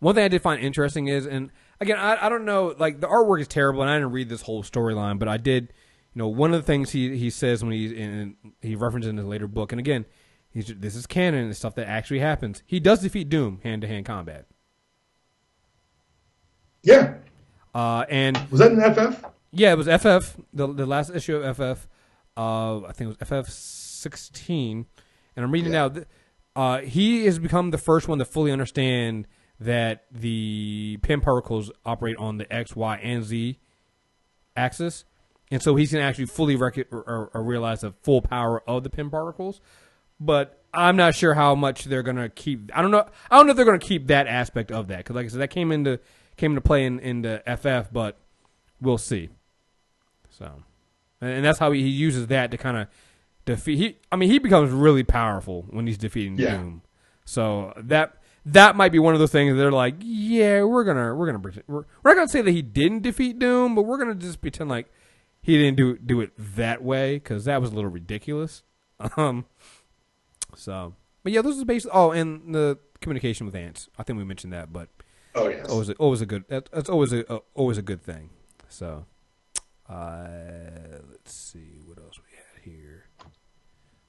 one 0.00 0.16
thing 0.16 0.24
I 0.24 0.28
did 0.28 0.42
find 0.42 0.60
interesting 0.60 1.06
is, 1.06 1.24
and 1.24 1.52
again, 1.80 1.98
I, 1.98 2.26
I 2.26 2.28
don't 2.28 2.44
know, 2.44 2.74
like 2.76 3.00
the 3.00 3.06
artwork 3.06 3.40
is 3.40 3.46
terrible, 3.46 3.80
and 3.80 3.88
I 3.88 3.94
didn't 3.94 4.10
read 4.10 4.28
this 4.28 4.42
whole 4.42 4.64
storyline, 4.64 5.20
but 5.20 5.28
I 5.28 5.36
did, 5.36 5.72
you 6.14 6.18
know, 6.18 6.26
one 6.26 6.52
of 6.52 6.58
the 6.60 6.66
things 6.66 6.90
he 6.90 7.16
he 7.16 7.30
says 7.30 7.62
when 7.62 7.72
he's 7.72 7.92
in 7.92 8.34
he 8.60 8.74
references 8.74 9.08
in 9.08 9.18
his 9.18 9.26
later 9.26 9.46
book, 9.46 9.72
and 9.72 9.78
again, 9.78 10.04
he's 10.50 10.74
this 10.76 10.96
is 10.96 11.06
canon 11.06 11.44
and 11.44 11.56
stuff 11.56 11.76
that 11.76 11.86
actually 11.86 12.18
happens. 12.18 12.64
He 12.66 12.80
does 12.80 12.98
defeat 13.02 13.28
Doom 13.28 13.60
hand 13.62 13.82
to 13.82 13.86
hand 13.86 14.04
combat. 14.04 14.46
Yeah. 16.82 17.18
Uh, 17.72 18.04
and 18.10 18.36
was 18.50 18.58
that 18.58 18.72
an 18.72 18.80
FF? 18.92 19.24
Yeah, 19.52 19.72
it 19.72 19.78
was 19.78 19.86
FF. 19.86 20.38
The 20.52 20.66
the 20.72 20.86
last 20.86 21.10
issue 21.10 21.36
of 21.36 21.56
FF. 21.56 21.86
Uh, 22.36 22.82
I 22.84 22.92
think 22.92 23.10
it 23.10 23.18
was 23.20 23.44
FF 23.44 23.52
sixteen, 23.52 24.86
and 25.36 25.44
I'm 25.44 25.52
reading 25.52 25.72
yeah. 25.72 25.88
now. 25.88 26.04
Uh, 26.54 26.78
he 26.80 27.24
has 27.26 27.38
become 27.38 27.70
the 27.70 27.78
first 27.78 28.08
one 28.08 28.18
to 28.18 28.24
fully 28.24 28.50
understand 28.50 29.26
that 29.60 30.04
the 30.10 30.98
Pym 31.02 31.20
particles 31.20 31.70
operate 31.84 32.16
on 32.16 32.38
the 32.38 32.52
X, 32.52 32.74
Y, 32.74 32.96
and 32.96 33.24
Z 33.24 33.58
axis, 34.56 35.04
and 35.50 35.62
so 35.62 35.76
he's 35.76 35.92
gonna 35.92 36.04
actually 36.04 36.26
fully 36.26 36.56
rec- 36.56 36.92
or, 36.92 37.30
or 37.32 37.42
realize 37.42 37.82
the 37.82 37.92
full 38.02 38.22
power 38.22 38.62
of 38.68 38.84
the 38.84 38.90
Pym 38.90 39.10
particles. 39.10 39.60
But 40.18 40.62
I'm 40.72 40.96
not 40.96 41.14
sure 41.14 41.34
how 41.34 41.54
much 41.54 41.84
they're 41.84 42.02
gonna 42.02 42.30
keep. 42.30 42.70
I 42.74 42.80
don't 42.80 42.90
know. 42.90 43.06
I 43.30 43.36
don't 43.36 43.46
know 43.46 43.50
if 43.50 43.56
they're 43.56 43.66
gonna 43.66 43.78
keep 43.78 44.06
that 44.06 44.26
aspect 44.26 44.70
of 44.70 44.88
that 44.88 44.98
because, 44.98 45.16
like 45.16 45.26
I 45.26 45.28
said, 45.28 45.40
that 45.40 45.50
came 45.50 45.72
into 45.72 46.00
came 46.36 46.52
into 46.52 46.62
play 46.62 46.86
in 46.86 46.98
in 47.00 47.22
the 47.22 47.42
FF, 47.46 47.92
but 47.92 48.18
we'll 48.80 48.98
see. 48.98 49.28
So, 50.38 50.62
and 51.20 51.44
that's 51.44 51.58
how 51.58 51.72
he, 51.72 51.80
uses 51.80 52.26
that 52.28 52.50
to 52.50 52.56
kind 52.56 52.76
of 52.76 52.88
defeat. 53.44 53.78
He, 53.78 53.98
I 54.10 54.16
mean, 54.16 54.30
he 54.30 54.38
becomes 54.38 54.70
really 54.70 55.04
powerful 55.04 55.66
when 55.70 55.86
he's 55.86 55.98
defeating 55.98 56.38
yeah. 56.38 56.56
Doom. 56.56 56.82
So 57.24 57.72
that 57.76 58.16
that 58.44 58.74
might 58.74 58.90
be 58.90 58.98
one 58.98 59.14
of 59.14 59.20
those 59.20 59.30
things. 59.30 59.56
They're 59.56 59.70
like, 59.70 59.94
yeah, 60.00 60.62
we're 60.64 60.84
gonna 60.84 61.14
we're 61.14 61.26
gonna 61.26 61.62
we're, 61.66 61.84
we're 62.02 62.10
not 62.10 62.16
gonna 62.16 62.28
say 62.28 62.42
that 62.42 62.50
he 62.50 62.62
didn't 62.62 63.02
defeat 63.02 63.38
Doom, 63.38 63.74
but 63.74 63.82
we're 63.82 63.98
gonna 63.98 64.14
just 64.14 64.40
pretend 64.40 64.70
like 64.70 64.90
he 65.42 65.58
didn't 65.58 65.76
do 65.76 65.98
do 65.98 66.20
it 66.20 66.32
that 66.36 66.82
way 66.82 67.16
because 67.16 67.44
that 67.44 67.60
was 67.60 67.72
a 67.72 67.74
little 67.74 67.90
ridiculous. 67.90 68.62
Um, 69.16 69.46
so, 70.54 70.94
but 71.24 71.32
yeah, 71.32 71.42
this 71.42 71.56
is 71.56 71.64
basically. 71.64 71.90
Oh, 71.92 72.12
and 72.12 72.54
the 72.54 72.78
communication 73.00 73.46
with 73.46 73.56
ants. 73.56 73.88
I 73.98 74.04
think 74.04 74.16
we 74.16 74.24
mentioned 74.24 74.52
that, 74.52 74.72
but 74.72 74.90
oh 75.34 75.48
yes, 75.48 75.68
always 75.68 75.88
a, 75.88 75.94
always 75.94 76.20
a 76.20 76.26
good. 76.26 76.44
That's 76.48 76.88
always 76.88 77.12
a 77.12 77.24
always 77.54 77.78
a 77.78 77.82
good 77.82 78.00
thing. 78.00 78.30
So, 78.68 79.06
uh, 79.88 80.28
let's 81.10 81.32
see 81.32 81.80
what 81.84 81.98
else 81.98 82.18
we 82.18 82.36
had 82.36 82.76
here. 82.76 83.08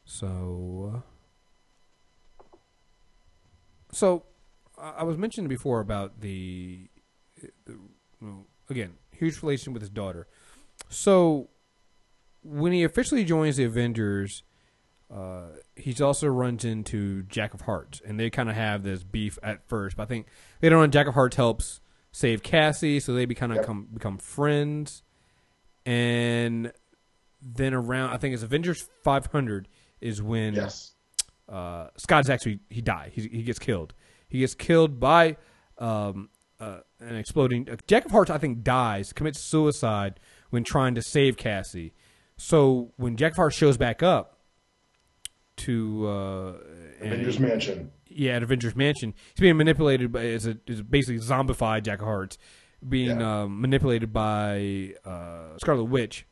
So, 0.05 1.03
so 3.91 4.23
I 4.77 5.03
was 5.03 5.17
mentioning 5.17 5.47
before 5.47 5.79
about 5.79 6.21
the, 6.21 6.89
the 7.65 7.77
again 8.69 8.93
huge 9.11 9.41
relation 9.41 9.73
with 9.73 9.81
his 9.81 9.89
daughter. 9.89 10.27
So, 10.89 11.49
when 12.43 12.73
he 12.73 12.83
officially 12.83 13.23
joins 13.23 13.57
the 13.57 13.63
Avengers, 13.63 14.43
uh, 15.13 15.47
he 15.75 15.95
also 16.03 16.27
runs 16.27 16.65
into 16.65 17.23
Jack 17.23 17.53
of 17.53 17.61
Hearts, 17.61 18.01
and 18.05 18.19
they 18.19 18.29
kind 18.29 18.49
of 18.49 18.55
have 18.55 18.83
this 18.83 19.03
beef 19.03 19.39
at 19.41 19.67
first. 19.67 19.97
But 19.97 20.03
I 20.03 20.05
think 20.07 20.27
later 20.61 20.77
on, 20.77 20.91
Jack 20.91 21.07
of 21.07 21.13
Hearts 21.13 21.35
helps 21.35 21.79
save 22.11 22.43
Cassie, 22.43 22.99
so 22.99 23.13
they 23.13 23.25
be 23.25 23.35
kind 23.35 23.51
of 23.51 23.67
yep. 23.67 23.85
become 23.93 24.17
friends 24.17 25.03
and 25.85 26.71
then 27.41 27.73
around 27.73 28.11
I 28.11 28.17
think 28.17 28.33
it's 28.33 28.43
Avengers 28.43 28.87
500 29.03 29.67
is 30.01 30.21
when 30.21 30.53
yes. 30.53 30.93
uh, 31.49 31.87
Scott's 31.97 32.29
actually 32.29 32.59
he 32.69 32.81
died. 32.81 33.11
He, 33.13 33.27
he 33.27 33.43
gets 33.43 33.59
killed. 33.59 33.93
He 34.27 34.39
gets 34.39 34.55
killed 34.55 34.99
by 34.99 35.37
um, 35.77 36.29
uh, 36.59 36.79
an 36.99 37.15
exploding. 37.15 37.69
Uh, 37.69 37.75
Jack 37.87 38.05
of 38.05 38.11
Hearts 38.11 38.31
I 38.31 38.37
think 38.37 38.63
dies, 38.63 39.13
commits 39.13 39.39
suicide 39.39 40.19
when 40.49 40.63
trying 40.63 40.95
to 40.95 41.01
save 41.01 41.37
Cassie. 41.37 41.93
So 42.37 42.91
when 42.97 43.15
Jack 43.17 43.33
of 43.33 43.37
Hearts 43.37 43.55
shows 43.55 43.77
back 43.77 44.01
up 44.01 44.39
to 45.57 46.07
uh, 46.07 46.53
Avengers 47.01 47.35
and, 47.37 47.47
Mansion, 47.47 47.91
yeah, 48.07 48.33
at 48.33 48.43
Avengers 48.43 48.75
Mansion, 48.75 49.13
he's 49.33 49.41
being 49.41 49.57
manipulated 49.57 50.11
by 50.11 50.21
is 50.21 50.47
a 50.47 50.57
is 50.67 50.81
basically 50.81 51.19
zombified 51.19 51.83
Jack 51.83 51.99
of 51.99 52.05
Hearts 52.05 52.37
being 52.87 53.19
yeah. 53.19 53.43
um, 53.43 53.61
manipulated 53.61 54.11
by 54.13 54.93
uh, 55.05 55.57
Scarlet 55.57 55.85
Witch, 55.85 56.25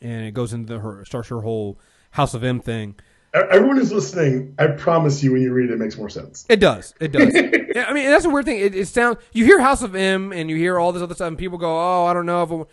and 0.00 0.26
it 0.26 0.32
goes 0.32 0.52
into 0.52 0.78
her 0.78 1.04
starts 1.04 1.28
her 1.28 1.40
whole 1.40 1.78
House 2.10 2.34
of 2.34 2.44
M 2.44 2.60
thing. 2.60 2.96
Everyone 3.34 3.76
who's 3.76 3.92
listening, 3.92 4.54
I 4.58 4.68
promise 4.68 5.22
you, 5.22 5.32
when 5.32 5.42
you 5.42 5.52
read 5.52 5.68
it, 5.68 5.74
it 5.74 5.78
makes 5.78 5.98
more 5.98 6.08
sense. 6.08 6.46
It 6.48 6.56
does. 6.56 6.94
It 7.00 7.12
does. 7.12 7.34
I 7.76 7.92
mean, 7.92 8.06
that's 8.06 8.24
a 8.24 8.30
weird 8.30 8.46
thing. 8.46 8.60
It, 8.60 8.74
it, 8.74 8.88
sounds 8.88 9.18
you 9.32 9.44
hear 9.44 9.60
House 9.60 9.82
of 9.82 9.94
M 9.94 10.32
and 10.32 10.48
you 10.48 10.56
hear 10.56 10.78
all 10.78 10.92
this 10.92 11.02
other 11.02 11.14
stuff, 11.14 11.28
and 11.28 11.38
people 11.38 11.58
go, 11.58 11.68
"Oh, 11.68 12.06
I 12.06 12.14
don't 12.14 12.24
know," 12.24 12.42
if 12.42 12.50
I'm... 12.50 12.64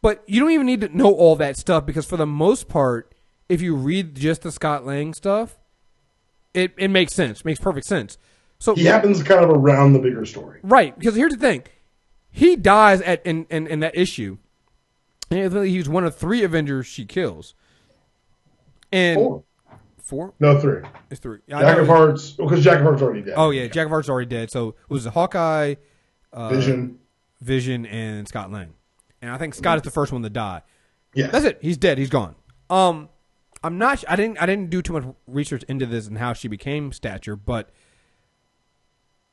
but 0.00 0.22
you 0.26 0.40
don't 0.40 0.50
even 0.52 0.66
need 0.66 0.80
to 0.80 0.96
know 0.96 1.12
all 1.12 1.36
that 1.36 1.58
stuff 1.58 1.84
because 1.84 2.06
for 2.06 2.16
the 2.16 2.26
most 2.26 2.68
part, 2.68 3.14
if 3.48 3.60
you 3.60 3.74
read 3.74 4.14
just 4.14 4.42
the 4.42 4.52
Scott 4.52 4.86
Lang 4.86 5.12
stuff, 5.12 5.58
it 6.54 6.72
it 6.78 6.88
makes 6.88 7.12
sense. 7.12 7.44
makes 7.44 7.60
perfect 7.60 7.86
sense. 7.86 8.16
So 8.58 8.74
he 8.74 8.84
happens 8.84 9.22
kind 9.22 9.44
of 9.44 9.50
around 9.50 9.92
the 9.92 10.00
bigger 10.00 10.24
story, 10.24 10.60
right? 10.62 10.98
Because 10.98 11.14
here's 11.14 11.32
the 11.32 11.38
thing: 11.38 11.64
he 12.38 12.54
dies 12.54 13.00
at 13.00 13.24
in, 13.26 13.46
in, 13.50 13.66
in 13.66 13.80
that 13.80 13.96
issue. 13.96 14.38
And 15.28 15.52
he's 15.66 15.88
one 15.88 16.04
of 16.04 16.14
three 16.14 16.44
Avengers 16.44 16.86
she 16.86 17.04
kills. 17.04 17.54
And 18.92 19.16
four. 19.16 19.44
Four? 19.98 20.34
No, 20.38 20.58
three. 20.58 20.82
It's 21.10 21.20
three. 21.20 21.40
Jack 21.48 21.78
of 21.78 21.88
Hearts, 21.88 22.30
because 22.30 22.62
Jack 22.62 22.78
of 22.78 22.84
Hearts 22.84 23.02
already 23.02 23.22
dead. 23.22 23.34
Oh 23.36 23.50
yeah, 23.50 23.66
Jack 23.66 23.86
of 23.86 23.90
Hearts 23.90 24.08
already 24.08 24.28
dead. 24.28 24.50
So 24.52 24.68
it 24.68 24.90
was 24.90 25.04
Hawkeye, 25.04 25.74
uh, 26.32 26.48
Vision, 26.48 27.00
Vision, 27.40 27.84
and 27.86 28.26
Scott 28.28 28.52
Lang. 28.52 28.72
And 29.20 29.32
I 29.32 29.36
think 29.36 29.54
Scott 29.54 29.76
is 29.76 29.82
the 29.82 29.90
first 29.90 30.12
one 30.12 30.22
to 30.22 30.30
die. 30.30 30.62
Yeah, 31.14 31.26
that's 31.26 31.44
it. 31.44 31.58
He's 31.60 31.76
dead. 31.76 31.98
He's 31.98 32.08
gone. 32.08 32.36
Um, 32.70 33.08
I'm 33.64 33.76
not. 33.78 34.04
I 34.08 34.14
didn't. 34.14 34.40
I 34.40 34.46
didn't 34.46 34.70
do 34.70 34.80
too 34.80 34.92
much 34.92 35.04
research 35.26 35.64
into 35.64 35.86
this 35.86 36.06
and 36.06 36.18
how 36.18 36.32
she 36.32 36.46
became 36.46 36.92
Stature, 36.92 37.36
but 37.36 37.70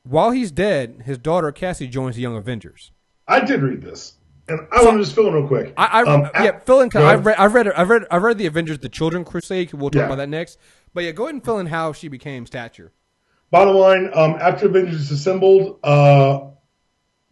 while 0.02 0.32
he's 0.32 0.50
dead, 0.50 1.04
his 1.06 1.18
daughter 1.18 1.52
Cassie 1.52 1.86
joins 1.86 2.16
the 2.16 2.22
Young 2.22 2.36
Avengers. 2.36 2.90
I 3.28 3.44
did 3.44 3.62
read 3.62 3.82
this, 3.82 4.14
and 4.48 4.66
I 4.70 4.78
so, 4.78 4.84
want 4.86 4.98
to 4.98 5.04
just 5.04 5.14
fill 5.14 5.26
in 5.28 5.34
real 5.34 5.48
quick. 5.48 5.74
I, 5.76 6.02
I 6.02 6.02
um, 6.02 6.30
yeah, 6.34 6.58
fill 6.60 6.80
in. 6.80 6.90
I've 6.94 7.26
read, 7.26 7.36
I've 7.36 7.54
read, 7.54 7.68
I've 7.68 7.88
read, 7.88 8.06
I've 8.10 8.22
read 8.22 8.38
the 8.38 8.46
Avengers: 8.46 8.78
The 8.78 8.88
Children 8.88 9.24
Crusade. 9.24 9.72
We'll 9.72 9.90
talk 9.90 10.00
yeah. 10.00 10.06
about 10.06 10.16
that 10.16 10.28
next. 10.28 10.58
But 10.94 11.04
yeah, 11.04 11.12
go 11.12 11.24
ahead 11.24 11.34
and 11.34 11.44
fill 11.44 11.58
in 11.58 11.66
how 11.66 11.92
she 11.92 12.08
became 12.08 12.46
Stature. 12.46 12.92
Bottom 13.50 13.74
line: 13.76 14.10
um, 14.14 14.36
after 14.40 14.66
Avengers 14.66 15.10
assembled, 15.10 15.80
uh, 15.82 16.50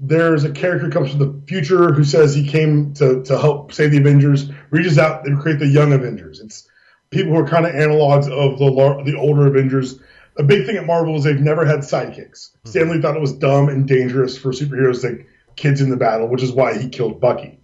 there's 0.00 0.44
a 0.44 0.50
character 0.50 0.90
comes 0.90 1.10
from 1.10 1.20
the 1.20 1.42
future 1.46 1.92
who 1.92 2.04
says 2.04 2.34
he 2.34 2.48
came 2.48 2.94
to 2.94 3.22
to 3.24 3.38
help 3.38 3.72
save 3.72 3.92
the 3.92 3.98
Avengers. 3.98 4.50
Reaches 4.70 4.98
out 4.98 5.26
and 5.26 5.40
create 5.40 5.58
the 5.58 5.68
Young 5.68 5.92
Avengers. 5.92 6.40
It's 6.40 6.68
people 7.10 7.32
who 7.32 7.38
are 7.38 7.46
kind 7.46 7.66
of 7.66 7.72
analogs 7.72 8.28
of 8.28 8.58
the 8.58 9.02
the 9.04 9.16
older 9.16 9.46
Avengers 9.46 10.00
a 10.36 10.42
big 10.42 10.66
thing 10.66 10.76
at 10.76 10.86
Marvel 10.86 11.16
is 11.16 11.24
they've 11.24 11.40
never 11.40 11.64
had 11.64 11.80
sidekicks. 11.80 12.50
Mm-hmm. 12.50 12.68
Stan 12.68 12.90
Lee 12.90 13.00
thought 13.00 13.16
it 13.16 13.20
was 13.20 13.32
dumb 13.32 13.68
and 13.68 13.86
dangerous 13.86 14.36
for 14.36 14.50
superheroes 14.50 15.02
to 15.02 15.24
kids 15.56 15.80
in 15.80 15.90
the 15.90 15.96
battle, 15.96 16.28
which 16.28 16.42
is 16.42 16.52
why 16.52 16.78
he 16.78 16.88
killed 16.88 17.20
Bucky. 17.20 17.58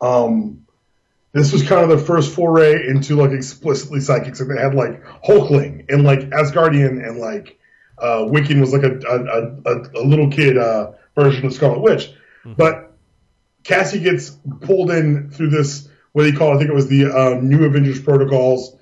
Um, 0.00 0.66
this 1.32 1.52
was 1.52 1.62
kind 1.62 1.82
of 1.82 1.96
the 1.96 2.04
first 2.04 2.34
foray 2.34 2.86
into 2.88 3.16
like 3.16 3.30
explicitly 3.30 4.00
psychics, 4.00 4.40
and 4.40 4.50
they 4.50 4.60
had 4.60 4.74
like 4.74 5.04
Hulkling 5.24 5.86
and 5.88 6.04
like 6.04 6.20
Asgardian 6.30 7.06
and 7.06 7.18
like 7.18 7.58
uh, 7.98 8.24
Wiccan 8.24 8.60
was 8.60 8.72
like 8.72 8.82
a 8.82 8.98
a, 9.06 9.72
a, 9.72 10.02
a 10.02 10.04
little 10.04 10.30
kid 10.30 10.58
uh, 10.58 10.92
version 11.14 11.46
of 11.46 11.52
Scarlet 11.52 11.80
Witch, 11.80 12.12
mm-hmm. 12.44 12.54
but 12.54 12.92
Cassie 13.62 14.00
gets 14.00 14.30
pulled 14.62 14.90
in 14.90 15.30
through 15.30 15.50
this 15.50 15.88
what 16.12 16.24
do 16.24 16.30
you 16.30 16.36
call 16.36 16.52
it? 16.52 16.54
I 16.56 16.58
think 16.58 16.70
it 16.70 16.74
was 16.74 16.88
the 16.88 17.06
uh, 17.06 17.38
New 17.40 17.64
Avengers 17.64 18.02
Protocols 18.02 18.76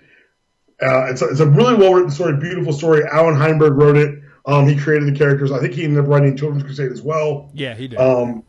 uh, 0.81 1.07
it's, 1.11 1.23
a, 1.23 1.29
it's 1.29 1.41
a 1.41 1.47
really 1.47 1.75
well 1.75 1.95
written 1.95 2.11
story, 2.11 2.37
beautiful 2.37 2.73
story. 2.73 3.03
Allan 3.05 3.35
Heinberg 3.35 3.77
wrote 3.77 3.97
it. 3.97 4.21
Um, 4.49 4.67
he 4.67 4.77
created 4.77 5.15
the 5.15 5.17
characters. 5.17 5.53
I 5.53 5.61
think 5.61 5.75
he 5.75 5.85
ended 5.85 6.03
up 6.03 6.09
writing 6.09 6.37
Children's 6.37 6.65
Crusade 6.65 6.91
as 6.91 7.03
well. 7.03 7.51
Yeah, 7.53 7.75
he 7.75 7.87
did. 7.87 7.99
Um, 7.99 8.43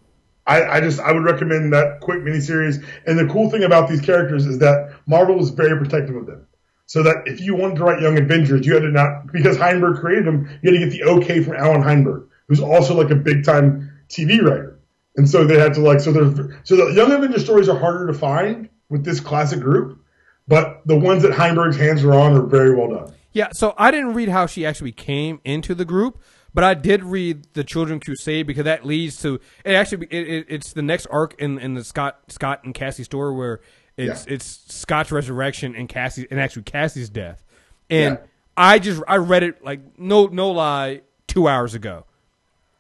I, 0.47 0.63
I, 0.63 0.81
just 0.81 0.99
I 0.99 1.11
would 1.11 1.23
recommend 1.23 1.73
that 1.73 1.99
quick 1.99 2.21
miniseries. 2.21 2.83
And 3.05 3.19
the 3.19 3.27
cool 3.27 3.51
thing 3.51 3.63
about 3.63 3.89
these 3.89 4.01
characters 4.01 4.45
is 4.45 4.57
that 4.59 4.95
Marvel 5.05 5.35
was 5.35 5.49
very 5.49 5.77
protective 5.77 6.15
of 6.15 6.25
them. 6.25 6.47
So 6.85 7.03
that 7.03 7.27
if 7.27 7.39
you 7.39 7.55
wanted 7.55 7.75
to 7.75 7.83
write 7.83 8.01
Young 8.01 8.17
Avengers, 8.17 8.65
you 8.65 8.73
had 8.73 8.81
to 8.81 8.89
not 8.89 9.31
because 9.31 9.57
Heinberg 9.57 9.99
created 9.99 10.25
them, 10.25 10.49
you 10.63 10.71
had 10.71 10.79
to 10.79 10.89
get 10.89 10.91
the 10.91 11.03
okay 11.03 11.43
from 11.43 11.55
Allan 11.55 11.83
Heinberg, 11.83 12.29
who's 12.47 12.61
also 12.61 12.95
like 12.95 13.11
a 13.11 13.15
big 13.15 13.43
time 13.43 13.91
TV 14.07 14.41
writer. 14.41 14.79
And 15.15 15.29
so 15.29 15.43
they 15.43 15.59
had 15.59 15.75
to 15.75 15.81
like 15.81 15.99
so 15.99 16.11
there's 16.11 16.35
so 16.63 16.77
the 16.77 16.93
Young 16.93 17.11
Avengers 17.11 17.43
stories 17.43 17.69
are 17.69 17.77
harder 17.77 18.07
to 18.07 18.13
find 18.13 18.69
with 18.89 19.03
this 19.03 19.19
classic 19.19 19.59
group 19.59 19.99
but 20.49 20.81
the 20.85 20.97
ones 20.97 21.21
that 21.21 21.31
Heinberg's 21.31 21.77
hands 21.77 22.03
are 22.03 22.13
on 22.13 22.33
are 22.33 22.41
very 22.41 22.75
well 22.75 22.89
done. 22.89 23.13
Yeah, 23.31 23.49
so 23.53 23.73
I 23.77 23.91
didn't 23.91 24.13
read 24.13 24.29
how 24.29 24.45
she 24.47 24.65
actually 24.65 24.91
came 24.91 25.39
into 25.45 25.75
the 25.75 25.85
group, 25.85 26.19
but 26.53 26.63
I 26.63 26.73
did 26.73 27.03
read 27.03 27.45
the 27.53 27.63
Children 27.63 27.99
Crusade 27.99 28.47
because 28.47 28.63
that 28.65 28.85
leads 28.85 29.21
to 29.21 29.39
it. 29.63 29.73
Actually, 29.73 30.07
it, 30.09 30.27
it, 30.27 30.45
it's 30.49 30.73
the 30.73 30.81
next 30.81 31.05
arc 31.07 31.35
in, 31.39 31.59
in 31.59 31.75
the 31.75 31.83
Scott 31.83 32.19
Scott 32.29 32.63
and 32.63 32.73
Cassie 32.73 33.03
story 33.03 33.33
where 33.35 33.61
it's 33.97 34.25
Yeah. 34.25 34.33
it's 34.33 34.45
Scott's 34.73 35.11
resurrection 35.11 35.75
and 35.75 35.87
Cassie 35.87 36.27
and 36.31 36.39
actually 36.39 36.63
Cassie's 36.63 37.09
death. 37.09 37.43
And 37.89 38.15
Yeah. 38.19 38.25
I 38.57 38.79
just 38.79 39.01
I 39.07 39.17
read 39.17 39.43
it 39.43 39.63
like 39.63 39.99
no 39.99 40.25
no 40.25 40.49
lie 40.51 41.01
two 41.27 41.47
hours 41.47 41.75
ago. 41.75 42.05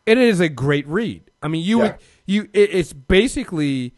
It 0.07 0.17
is 0.17 0.39
a 0.39 0.49
great 0.49 0.87
read. 0.87 1.29
I 1.43 1.47
mean, 1.47 1.63
you 1.63 1.77
Yeah. 1.77 1.83
would 1.83 1.95
you 2.25 2.49
it, 2.53 2.73
it's 2.73 2.91
basically 2.93 3.93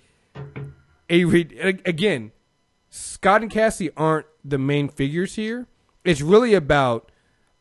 a 1.09 1.23
read 1.25 1.79
again. 1.85 2.33
Scott 2.89 3.41
and 3.41 3.49
Cassie 3.49 3.89
aren't 3.95 4.25
the 4.43 4.57
main 4.57 4.89
figures 4.89 5.35
here. 5.35 5.67
It's 6.03 6.21
really 6.21 6.53
about 6.53 7.11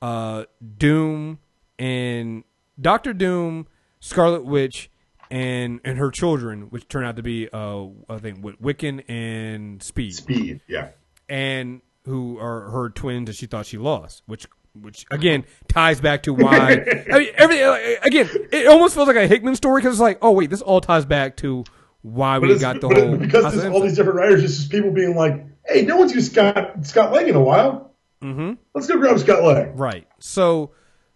uh, 0.03 0.45
Doom 0.79 1.39
and 1.79 2.45
Doctor 2.81 3.13
Doom, 3.13 3.67
Scarlet 4.01 4.45
Witch, 4.45 4.91
and 5.31 5.81
and 5.85 5.99
her 5.99 6.11
children, 6.11 6.63
which 6.71 6.89
turn 6.89 7.05
out 7.05 7.17
to 7.17 7.23
be 7.23 7.49
uh, 7.53 7.85
I 8.09 8.19
think 8.19 8.39
Wi- 8.43 8.57
Wiccan 8.63 9.05
and 9.09 9.83
Speed, 9.83 10.15
Speed. 10.15 10.61
Yeah. 10.67 10.89
and 11.29 11.83
who 12.07 12.39
are 12.39 12.71
her 12.71 12.89
twins 12.91 13.27
that 13.27 13.37
she 13.37 13.47
thought 13.47 13.67
she 13.67 13.77
lost, 13.79 14.23
which 14.27 14.47
which 14.81 15.05
again 15.11 15.45
ties 15.69 16.01
back 16.01 16.23
to 16.25 16.33
why 16.33 16.83
I 17.13 17.19
mean 17.19 17.29
everything 17.37 17.65
uh, 17.65 17.79
again. 18.03 18.29
It 18.53 18.67
almost 18.69 18.95
feels 18.95 19.07
like 19.09 19.17
a 19.17 19.27
Hickman 19.27 19.55
story 19.57 19.83
because 19.83 19.97
it's 19.97 20.01
like, 20.01 20.19
oh 20.23 20.31
wait, 20.33 20.49
this 20.51 20.63
all 20.63 20.81
ties 20.81 21.05
back 21.05 21.37
to 21.39 21.65
why 22.03 22.39
we 22.39 22.59
got 22.59 22.81
the 22.81 22.89
whole 22.89 23.17
because 23.17 23.55
there's 23.55 23.73
all 23.73 23.83
these 23.83 23.97
different 23.97 24.17
writers. 24.19 24.43
It's 24.43 24.57
just 24.57 24.71
people 24.71 24.91
being 24.91 25.15
like, 25.15 25.45
"Hey, 25.67 25.83
no 25.85 25.97
one's 25.97 26.15
used 26.15 26.33
Scott 26.33 26.87
Scott 26.87 27.13
Lang 27.13 27.29
in 27.29 27.35
a 27.37 27.41
while. 27.43 27.90
Mm-hmm. 28.23 28.53
Let's 28.75 28.87
go 28.87 28.99
grab 28.99 29.19
Scott 29.19 29.43
Lang." 29.43 29.77
Right. 29.77 30.07
So 30.19 30.73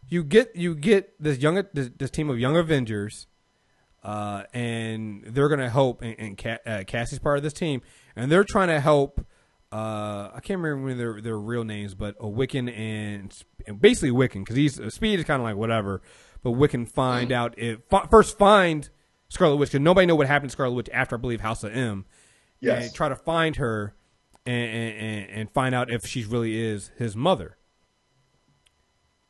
you 0.09 0.25
get 0.25 0.55
you 0.57 0.75
get 0.75 1.15
this 1.23 1.39
young 1.39 1.63
this, 1.73 1.91
this 1.97 2.11
team 2.11 2.31
of 2.31 2.39
young 2.39 2.57
Avengers, 2.57 3.27
uh, 4.03 4.45
and 4.53 5.25
they're 5.27 5.49
gonna 5.49 5.71
help. 5.71 6.03
And, 6.03 6.17
and 6.19 6.39
Ca- 6.39 6.59
uh, 6.67 6.85
Cassie's 6.87 7.19
part 7.19 7.37
of 7.37 7.43
this 7.43 7.53
team, 7.53 7.83
and 8.17 8.31
they're 8.31 8.45
trying 8.45 8.69
to 8.69 8.81
help. 8.81 9.25
Uh, 9.73 10.31
I 10.33 10.41
can't 10.41 10.61
remember 10.61 10.95
their 10.95 11.21
their 11.21 11.39
real 11.39 11.65
names, 11.65 11.95
but 11.95 12.15
a 12.21 12.27
Wiccan 12.27 12.73
and, 12.73 13.37
and 13.67 13.81
basically 13.81 14.11
Wiccan 14.11 14.45
because 14.45 14.57
he's 14.57 14.79
uh, 14.79 14.89
Speed 14.89 15.19
is 15.19 15.25
kind 15.25 15.41
of 15.41 15.45
like 15.45 15.57
whatever, 15.57 16.01
but 16.43 16.51
Wiccan 16.51 16.89
find 16.89 17.33
out 17.33 17.59
if 17.59 17.81
fi- 17.91 18.07
first 18.09 18.39
find 18.39 18.89
Scarlet 19.31 19.57
Witch 19.57 19.71
because 19.71 19.83
nobody 19.83 20.07
know 20.07 20.15
what 20.15 20.29
happened 20.29 20.51
to 20.51 20.53
Scarlet 20.53 20.75
Witch 20.75 20.89
after 20.93 21.17
I 21.17 21.19
believe 21.19 21.41
House 21.41 21.65
of 21.65 21.75
M. 21.75 22.05
Yes. 22.61 22.85
And 22.87 22.95
try 22.95 23.09
to 23.09 23.17
find 23.17 23.57
her 23.57 23.95
and, 24.47 24.71
and, 24.71 25.31
and- 25.31 25.51
find 25.51 25.75
out 25.75 25.91
if 25.91 26.07
she 26.07 26.25
really 26.25 26.61
is 26.61 26.91
his 26.97 27.15
mother. 27.17 27.57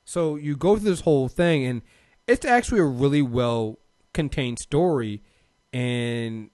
So 0.05 0.37
you 0.37 0.57
go 0.57 0.77
through 0.77 0.91
this 0.91 1.01
whole 1.01 1.29
thing, 1.29 1.65
and 1.65 1.83
it's 2.27 2.45
actually 2.45 2.81
a 2.81 2.85
really 2.85 3.23
well 3.23 3.79
contained 4.12 4.59
story, 4.59 5.23
and 5.73 6.51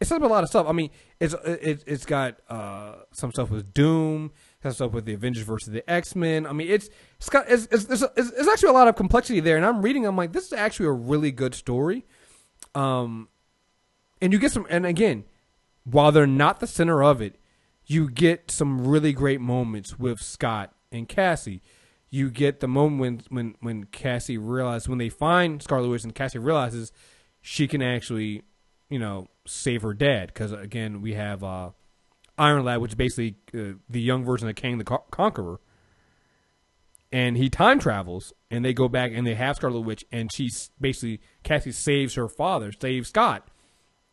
it's 0.00 0.10
about 0.10 0.22
a 0.22 0.32
lot 0.32 0.42
of 0.42 0.48
stuff. 0.48 0.66
I 0.66 0.72
mean, 0.72 0.90
it's 1.18 1.34
it, 1.44 1.84
it's 1.86 2.06
got 2.06 2.38
uh, 2.48 2.94
some 3.12 3.32
stuff 3.32 3.50
with 3.50 3.74
Doom, 3.74 4.32
some 4.62 4.72
stuff 4.72 4.92
with 4.92 5.04
the 5.04 5.14
Avengers 5.14 5.44
versus 5.44 5.72
the 5.72 5.88
X 5.90 6.16
Men. 6.16 6.46
I 6.46 6.52
mean, 6.52 6.68
it's 6.68 6.88
it's 7.16 7.28
got 7.28 7.50
it's, 7.50 7.66
it's, 7.70 7.84
it's 7.84 8.02
it's 8.02 8.48
actually 8.48 8.70
a 8.70 8.72
lot 8.72 8.88
of 8.88 8.96
complexity 8.96 9.40
there, 9.40 9.56
and 9.56 9.66
I'm 9.66 9.82
reading. 9.82 10.06
I'm 10.06 10.16
like, 10.16 10.32
this 10.32 10.46
is 10.46 10.52
actually 10.52 10.86
a 10.86 10.92
really 10.92 11.32
good 11.32 11.54
story. 11.54 12.06
Um, 12.74 13.28
and 14.22 14.32
you 14.32 14.38
get 14.38 14.52
some, 14.52 14.66
and 14.70 14.86
again, 14.86 15.24
while 15.92 16.12
they're 16.12 16.26
not 16.26 16.60
the 16.60 16.66
center 16.66 17.02
of 17.02 17.20
it, 17.20 17.36
you 17.86 18.08
get 18.08 18.50
some 18.50 18.86
really 18.86 19.12
great 19.12 19.40
moments 19.40 19.98
with 19.98 20.20
Scott 20.20 20.72
and 20.92 21.08
Cassie. 21.08 21.62
You 22.10 22.30
get 22.30 22.60
the 22.60 22.68
moment 22.68 23.00
when 23.00 23.22
when 23.28 23.54
when 23.60 23.84
Cassie 23.84 24.38
realizes 24.38 24.88
when 24.88 24.98
they 24.98 25.08
find 25.08 25.62
Scarlet 25.62 25.88
Witch 25.88 26.04
and 26.04 26.14
Cassie 26.14 26.38
realizes 26.38 26.92
she 27.40 27.66
can 27.66 27.82
actually, 27.82 28.42
you 28.88 28.98
know, 28.98 29.28
save 29.46 29.82
her 29.82 29.94
dad. 29.94 30.28
Because 30.28 30.52
again 30.52 31.02
we 31.02 31.14
have 31.14 31.42
uh, 31.42 31.70
Iron 32.38 32.64
Lad, 32.64 32.80
which 32.80 32.92
is 32.92 32.96
basically 32.96 33.36
uh, 33.54 33.74
the 33.88 34.00
young 34.00 34.24
version 34.24 34.48
of 34.48 34.56
Kang 34.56 34.78
the 34.78 34.84
Con- 34.84 35.00
Conqueror, 35.10 35.60
and 37.12 37.36
he 37.36 37.48
time 37.48 37.78
travels 37.78 38.32
and 38.50 38.64
they 38.64 38.72
go 38.72 38.88
back 38.88 39.12
and 39.14 39.26
they 39.26 39.34
have 39.34 39.56
Scarlet 39.56 39.80
Witch 39.80 40.04
and 40.12 40.30
she's 40.32 40.70
basically 40.80 41.20
Cassie 41.42 41.72
saves 41.72 42.14
her 42.14 42.28
father, 42.28 42.72
saves 42.72 43.08
Scott, 43.08 43.48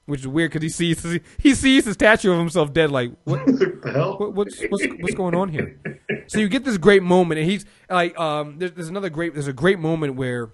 which 0.07 0.21
is 0.21 0.27
weird 0.27 0.51
because 0.51 0.63
he 0.63 0.69
sees 0.69 1.21
he 1.37 1.53
sees 1.53 1.85
the 1.85 1.93
statue 1.93 2.31
of 2.31 2.39
himself 2.39 2.73
dead. 2.73 2.89
Like 2.89 3.11
what? 3.25 3.45
The 3.45 3.91
hell? 3.93 4.17
what, 4.17 4.33
what's 4.33 4.59
what's 4.69 4.85
what's 4.99 5.13
going 5.13 5.35
on 5.35 5.49
here? 5.49 5.79
So 6.27 6.39
you 6.39 6.49
get 6.49 6.63
this 6.63 6.77
great 6.77 7.03
moment, 7.03 7.39
and 7.39 7.49
he's 7.49 7.65
like, 7.89 8.17
um, 8.19 8.57
there's, 8.57 8.71
there's 8.71 8.89
another 8.89 9.09
great, 9.09 9.33
there's 9.33 9.47
a 9.47 9.53
great 9.53 9.79
moment 9.79 10.15
where, 10.15 10.49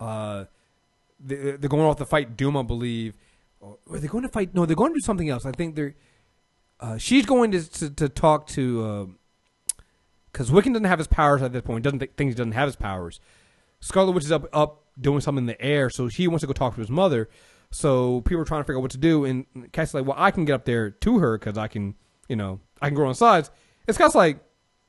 uh, 0.00 0.44
they, 1.20 1.52
they're 1.52 1.70
going 1.70 1.84
off 1.84 1.96
to 1.96 2.04
fight 2.04 2.36
Doom, 2.36 2.56
I 2.56 2.62
believe. 2.62 3.14
Or 3.60 3.78
are 3.90 3.98
they 3.98 4.08
going 4.08 4.24
to 4.24 4.28
fight? 4.28 4.54
No, 4.54 4.66
they're 4.66 4.76
going 4.76 4.92
to 4.92 4.98
do 4.98 5.04
something 5.04 5.28
else. 5.28 5.46
I 5.46 5.52
think 5.52 5.74
they're. 5.74 5.94
Uh, 6.80 6.98
she's 6.98 7.24
going 7.24 7.50
to 7.52 7.70
to, 7.70 7.90
to 7.90 8.08
talk 8.08 8.46
to, 8.48 9.14
because 10.32 10.50
Wiccan 10.50 10.72
doesn't 10.72 10.84
have 10.84 10.98
his 10.98 11.06
powers 11.06 11.40
at 11.40 11.52
this 11.52 11.62
point. 11.62 11.84
Doesn't 11.84 12.00
think 12.00 12.18
he 12.18 12.30
doesn't 12.30 12.52
have 12.52 12.68
his 12.68 12.76
powers. 12.76 13.20
Scarlet 13.80 14.12
Witch 14.12 14.24
is 14.24 14.32
up 14.32 14.46
up 14.52 14.84
doing 15.00 15.20
something 15.20 15.42
in 15.42 15.46
the 15.46 15.60
air, 15.62 15.88
so 15.88 16.08
she 16.08 16.28
wants 16.28 16.42
to 16.42 16.46
go 16.46 16.52
talk 16.52 16.74
to 16.74 16.80
his 16.80 16.90
mother. 16.90 17.28
So 17.74 18.20
people 18.20 18.40
are 18.40 18.44
trying 18.44 18.60
to 18.60 18.64
figure 18.64 18.78
out 18.78 18.82
what 18.82 18.92
to 18.92 18.98
do, 18.98 19.24
and 19.24 19.46
Cassie's 19.72 19.94
like, 19.94 20.06
"Well, 20.06 20.14
I 20.16 20.30
can 20.30 20.44
get 20.44 20.52
up 20.52 20.64
there 20.64 20.90
to 20.90 21.18
her 21.18 21.36
because 21.36 21.58
I 21.58 21.66
can, 21.66 21.96
you 22.28 22.36
know, 22.36 22.60
I 22.80 22.86
can 22.86 22.94
grow 22.94 23.08
on 23.08 23.16
sides." 23.16 23.50
And 23.88 23.96
Scott's 23.96 24.14
like, 24.14 24.38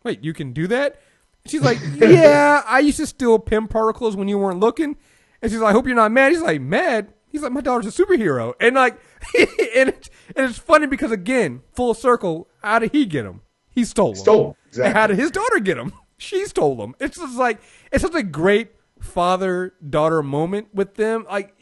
"Wait, 0.04 0.24
you 0.24 0.34
can 0.34 0.54
do 0.54 0.68
that?" 0.68 1.02
And 1.44 1.52
she's 1.52 1.64
like, 1.64 1.80
"Yeah, 1.96 2.62
I 2.64 2.80
used 2.82 2.98
to 2.98 3.08
steal 3.08 3.40
Pym 3.40 3.68
particles 3.68 4.16
when 4.16 4.28
you 4.28 4.38
weren't 4.38 4.60
looking." 4.60 4.98
And 5.42 5.52
she's 5.52 5.60
like, 5.62 5.72
"I 5.72 5.74
hope 5.74 5.88
you're 5.88 5.96
not 5.96 6.12
mad." 6.12 6.32
He's 6.32 6.44
like, 6.44 6.62
"Mad?" 6.62 7.12
He's 7.28 7.42
like, 7.42 7.52
"My 7.52 7.62
daughter's 7.62 7.88
a 7.88 8.06
superhero," 8.06 8.54
and 8.60 8.76
like, 8.76 9.00
and 9.36 9.90
it's, 9.90 10.12
and 10.36 10.48
it's 10.48 10.60
funny 10.60 10.86
because 10.86 11.12
again, 11.12 11.64
full 11.74 11.96
circle, 11.96 12.48
how 12.62 12.78
did 12.78 12.92
he 12.92 13.08
get 13.08 13.26
him? 13.26 13.42
He 13.68 13.84
stole 13.84 14.14
them. 14.14 14.22
Stole 14.22 14.58
exactly. 14.68 14.90
And 14.90 14.96
how 14.96 15.08
did 15.08 15.18
his 15.18 15.32
daughter 15.32 15.60
get 15.60 15.80
him? 15.80 15.92
She 16.18 16.46
stole 16.46 16.76
them. 16.76 16.94
It's 17.00 17.18
just 17.18 17.36
like 17.36 17.62
it's 17.92 18.04
such 18.04 18.14
a 18.14 18.22
great 18.22 18.74
father 19.02 19.74
daughter 19.90 20.22
moment 20.22 20.68
with 20.74 20.94
them. 20.96 21.26
Like 21.28 21.56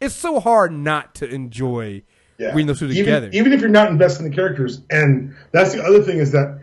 it's 0.00 0.14
so 0.14 0.40
hard 0.40 0.72
not 0.72 1.14
to 1.16 1.28
enjoy 1.28 2.02
Yeah. 2.38 2.48
reading 2.50 2.66
those 2.66 2.78
two 2.78 2.86
even, 2.86 2.96
together. 3.04 3.30
Even 3.32 3.52
if 3.52 3.60
you're 3.60 3.68
not 3.70 3.90
invested 3.90 4.24
in 4.24 4.30
the 4.30 4.34
characters. 4.36 4.82
And 4.90 5.34
that's 5.52 5.72
the 5.74 5.82
other 5.82 6.02
thing 6.02 6.18
is 6.18 6.32
that 6.32 6.58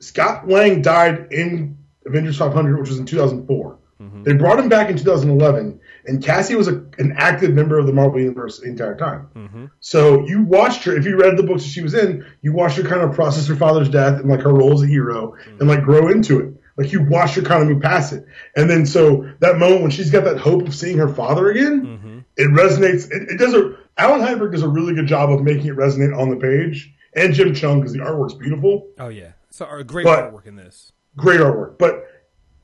Scott 0.00 0.48
Lang 0.48 0.82
died 0.82 1.28
in 1.32 1.76
Avengers 2.06 2.36
500, 2.36 2.78
which 2.78 2.88
was 2.88 2.98
in 2.98 3.06
2004. 3.06 3.78
Mm-hmm. 4.00 4.22
They 4.22 4.32
brought 4.34 4.60
him 4.60 4.68
back 4.68 4.90
in 4.90 4.96
2011, 4.96 5.80
and 6.06 6.22
Cassie 6.22 6.54
was 6.54 6.68
a, 6.68 6.84
an 6.98 7.14
active 7.16 7.52
member 7.52 7.78
of 7.80 7.86
the 7.86 7.92
Marvel 7.92 8.20
Universe 8.20 8.60
the 8.60 8.68
entire 8.68 8.94
time. 8.96 9.26
Mm-hmm. 9.34 9.64
So 9.80 10.24
you 10.24 10.42
watched 10.44 10.84
her, 10.84 10.96
if 10.96 11.04
you 11.04 11.16
read 11.18 11.36
the 11.36 11.42
books 11.42 11.64
that 11.64 11.70
she 11.70 11.82
was 11.82 11.94
in, 11.94 12.24
you 12.40 12.52
watched 12.52 12.76
her 12.76 12.84
kind 12.84 13.02
of 13.02 13.12
process 13.12 13.48
her 13.48 13.56
father's 13.56 13.88
death 13.88 14.20
and 14.20 14.28
like 14.28 14.40
her 14.42 14.52
role 14.54 14.72
as 14.72 14.82
a 14.82 14.86
hero 14.86 15.32
Mm-hmm. 15.32 15.58
and 15.60 15.68
like 15.68 15.82
grow 15.82 16.08
into 16.08 16.38
it. 16.38 16.54
Like 16.76 16.92
you 16.92 17.02
watched 17.02 17.34
her 17.34 17.42
kind 17.42 17.60
of 17.60 17.68
move 17.68 17.82
past 17.82 18.12
it. 18.12 18.24
And 18.54 18.70
then 18.70 18.86
so 18.86 19.28
that 19.40 19.58
moment 19.58 19.82
when 19.82 19.90
she's 19.90 20.10
got 20.12 20.22
that 20.26 20.38
hope 20.38 20.62
of 20.68 20.74
seeing 20.76 20.98
her 20.98 21.08
father 21.08 21.50
again, 21.50 21.84
Mm-hmm. 21.84 22.07
It 22.38 22.48
resonates. 22.50 23.10
It, 23.10 23.28
it 23.32 23.38
does 23.38 23.52
a, 23.52 23.76
Allan 23.98 24.20
Heinberg 24.20 24.52
does 24.52 24.62
a 24.62 24.68
really 24.68 24.94
good 24.94 25.06
job 25.06 25.30
of 25.30 25.42
making 25.42 25.66
it 25.66 25.76
resonate 25.76 26.16
on 26.18 26.30
the 26.30 26.36
page. 26.36 26.94
And 27.14 27.34
Jim 27.34 27.48
Cheung, 27.52 27.80
because 27.80 27.92
the 27.92 27.98
artwork's 27.98 28.34
beautiful. 28.34 28.88
oh 28.98 29.08
yeah, 29.08 29.32
so 29.50 29.66
a 29.68 29.84
great 29.84 30.04
But- 30.04 30.32
artwork 30.32 30.46
in 30.46 30.56
this. 30.56 30.92
Great 31.16 31.40
artwork. 31.40 31.78
But 31.78 32.04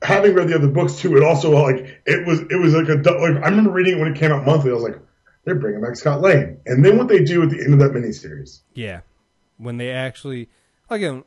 having 0.01 0.33
read 0.33 0.47
the 0.47 0.55
other 0.55 0.67
books 0.69 0.95
too, 0.95 1.17
it 1.17 1.23
also 1.23 1.51
like 1.51 2.01
it 2.05 2.25
was 2.25 2.39
it 2.49 2.55
was 2.61 2.73
like 2.73 2.87
a 2.87 2.93
like 2.93 3.43
I 3.43 3.49
remember 3.49 3.71
reading 3.71 3.97
it 3.97 3.99
when 3.99 4.11
it 4.13 4.17
came 4.17 4.31
out 4.31 4.45
monthly. 4.45 4.71
I 4.71 4.73
was 4.75 4.83
like, 4.83 4.97
they're 5.43 5.55
bringing 5.55 5.81
back 5.81 5.95
Scott 5.97 6.21
Lang, 6.21 6.61
and 6.65 6.85
then 6.85 6.97
what 6.97 7.07
they 7.09 7.21
do 7.23 7.43
at 7.43 7.49
the 7.49 7.59
end 7.61 7.73
of 7.73 7.79
that 7.79 7.91
miniseries. 7.91 8.61
Yeah, 8.73 9.01
when 9.57 9.75
they 9.77 9.91
actually 9.91 10.47
again 10.89 11.25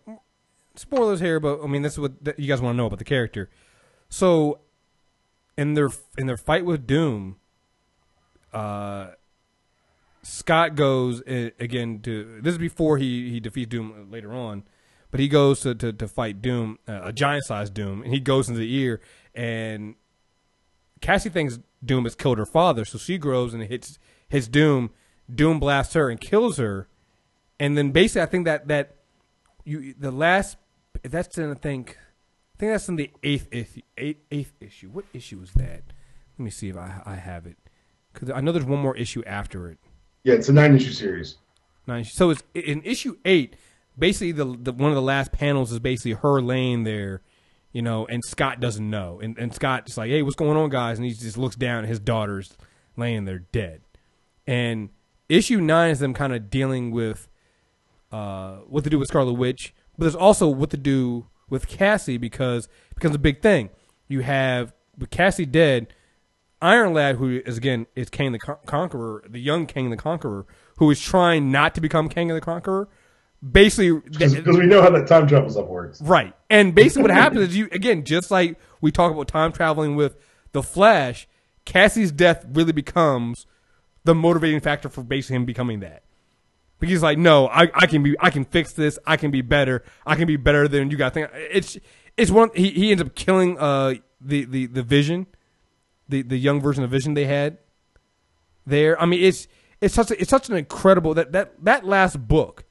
spoilers 0.75 1.21
here, 1.21 1.39
but 1.39 1.61
I 1.63 1.67
mean 1.67 1.83
this 1.83 1.95
is 1.95 1.99
what 1.99 2.25
that 2.25 2.39
you 2.39 2.49
guys 2.49 2.63
want 2.63 2.75
to 2.75 2.77
know 2.79 2.87
about 2.87 2.99
the 3.01 3.05
character. 3.05 3.51
So 4.09 4.61
in 5.59 5.75
their 5.75 5.91
in 6.17 6.27
their 6.29 6.39
fight 6.39 6.65
with 6.65 6.87
Doom, 6.87 7.37
uh, 8.53 9.09
Scott 10.23 10.75
goes 10.75 11.23
uh, 11.23 11.51
again 11.61 12.01
to 12.03 12.41
this 12.43 12.53
is 12.53 12.59
before 12.59 12.99
he 12.99 13.31
he 13.31 13.41
defeats 13.41 13.71
Doom 13.71 14.09
later 14.11 14.33
on, 14.33 14.65
but 15.11 15.21
he 15.21 15.29
goes 15.29 15.61
to 15.61 15.75
to, 15.75 15.93
to 15.93 16.09
fight 16.09 16.43
Doom, 16.43 16.79
uh, 16.89 17.01
a 17.05 17.13
giant 17.13 17.45
sized 17.45 17.75
Doom, 17.75 18.03
and 18.03 18.13
he 18.13 18.21
goes 18.21 18.49
into 18.49 18.61
the 18.61 18.75
ear 18.75 19.01
and 19.35 19.95
Cassie 21.01 21.31
thinks 21.31 21.59
Doom 21.85 22.05
has 22.05 22.15
killed 22.15 22.39
her 22.39 22.47
father, 22.47 22.85
so 22.85 22.99
she 22.99 23.19
grows 23.19 23.55
and 23.55 23.63
hits 23.63 23.99
hits 24.29 24.49
Doom. 24.49 24.91
Doom 25.33 25.61
blasts 25.61 25.95
her 25.95 26.09
and 26.09 26.21
kills 26.21 26.57
her, 26.57 26.89
and 27.61 27.77
then 27.77 27.93
basically 27.93 28.23
I 28.23 28.27
think 28.27 28.45
that 28.47 28.69
that 28.69 28.97
you 29.65 29.95
the 29.99 30.11
last 30.11 30.57
that's 31.03 31.39
in 31.39 31.51
I 31.51 31.55
think 31.55 31.97
I 32.57 32.59
think 32.59 32.73
that's 32.73 32.89
in 32.89 32.97
the 32.97 33.11
eighth 33.23 33.49
issue. 33.53 33.83
Eighth, 33.97 34.21
eighth 34.31 34.55
issue. 34.61 34.89
What 34.89 35.05
issue 35.13 35.41
is 35.43 35.53
that? 35.53 35.83
Let 36.39 36.45
me 36.45 36.51
see 36.51 36.71
if 36.71 36.77
I 36.77 37.03
I 37.05 37.15
have 37.17 37.47
it 37.47 37.59
because 38.13 38.31
I 38.31 38.41
know 38.41 38.53
there's 38.53 38.65
one 38.65 38.81
more 38.81 38.97
issue 38.97 39.23
after 39.27 39.71
it. 39.71 39.79
Yeah, 40.25 40.35
it's 40.35 40.49
a 40.49 40.53
nine 40.53 40.75
issue 40.75 40.93
series. 40.93 41.37
Nine. 41.87 42.05
So 42.05 42.31
it's 42.31 42.43
in 42.55 42.83
issue 42.83 43.17
eight. 43.25 43.57
basically 43.99 44.33
the, 44.33 44.45
the 44.45 44.73
one 44.73 44.91
of 44.91 44.95
the 44.95 45.03
last 45.03 45.33
panels 45.33 45.73
is 45.73 45.79
basically 45.79 46.13
her 46.13 46.41
laying 46.41 46.85
there, 46.85 47.23
you 47.73 47.83
know, 47.83 48.07
and 48.07 48.25
Scott 48.25 48.61
doesn't 48.61 48.89
know, 48.89 49.21
and 49.21 49.37
and 49.39 49.55
Scott's 49.55 49.97
like, 49.97 50.11
hey, 50.11 50.23
what's 50.23 50.37
going 50.37 50.57
on, 50.57 50.71
guys? 50.71 50.99
And 50.99 51.07
he 51.07 51.13
just 51.13 51.39
looks 51.39 51.57
down 51.57 51.85
at 51.85 51.89
his 51.89 52.01
daughter's 52.01 52.57
laying 52.97 53.25
there 53.25 53.41
dead, 53.41 53.83
and 54.47 54.91
issue 55.29 55.61
nine 55.61 55.91
is 55.91 55.99
them 55.99 56.15
kind 56.15 56.35
of 56.35 56.51
dealing 56.51 56.91
with 56.91 57.29
uh, 58.13 58.57
what 58.67 58.85
to 58.85 58.91
do 58.91 58.99
with 58.99 59.09
Scarlet 59.09 59.35
Witch, 59.35 59.75
but 59.97 60.05
there's 60.05 60.15
also 60.15 60.49
what 60.49 60.71
to 60.71 60.77
do 60.77 61.27
with 61.51 61.69
Cassie 61.69 62.19
because 62.19 62.67
it 62.91 62.95
becomes 62.95 63.15
a 63.15 63.19
big 63.21 63.43
thing. 63.43 63.71
You 64.09 64.21
have 64.21 64.73
with 64.97 65.11
Cassie 65.11 65.47
dead, 65.47 65.93
Iron 66.61 66.93
Lad, 66.93 67.17
who 67.17 67.41
is 67.45 67.57
again 67.57 67.87
is 67.95 68.11
Kang 68.11 68.33
the 68.33 68.39
Con- 68.39 68.59
Conqueror, 68.67 69.25
the 69.29 69.39
young 69.39 69.67
Kang 69.67 69.91
the 69.91 69.97
Conqueror, 69.97 70.47
who 70.79 70.91
is 70.91 71.01
trying 71.01 71.51
not 71.51 71.75
to 71.77 71.81
become 71.81 72.09
Kang 72.09 72.29
the 72.29 72.41
Conqueror. 72.41 72.89
Basically, 73.49 74.01
Because 74.11 74.35
we 74.35 74.67
know 74.67 74.83
how 74.83 74.91
that 74.91 75.07
time 75.07 75.29
travel 75.29 75.49
stuff 75.51 75.67
works. 75.67 76.01
Right. 76.01 76.35
And 76.51 76.75
basically 76.75 77.03
what 77.03 77.13
happens 77.13 77.49
is 77.49 77.57
you 77.57 77.69
again, 77.71 78.05
just 78.05 78.31
like 78.31 78.59
we 78.81 78.91
talk 78.91 79.13
about 79.13 79.29
time 79.29 79.53
traveling 79.53 79.95
with 79.95 80.17
the 80.53 80.63
Flash, 80.63 81.29
Cassie's 81.65 82.11
death 82.11 82.45
really 82.51 82.73
becomes 82.73 83.47
the 84.05 84.15
motivating 84.15 84.61
factor 84.61 84.89
for 84.89 85.03
basically 85.03 85.37
him 85.37 85.45
becoming 85.45 85.81
that. 85.81 86.03
Because 86.81 86.93
he's 86.93 87.03
like, 87.03 87.19
no, 87.19 87.49
I, 87.49 87.69
I 87.75 87.87
can 87.87 88.03
be 88.03 88.17
I 88.21 88.31
can 88.31 88.45
fix 88.45 88.73
this, 88.73 88.99
I 89.07 89.17
can 89.17 89.31
be 89.31 89.43
better, 89.43 89.85
I 90.07 90.17
can 90.17 90.27
be 90.27 90.37
better 90.37 90.67
than 90.67 90.91
you 90.91 90.97
guys 90.97 91.13
think 91.13 91.31
it's 91.35 91.77
it's 92.17 92.31
one 92.31 92.51
he, 92.55 92.71
he 92.71 92.91
ends 92.91 93.03
up 93.03 93.15
killing 93.15 93.59
uh 93.59 93.95
the, 94.21 94.45
the, 94.45 94.67
the 94.67 94.83
vision, 94.83 95.27
the, 96.09 96.23
the 96.23 96.39
young 96.39 96.61
version 96.61 96.85
of 96.85 96.91
vision 96.91 97.15
they 97.15 97.27
had 97.27 97.59
there. 98.67 99.01
I 99.01 99.07
mean 99.07 99.23
it's 99.23 99.49
it's 99.81 99.95
such 99.95 100.11
a, 100.11 100.21
it's 100.21 100.31
such 100.31 100.49
an 100.49 100.57
incredible 100.57 101.15
that, 101.15 101.33
that 101.33 101.65
that 101.65 101.85
last 101.85 102.27
book 102.27 102.65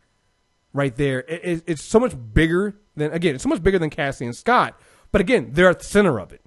right 0.74 0.96
there. 0.96 1.20
It, 1.22 1.42
it, 1.44 1.64
it's 1.68 1.84
so 1.84 2.00
much 2.00 2.14
bigger 2.34 2.76
than 2.96 3.12
again, 3.12 3.36
it's 3.36 3.44
so 3.44 3.50
much 3.50 3.64
bigger 3.64 3.80
than 3.80 3.90
Cassie 3.90 4.26
and 4.26 4.36
Scott. 4.36 4.80
But 5.12 5.22
again, 5.22 5.50
they're 5.54 5.70
at 5.70 5.80
the 5.80 5.86
center 5.86 6.20
of 6.20 6.32
it. 6.32 6.42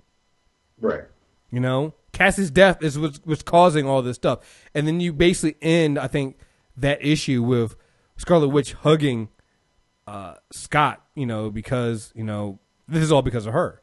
Right. 0.81 1.05
You 1.51 1.61
know, 1.61 1.95
Cassie's 2.13 2.51
death 2.51 2.83
is 2.83 2.99
what's, 2.99 3.21
what's 3.25 3.43
causing 3.43 3.87
all 3.87 4.03
this 4.03 4.17
stuff, 4.17 4.69
and 4.75 4.87
then 4.87 5.01
you 5.01 5.13
basically 5.13 5.57
end, 5.61 5.99
I 5.99 6.07
think, 6.07 6.39
that 6.77 7.05
issue 7.05 7.43
with 7.43 7.77
Scarlet 8.17 8.49
Witch 8.49 8.75
hugging 8.75 9.29
uh, 10.07 10.35
Scott. 10.53 11.03
You 11.15 11.27
know, 11.27 11.51
because 11.51 12.13
you 12.15 12.25
know 12.25 12.61
this 12.89 13.03
is 13.03 13.11
all 13.11 13.23
because 13.23 13.47
of 13.47 13.53
her. 13.53 13.83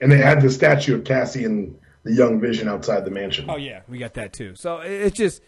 And 0.00 0.12
they 0.12 0.18
had 0.18 0.40
the 0.40 0.50
statue 0.50 0.94
of 0.94 1.04
Cassie 1.04 1.44
and 1.44 1.76
the 2.08 2.14
young 2.14 2.40
Vision 2.40 2.68
outside 2.68 3.04
the 3.04 3.10
mansion. 3.10 3.46
Oh 3.48 3.56
yeah, 3.56 3.80
we 3.88 3.98
got 3.98 4.14
that 4.14 4.32
too. 4.32 4.54
So 4.54 4.78
it- 4.78 4.90
it's 4.90 5.16
just, 5.16 5.42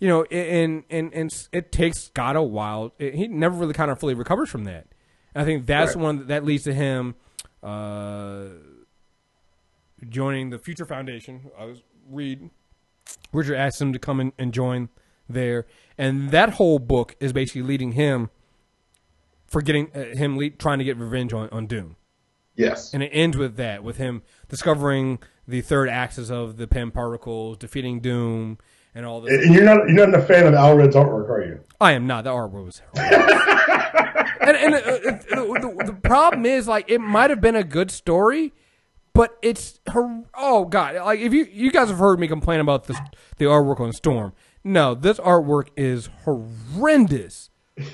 you 0.00 0.08
know, 0.08 0.24
and 0.24 0.82
and 0.90 1.12
and 1.14 1.30
it 1.52 1.70
takes 1.72 2.00
Scott 2.04 2.34
a 2.36 2.42
while. 2.42 2.92
It- 2.98 3.14
he 3.14 3.28
never 3.28 3.56
really 3.56 3.72
kind 3.74 3.90
of 3.90 3.98
fully 4.00 4.14
recovers 4.14 4.50
from 4.50 4.64
that. 4.64 4.86
And 5.34 5.42
I 5.42 5.44
think 5.44 5.66
that's 5.66 5.94
Right. 5.94 6.02
one 6.02 6.26
that 6.26 6.44
leads 6.44 6.64
to 6.64 6.74
him 6.74 7.14
uh, 7.62 8.46
joining 10.08 10.50
the 10.50 10.58
Future 10.58 10.84
Foundation. 10.84 11.50
I 11.58 11.64
was 11.66 11.82
Reed 12.10 12.50
Richard 13.32 13.54
asked 13.56 13.80
him 13.80 13.92
to 13.92 13.98
come 13.98 14.20
in 14.20 14.32
and 14.38 14.52
join 14.52 14.88
there, 15.28 15.66
and 15.96 16.30
that 16.30 16.50
whole 16.54 16.78
book 16.78 17.14
is 17.20 17.32
basically 17.32 17.62
leading 17.62 17.92
him 17.92 18.30
for 19.46 19.62
getting 19.62 19.90
uh, 19.94 20.16
him 20.16 20.36
le- 20.36 20.50
trying 20.50 20.78
to 20.78 20.84
get 20.84 20.96
revenge 20.96 21.32
on, 21.32 21.48
on 21.50 21.66
Doom. 21.66 21.96
Yes. 22.54 22.92
And 22.92 23.02
it 23.02 23.10
ends 23.12 23.36
with 23.36 23.56
that, 23.56 23.82
with 23.82 23.96
him 23.96 24.22
discovering 24.48 25.18
the 25.46 25.60
third 25.60 25.88
axis 25.88 26.30
of 26.30 26.56
the 26.56 26.66
Pym 26.66 26.90
particles, 26.90 27.58
defeating 27.58 28.00
Doom, 28.00 28.58
and 28.94 29.06
all 29.06 29.20
this. 29.20 29.44
And 29.44 29.54
you're 29.54 29.64
not 29.64 29.88
you're 29.88 30.06
not 30.06 30.18
a 30.18 30.22
fan 30.22 30.46
of 30.46 30.54
Allred's 30.54 30.94
artwork, 30.94 31.28
are 31.30 31.44
you? 31.44 31.60
I 31.80 31.92
am 31.92 32.06
not. 32.06 32.24
The 32.24 32.30
artwork 32.30 32.64
was 32.64 32.82
and 32.94 34.56
and 34.56 34.74
uh, 34.74 34.80
the, 34.80 35.58
the, 35.60 35.92
the 35.92 35.98
problem 36.02 36.46
is, 36.46 36.68
like, 36.68 36.90
it 36.90 37.00
might 37.00 37.30
have 37.30 37.40
been 37.40 37.56
a 37.56 37.64
good 37.64 37.90
story, 37.90 38.52
but 39.14 39.36
it's 39.42 39.80
her. 39.88 40.24
Oh 40.34 40.64
God! 40.64 40.96
Like, 40.96 41.20
if 41.20 41.32
you 41.32 41.46
you 41.50 41.70
guys 41.70 41.88
have 41.88 41.98
heard 41.98 42.18
me 42.18 42.28
complain 42.28 42.60
about 42.60 42.84
this, 42.84 42.98
the 43.38 43.46
artwork 43.46 43.80
on 43.80 43.92
Storm. 43.92 44.32
No, 44.64 44.94
this 44.94 45.18
artwork 45.18 45.68
is 45.76 46.08
horrendous. 46.24 47.50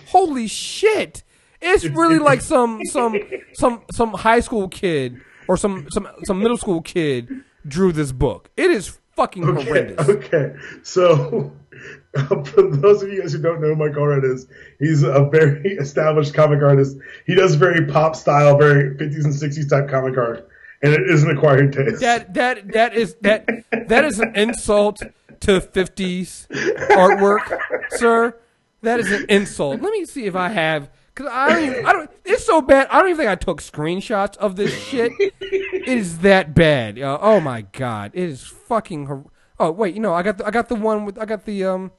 Holy 0.08 0.46
shit! 0.46 1.22
It's 1.60 1.84
really 1.84 2.18
like 2.30 2.40
some 2.40 2.80
some 2.84 3.18
some 3.54 3.82
some 3.92 4.12
high 4.12 4.40
school 4.40 4.68
kid 4.68 5.20
or 5.48 5.56
some 5.56 5.86
some 5.90 6.08
some 6.24 6.38
middle 6.40 6.56
school 6.58 6.82
kid 6.82 7.28
drew 7.66 7.92
this 7.92 8.12
book. 8.12 8.50
It 8.56 8.70
is 8.70 8.98
fucking 9.16 9.44
Okay. 9.44 9.64
horrendous. 9.64 10.08
Okay. 10.08 10.54
So 10.82 11.52
uh, 12.16 12.42
for 12.44 12.62
those 12.62 13.02
of 13.02 13.08
you 13.10 13.20
guys 13.20 13.32
who 13.32 13.42
don't 13.42 13.60
know 13.60 13.68
who 13.68 13.76
Mike 13.76 13.92
Allred 13.92 14.24
is, 14.24 14.46
he's 14.78 15.02
a 15.02 15.28
very 15.30 15.74
established 15.78 16.34
comic 16.34 16.62
artist. 16.62 16.96
He 17.26 17.34
does 17.34 17.54
very 17.56 17.86
pop 17.86 18.14
style, 18.16 18.56
very 18.56 18.94
50s 18.94 19.24
and 19.24 19.34
60s 19.34 19.68
type 19.68 19.88
comic 19.88 20.16
art, 20.16 20.48
and 20.82 20.92
it 20.92 21.02
is 21.10 21.24
an 21.24 21.30
acquired 21.36 21.72
taste. 21.72 22.00
That 22.00 22.34
that 22.34 22.72
that 22.72 22.94
is 22.94 23.14
that 23.22 23.48
that 23.88 24.04
is 24.04 24.20
an 24.20 24.34
insult 24.36 25.02
to 25.40 25.60
fifties 25.60 26.46
artwork, 26.50 27.58
sir. 27.90 28.36
That 28.82 29.00
is 29.00 29.10
an 29.10 29.26
insult. 29.28 29.80
Let 29.80 29.92
me 29.92 30.04
see 30.04 30.26
if 30.26 30.36
I 30.36 30.48
have 30.50 30.88
because 31.18 31.32
I 31.34 31.48
don't. 31.48 31.64
Even, 31.64 31.86
I 31.86 31.92
don't. 31.92 32.10
It's 32.24 32.44
so 32.44 32.62
bad. 32.62 32.86
I 32.90 33.00
don't 33.00 33.08
even 33.08 33.18
think 33.18 33.30
I 33.30 33.34
took 33.34 33.60
screenshots 33.60 34.36
of 34.36 34.56
this 34.56 34.76
shit. 34.76 35.12
It 35.40 35.96
is 35.96 36.18
that 36.18 36.54
bad. 36.54 36.98
Uh, 36.98 37.18
oh 37.20 37.40
my 37.40 37.62
god! 37.62 38.10
It 38.12 38.24
is 38.24 38.44
fucking. 38.44 39.06
Hor- 39.06 39.30
oh 39.58 39.70
wait, 39.70 39.94
you 39.94 40.00
know 40.00 40.12
I 40.12 40.22
got 40.22 40.36
the, 40.36 40.46
I 40.46 40.50
got 40.50 40.68
the 40.68 40.74
one 40.74 41.06
with 41.06 41.18
I 41.18 41.24
got 41.24 41.46
the 41.46 41.64
um. 41.64 41.92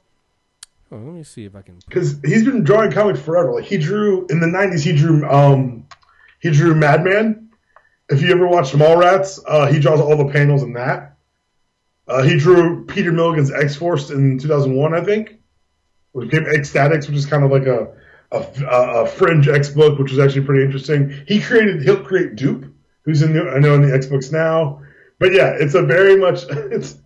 Oh, 0.92 0.96
let 0.96 1.14
me 1.14 1.24
see 1.24 1.44
if 1.44 1.56
I 1.56 1.62
can. 1.62 1.78
because 1.88 2.20
he's 2.24 2.44
been 2.44 2.62
drawing 2.62 2.92
comics 2.92 3.20
forever. 3.20 3.52
Like 3.52 3.64
he 3.64 3.78
drew 3.78 4.26
in 4.28 4.38
the 4.38 4.46
'90s, 4.46 4.84
he 4.84 4.92
drew 4.92 5.28
um, 5.28 5.86
he 6.38 6.50
drew 6.50 6.74
Madman. 6.74 7.50
If 8.08 8.22
you 8.22 8.30
ever 8.30 8.46
watched 8.46 8.74
Mallrats, 8.74 9.40
uh, 9.46 9.66
he 9.66 9.80
draws 9.80 10.00
all 10.00 10.16
the 10.16 10.32
panels 10.32 10.62
in 10.62 10.74
that. 10.74 11.16
Uh, 12.06 12.22
he 12.22 12.38
drew 12.38 12.84
Peter 12.86 13.12
Milligan's 13.12 13.52
X 13.52 13.76
Force 13.76 14.10
in 14.10 14.38
2001, 14.38 14.94
I 14.94 15.04
think, 15.04 15.38
which 16.12 16.30
became 16.30 16.46
X-Statix, 16.48 17.08
which 17.08 17.16
is 17.16 17.26
kind 17.26 17.44
of 17.44 17.50
like 17.52 17.66
a 17.66 17.92
a, 18.32 18.46
a 18.70 19.06
fringe 19.06 19.48
X 19.48 19.68
book, 19.70 19.98
which 19.98 20.10
was 20.10 20.20
actually 20.20 20.46
pretty 20.46 20.64
interesting. 20.64 21.10
He 21.26 21.40
created 21.40 21.82
he'll 21.82 22.02
create 22.02 22.36
Doop, 22.36 22.70
who's 23.04 23.22
in 23.22 23.32
the, 23.32 23.50
I 23.50 23.58
know 23.58 23.74
in 23.74 23.82
the 23.82 23.94
X 23.94 24.06
books 24.06 24.30
now. 24.30 24.82
But 25.18 25.32
yeah, 25.32 25.50
it's 25.58 25.74
a 25.74 25.82
very 25.82 26.16
much 26.16 26.44
it's. 26.48 26.96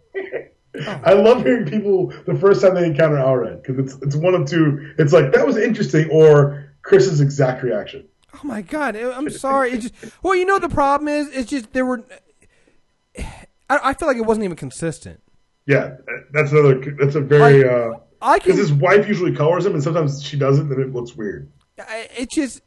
I 1.04 1.12
love 1.12 1.44
hearing 1.44 1.66
people 1.66 2.12
the 2.26 2.34
first 2.34 2.60
time 2.60 2.74
they 2.74 2.84
encounter 2.84 3.16
Allred 3.16 3.62
because 3.62 3.78
it's 3.78 4.02
it's 4.02 4.16
one 4.16 4.34
of 4.34 4.48
two. 4.48 4.92
It's 4.98 5.12
like 5.12 5.32
that 5.32 5.46
was 5.46 5.56
interesting, 5.56 6.10
or 6.10 6.74
Chris's 6.82 7.20
exact 7.20 7.62
reaction. 7.62 8.08
Oh 8.34 8.40
my 8.42 8.62
god! 8.62 8.96
I'm 8.96 9.30
sorry. 9.30 9.72
It 9.72 9.80
just 9.80 9.94
well, 10.22 10.34
you 10.34 10.44
know 10.44 10.58
the 10.58 10.68
problem 10.68 11.08
is 11.08 11.28
it's 11.28 11.48
just 11.48 11.72
there 11.72 11.86
were. 11.86 12.04
I, 13.70 13.78
I 13.90 13.94
feel 13.94 14.08
like 14.08 14.16
it 14.16 14.26
wasn't 14.26 14.44
even 14.44 14.56
consistent. 14.56 15.20
Yeah, 15.66 15.96
that's 16.32 16.52
another. 16.52 16.96
That's 16.98 17.14
a 17.14 17.20
very 17.20 17.64
I- 17.64 17.68
uh 17.68 17.94
I 18.24 18.38
because 18.38 18.56
his 18.58 18.72
wife 18.72 19.06
usually 19.06 19.34
colors 19.34 19.66
him, 19.66 19.74
and 19.74 19.82
sometimes 19.82 20.22
she 20.22 20.36
doesn't, 20.38 20.70
and 20.72 20.80
it 20.80 20.92
looks 20.92 21.14
weird. 21.14 21.50
I- 21.78 22.08
It 22.16 22.30
just. 22.30 22.60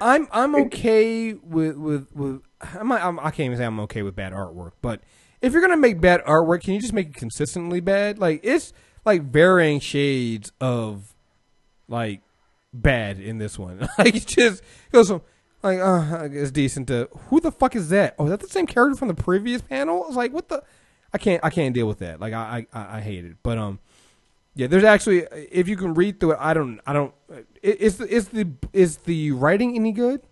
I'm 0.00 0.28
I'm 0.30 0.54
okay 0.54 1.32
with 1.34 1.76
with 1.76 2.14
with. 2.14 2.42
I'm, 2.78 2.92
I'm 2.92 3.18
I 3.18 3.30
can't 3.30 3.40
even 3.46 3.58
say 3.58 3.64
I'm 3.64 3.80
okay 3.80 4.02
with 4.02 4.14
bad 4.14 4.32
artwork, 4.32 4.72
but 4.82 5.00
if 5.42 5.52
you're 5.52 5.62
gonna 5.62 5.76
make 5.76 6.00
bad 6.00 6.24
artwork, 6.24 6.62
can 6.62 6.74
you 6.74 6.80
just 6.80 6.92
make 6.92 7.08
it 7.08 7.14
consistently 7.14 7.80
bad? 7.80 8.18
Like 8.18 8.40
it's 8.44 8.72
like 9.04 9.22
varying 9.24 9.80
shades 9.80 10.52
of 10.60 11.14
like 11.88 12.22
bad 12.72 13.18
in 13.18 13.38
this 13.38 13.58
one. 13.58 13.80
like 13.98 14.14
it 14.14 14.26
just 14.26 14.62
goes 14.92 15.08
from 15.08 15.22
like 15.62 15.80
uh 15.80 16.28
it's 16.30 16.52
decent 16.52 16.86
to 16.88 17.08
who 17.28 17.40
the 17.40 17.50
fuck 17.50 17.74
is 17.74 17.88
that? 17.88 18.14
Oh, 18.18 18.24
is 18.26 18.30
that 18.30 18.40
the 18.40 18.48
same 18.48 18.66
character 18.66 18.96
from 18.96 19.08
the 19.08 19.14
previous 19.14 19.60
panel? 19.60 20.04
I 20.04 20.06
was 20.06 20.16
like, 20.16 20.32
what 20.32 20.48
the? 20.48 20.62
I 21.12 21.18
can't 21.18 21.44
I 21.44 21.50
can't 21.50 21.74
deal 21.74 21.88
with 21.88 21.98
that. 21.98 22.20
Like 22.20 22.32
I 22.32 22.64
I, 22.72 22.98
I 22.98 23.00
hate 23.00 23.24
it. 23.24 23.38
But 23.42 23.58
um, 23.58 23.80
yeah, 24.54 24.66
there's 24.66 24.84
actually 24.84 25.26
if 25.50 25.68
you 25.68 25.76
can 25.76 25.94
read 25.94 26.20
through 26.20 26.32
it, 26.32 26.38
I 26.40 26.54
don't 26.54 26.80
I 26.86 26.92
don't. 26.92 27.14
Is 27.62 27.98
the 27.98 28.06
is 28.08 28.28
the 28.28 28.50
is 28.72 28.98
the 28.98 29.32
writing 29.32 29.74
any 29.76 29.92
good? 29.92 30.22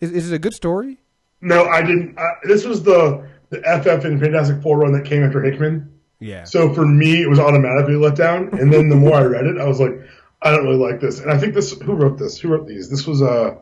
Is 0.00 0.12
is 0.12 0.32
it 0.32 0.34
a 0.34 0.38
good 0.38 0.54
story? 0.54 0.98
No, 1.40 1.66
I 1.66 1.82
didn't. 1.82 2.18
Uh, 2.18 2.22
this 2.44 2.64
was 2.64 2.82
the 2.82 3.28
the 3.50 3.58
FF 3.60 4.04
and 4.04 4.20
Fantastic 4.20 4.62
Four 4.62 4.78
run 4.78 4.92
that 4.92 5.04
came 5.04 5.22
after 5.22 5.42
Hickman. 5.42 5.92
Yeah. 6.20 6.44
So 6.44 6.72
for 6.74 6.84
me, 6.84 7.22
it 7.22 7.28
was 7.28 7.38
automatically 7.38 7.94
let 7.94 8.16
down. 8.16 8.48
And 8.58 8.72
then 8.72 8.88
the 8.88 8.96
more 8.96 9.14
I 9.14 9.24
read 9.24 9.46
it, 9.46 9.58
I 9.58 9.64
was 9.66 9.80
like, 9.80 9.92
I 10.42 10.50
don't 10.50 10.64
really 10.64 10.76
like 10.76 11.00
this. 11.00 11.20
And 11.20 11.30
I 11.30 11.38
think 11.38 11.54
this. 11.54 11.72
Who 11.80 11.94
wrote 11.94 12.18
this? 12.18 12.38
Who 12.40 12.48
wrote 12.48 12.66
these? 12.66 12.90
This 12.90 13.06
was 13.06 13.22
uh, 13.22 13.56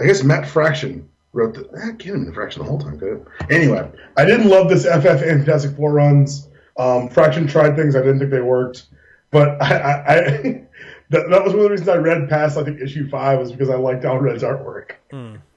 I 0.00 0.04
guess 0.04 0.22
Matt 0.22 0.48
Fraction 0.48 1.08
wrote 1.32 1.54
the. 1.54 1.68
I 1.76 1.90
can't 1.90 2.20
even 2.20 2.32
Fraction 2.34 2.62
the 2.62 2.68
whole 2.68 2.80
time. 2.80 2.98
Could 2.98 3.12
it? 3.12 3.26
Anyway, 3.50 3.90
I 4.16 4.24
didn't 4.24 4.48
love 4.48 4.68
this 4.68 4.84
FF 4.84 5.22
and 5.22 5.44
Fantastic 5.44 5.76
Four 5.76 5.92
runs. 5.92 6.48
Um, 6.78 7.08
Fraction 7.08 7.46
tried 7.46 7.76
things. 7.76 7.96
I 7.96 8.00
didn't 8.00 8.18
think 8.18 8.30
they 8.30 8.40
worked. 8.40 8.86
But 9.30 9.60
I, 9.62 9.74
I, 9.74 10.14
I 10.14 10.22
that, 11.10 11.30
that 11.30 11.44
was 11.44 11.52
one 11.52 11.58
of 11.58 11.62
the 11.64 11.70
reasons 11.70 11.88
I 11.88 11.96
read 11.96 12.28
past 12.28 12.56
I 12.56 12.64
think 12.64 12.80
issue 12.80 13.08
five 13.08 13.38
was 13.38 13.52
because 13.52 13.70
I 13.70 13.76
liked 13.76 14.04
Allred's 14.04 14.42
artwork. 14.42 14.92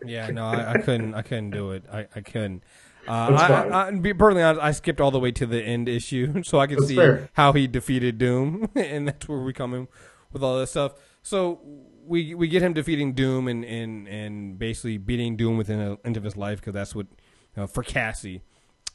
Yeah, 0.05 0.29
no, 0.31 0.45
I, 0.45 0.73
I 0.73 0.77
couldn't. 0.77 1.13
I 1.13 1.21
couldn't 1.21 1.51
do 1.51 1.71
it. 1.71 1.83
I, 1.91 2.07
I 2.15 2.21
couldn't. 2.21 2.63
Uh, 3.07 3.31
That's 3.31 3.41
I, 3.41 3.47
fine. 3.47 3.71
I, 3.71 3.87
I, 3.87 3.91
to 3.91 3.97
be 3.97 4.13
perfectly 4.13 4.43
honest, 4.43 4.61
I 4.61 4.71
skipped 4.71 5.01
all 5.01 5.09
the 5.09 5.19
way 5.19 5.31
to 5.31 5.45
the 5.45 5.61
end 5.61 5.89
issue 5.89 6.43
so 6.43 6.59
I 6.59 6.67
could 6.67 6.77
That's 6.77 6.87
see 6.87 6.95
fair. 6.95 7.29
how 7.33 7.53
he 7.53 7.67
defeated 7.67 8.17
Doom, 8.17 8.69
and 8.75 9.07
that's 9.07 9.27
where 9.27 9.39
we 9.39 9.53
come 9.53 9.73
in 9.73 9.87
with 10.31 10.43
all 10.43 10.59
this 10.59 10.71
stuff. 10.71 10.93
So 11.23 11.59
we 12.05 12.35
we 12.35 12.47
get 12.47 12.61
him 12.61 12.73
defeating 12.73 13.13
Doom 13.13 13.47
and 13.47 13.65
and 13.65 14.07
and 14.07 14.59
basically 14.59 14.97
beating 14.97 15.35
Doom 15.37 15.57
within 15.57 15.79
the 15.79 15.97
end 16.05 16.17
of 16.17 16.23
his 16.23 16.37
life 16.37 16.59
because 16.59 16.73
that's 16.73 16.93
what 16.93 17.07
you 17.55 17.61
know, 17.61 17.67
for 17.67 17.83
Cassie. 17.83 18.41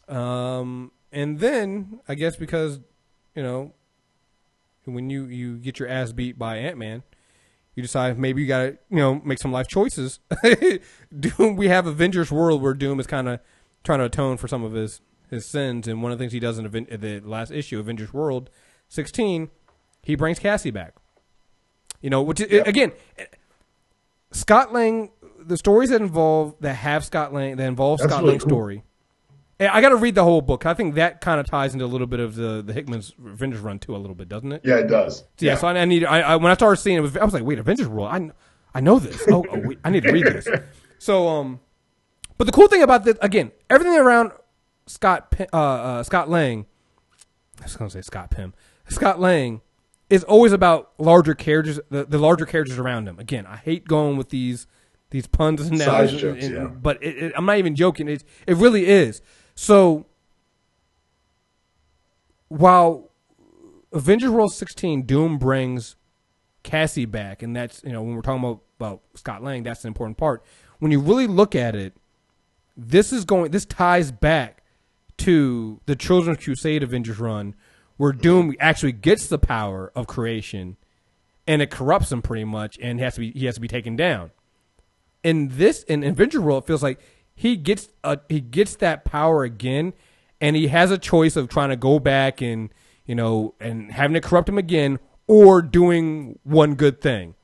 Um, 0.08 0.92
and 1.10 1.40
then 1.40 2.00
I 2.06 2.14
guess 2.14 2.36
because 2.36 2.80
you 3.34 3.42
know 3.42 3.74
when 4.84 5.10
you 5.10 5.24
you 5.26 5.56
get 5.56 5.78
your 5.78 5.88
ass 5.88 6.12
beat 6.12 6.38
by 6.38 6.56
Ant 6.56 6.78
Man, 6.78 7.02
you 7.74 7.82
decide 7.82 8.18
maybe 8.18 8.42
you 8.42 8.48
gotta 8.48 8.78
you 8.90 8.98
know 8.98 9.20
make 9.24 9.38
some 9.38 9.52
life 9.52 9.68
choices. 9.68 10.20
Doom, 11.18 11.56
we 11.56 11.68
have 11.68 11.86
Avengers 11.86 12.30
World 12.30 12.62
where 12.62 12.74
Doom 12.74 13.00
is 13.00 13.06
kind 13.06 13.28
of 13.28 13.40
trying 13.82 13.98
to 14.00 14.06
atone 14.06 14.36
for 14.36 14.48
some 14.48 14.64
of 14.64 14.72
his 14.72 15.00
his 15.30 15.46
sins, 15.46 15.88
and 15.88 16.02
one 16.02 16.12
of 16.12 16.18
the 16.18 16.22
things 16.22 16.32
he 16.32 16.40
does 16.40 16.58
in 16.58 16.64
the 16.64 17.20
last 17.24 17.50
issue, 17.50 17.78
Avengers 17.78 18.12
World 18.12 18.50
sixteen, 18.88 19.50
he 20.02 20.14
brings 20.14 20.38
Cassie 20.38 20.70
back. 20.70 20.94
You 22.00 22.10
know, 22.10 22.22
which 22.22 22.40
is, 22.40 22.68
again, 22.68 22.92
Scott 24.30 24.74
Lang, 24.74 25.10
the 25.40 25.56
stories 25.56 25.88
that 25.88 26.02
involve 26.02 26.54
that 26.60 26.74
have 26.74 27.04
Scott 27.04 27.32
Lang 27.32 27.56
that 27.56 27.66
involve 27.66 27.98
That's 27.98 28.10
Scott 28.10 28.20
really 28.20 28.32
Lang's 28.32 28.44
cool. 28.44 28.50
story. 28.50 28.84
I 29.72 29.80
got 29.80 29.90
to 29.90 29.96
read 29.96 30.14
the 30.14 30.24
whole 30.24 30.40
book. 30.40 30.66
I 30.66 30.74
think 30.74 30.94
that 30.96 31.20
kind 31.20 31.38
of 31.40 31.46
ties 31.46 31.72
into 31.72 31.84
a 31.84 31.86
little 31.86 32.06
bit 32.06 32.20
of 32.20 32.34
the 32.34 32.62
the 32.62 32.72
Hickman's 32.72 33.12
Avengers 33.24 33.60
run 33.60 33.78
too, 33.78 33.94
a 33.94 33.98
little 33.98 34.14
bit, 34.14 34.28
doesn't 34.28 34.52
it? 34.52 34.62
Yeah, 34.64 34.76
it 34.76 34.88
does. 34.88 35.18
So, 35.18 35.24
yeah, 35.40 35.56
so 35.56 35.68
I, 35.68 35.78
I 35.78 35.84
need. 35.84 36.04
I, 36.04 36.20
I 36.20 36.36
when 36.36 36.50
I 36.50 36.54
started 36.54 36.80
seeing 36.80 36.96
it, 36.96 37.00
was, 37.00 37.16
I 37.16 37.24
was 37.24 37.34
like, 37.34 37.44
wait, 37.44 37.58
Avengers 37.58 37.88
World. 37.88 38.08
I, 38.10 38.30
I 38.74 38.80
know 38.80 38.98
this. 38.98 39.22
Oh, 39.28 39.44
oh 39.50 39.60
wait, 39.64 39.78
I 39.84 39.90
need 39.90 40.02
to 40.02 40.12
read 40.12 40.26
this. 40.26 40.48
So, 40.98 41.28
um, 41.28 41.60
but 42.38 42.46
the 42.46 42.52
cool 42.52 42.66
thing 42.68 42.82
about 42.82 43.04
this, 43.04 43.16
again, 43.20 43.52
everything 43.70 43.96
around 43.98 44.32
Scott, 44.86 45.34
uh, 45.52 45.56
uh, 45.56 46.02
Scott 46.02 46.28
Lang. 46.30 46.66
I 47.60 47.64
was 47.64 47.76
gonna 47.76 47.90
say 47.90 48.00
Scott 48.02 48.30
Pym. 48.30 48.54
Scott 48.88 49.20
Lang 49.20 49.60
is 50.10 50.24
always 50.24 50.52
about 50.52 50.92
larger 50.98 51.34
characters, 51.34 51.80
the, 51.90 52.04
the 52.04 52.18
larger 52.18 52.46
characters 52.46 52.78
around 52.78 53.08
him. 53.08 53.18
Again, 53.18 53.46
I 53.46 53.56
hate 53.56 53.86
going 53.86 54.16
with 54.16 54.30
these 54.30 54.66
these 55.10 55.26
puns 55.26 55.60
and 55.60 55.78
Size 55.78 55.86
analogies, 55.86 56.20
jokes, 56.20 56.44
and- 56.44 56.54
yeah. 56.54 56.64
but 56.66 57.02
it, 57.02 57.16
it, 57.16 57.32
I'm 57.36 57.46
not 57.46 57.58
even 57.58 57.76
joking. 57.76 58.08
It 58.08 58.24
it 58.46 58.56
really 58.56 58.86
is. 58.86 59.22
So 59.54 60.06
while 62.48 63.10
Avengers 63.92 64.30
World 64.30 64.52
16 64.52 65.02
Doom 65.02 65.38
brings 65.38 65.96
Cassie 66.62 67.04
back, 67.04 67.42
and 67.42 67.54
that's 67.54 67.82
you 67.84 67.92
know 67.92 68.02
when 68.02 68.14
we're 68.14 68.22
talking 68.22 68.42
about, 68.42 68.62
about 68.78 69.02
Scott 69.14 69.42
Lang, 69.42 69.62
that's 69.62 69.84
an 69.84 69.88
important 69.88 70.16
part. 70.16 70.42
When 70.78 70.90
you 70.90 71.00
really 71.00 71.26
look 71.26 71.54
at 71.54 71.74
it, 71.74 71.94
this 72.76 73.12
is 73.12 73.24
going. 73.24 73.50
This 73.50 73.64
ties 73.64 74.10
back 74.10 74.62
to 75.18 75.80
the 75.86 75.94
Children's 75.94 76.42
Crusade 76.42 76.82
Avengers 76.82 77.18
run, 77.18 77.54
where 77.96 78.12
Doom 78.12 78.54
actually 78.58 78.92
gets 78.92 79.28
the 79.28 79.38
power 79.38 79.92
of 79.94 80.06
creation, 80.06 80.76
and 81.46 81.62
it 81.62 81.70
corrupts 81.70 82.10
him 82.10 82.22
pretty 82.22 82.44
much, 82.44 82.78
and 82.82 82.98
has 83.00 83.14
to 83.14 83.20
be 83.20 83.30
he 83.30 83.46
has 83.46 83.54
to 83.54 83.60
be 83.60 83.68
taken 83.68 83.94
down. 83.94 84.30
In 85.22 85.48
this 85.52 85.84
in 85.84 86.02
Avenger 86.02 86.40
World, 86.40 86.64
it 86.64 86.66
feels 86.66 86.82
like 86.82 87.00
he 87.34 87.56
gets 87.56 87.88
a, 88.02 88.18
he 88.28 88.40
gets 88.40 88.76
that 88.76 89.04
power 89.04 89.44
again, 89.44 89.92
and 90.40 90.56
he 90.56 90.68
has 90.68 90.90
a 90.90 90.98
choice 90.98 91.36
of 91.36 91.48
trying 91.48 91.70
to 91.70 91.76
go 91.76 91.98
back 91.98 92.40
and 92.40 92.70
you 93.06 93.14
know 93.14 93.54
and 93.60 93.92
having 93.92 94.14
to 94.14 94.20
corrupt 94.20 94.48
him 94.48 94.58
again, 94.58 94.98
or 95.26 95.62
doing 95.62 96.38
one 96.44 96.74
good 96.74 97.00
thing. 97.00 97.34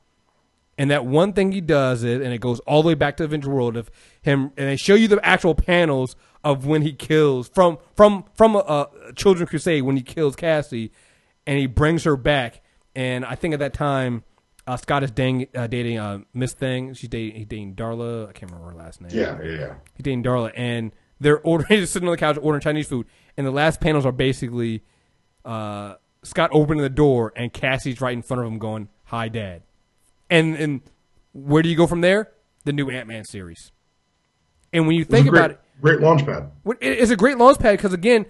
And 0.77 0.89
that 0.89 1.05
one 1.05 1.33
thing 1.33 1.51
he 1.51 1.61
does 1.61 2.03
is, 2.03 2.21
and 2.21 2.33
it 2.33 2.41
goes 2.41 2.59
all 2.61 2.81
the 2.81 2.87
way 2.87 2.93
back 2.95 3.17
to 3.17 3.23
the 3.23 3.25
Avenger 3.25 3.51
World 3.51 3.77
of 3.77 3.91
him, 4.21 4.51
and 4.57 4.69
they 4.69 4.77
show 4.77 4.95
you 4.95 5.07
the 5.07 5.23
actual 5.23 5.53
panels 5.53 6.15
of 6.43 6.65
when 6.65 6.81
he 6.81 6.93
kills 6.93 7.49
from 7.49 7.77
from 7.95 8.25
from 8.33 8.55
a, 8.55 8.89
Children's 9.15 9.49
Crusade 9.49 9.83
when 9.83 9.97
he 9.97 10.01
kills 10.01 10.35
Cassie, 10.35 10.91
and 11.45 11.59
he 11.59 11.67
brings 11.67 12.03
her 12.05 12.15
back. 12.15 12.61
And 12.95 13.25
I 13.25 13.35
think 13.35 13.53
at 13.53 13.59
that 13.59 13.73
time, 13.73 14.23
uh, 14.67 14.77
Scott 14.77 15.03
is 15.03 15.11
dang, 15.11 15.47
uh, 15.55 15.67
dating 15.67 15.97
uh, 15.97 16.19
Miss 16.33 16.53
Thing. 16.53 16.93
She's 16.93 17.09
dating 17.09 17.35
he's 17.35 17.47
dating 17.47 17.75
Darla. 17.75 18.29
I 18.29 18.31
can't 18.31 18.51
remember 18.51 18.71
her 18.71 18.77
last 18.77 19.01
name. 19.01 19.11
Yeah, 19.13 19.37
yeah, 19.43 19.51
yeah. 19.51 19.73
He's 19.95 20.03
dating 20.03 20.23
Darla, 20.23 20.51
and 20.55 20.91
they're 21.19 21.39
ordering, 21.43 21.79
he's 21.79 21.89
sitting 21.89 22.07
on 22.07 22.13
the 22.13 22.17
couch 22.17 22.37
ordering 22.41 22.61
Chinese 22.61 22.87
food. 22.87 23.07
And 23.37 23.47
the 23.47 23.51
last 23.51 23.79
panels 23.81 24.05
are 24.05 24.11
basically 24.11 24.83
uh, 25.45 25.95
Scott 26.23 26.49
opening 26.53 26.81
the 26.83 26.89
door, 26.89 27.33
and 27.35 27.51
Cassie's 27.51 28.01
right 28.01 28.13
in 28.13 28.21
front 28.21 28.41
of 28.41 28.47
him, 28.47 28.59
going, 28.59 28.89
"Hi, 29.05 29.29
Dad." 29.29 29.63
And 30.29 30.55
and 30.55 30.81
where 31.33 31.63
do 31.63 31.69
you 31.69 31.75
go 31.75 31.87
from 31.87 32.01
there? 32.01 32.31
The 32.65 32.73
new 32.73 32.89
Ant 32.89 33.07
Man 33.07 33.23
series. 33.23 33.71
And 34.73 34.87
when 34.87 34.95
you 34.95 35.03
think 35.03 35.27
a 35.27 35.29
about 35.29 35.51
it, 35.51 35.59
great 35.81 35.99
launch 35.99 36.25
pad. 36.25 36.51
it's 36.79 37.11
a 37.11 37.15
great 37.15 37.37
launch 37.37 37.59
pad 37.59 37.77
because 37.77 37.93
again, 37.93 38.25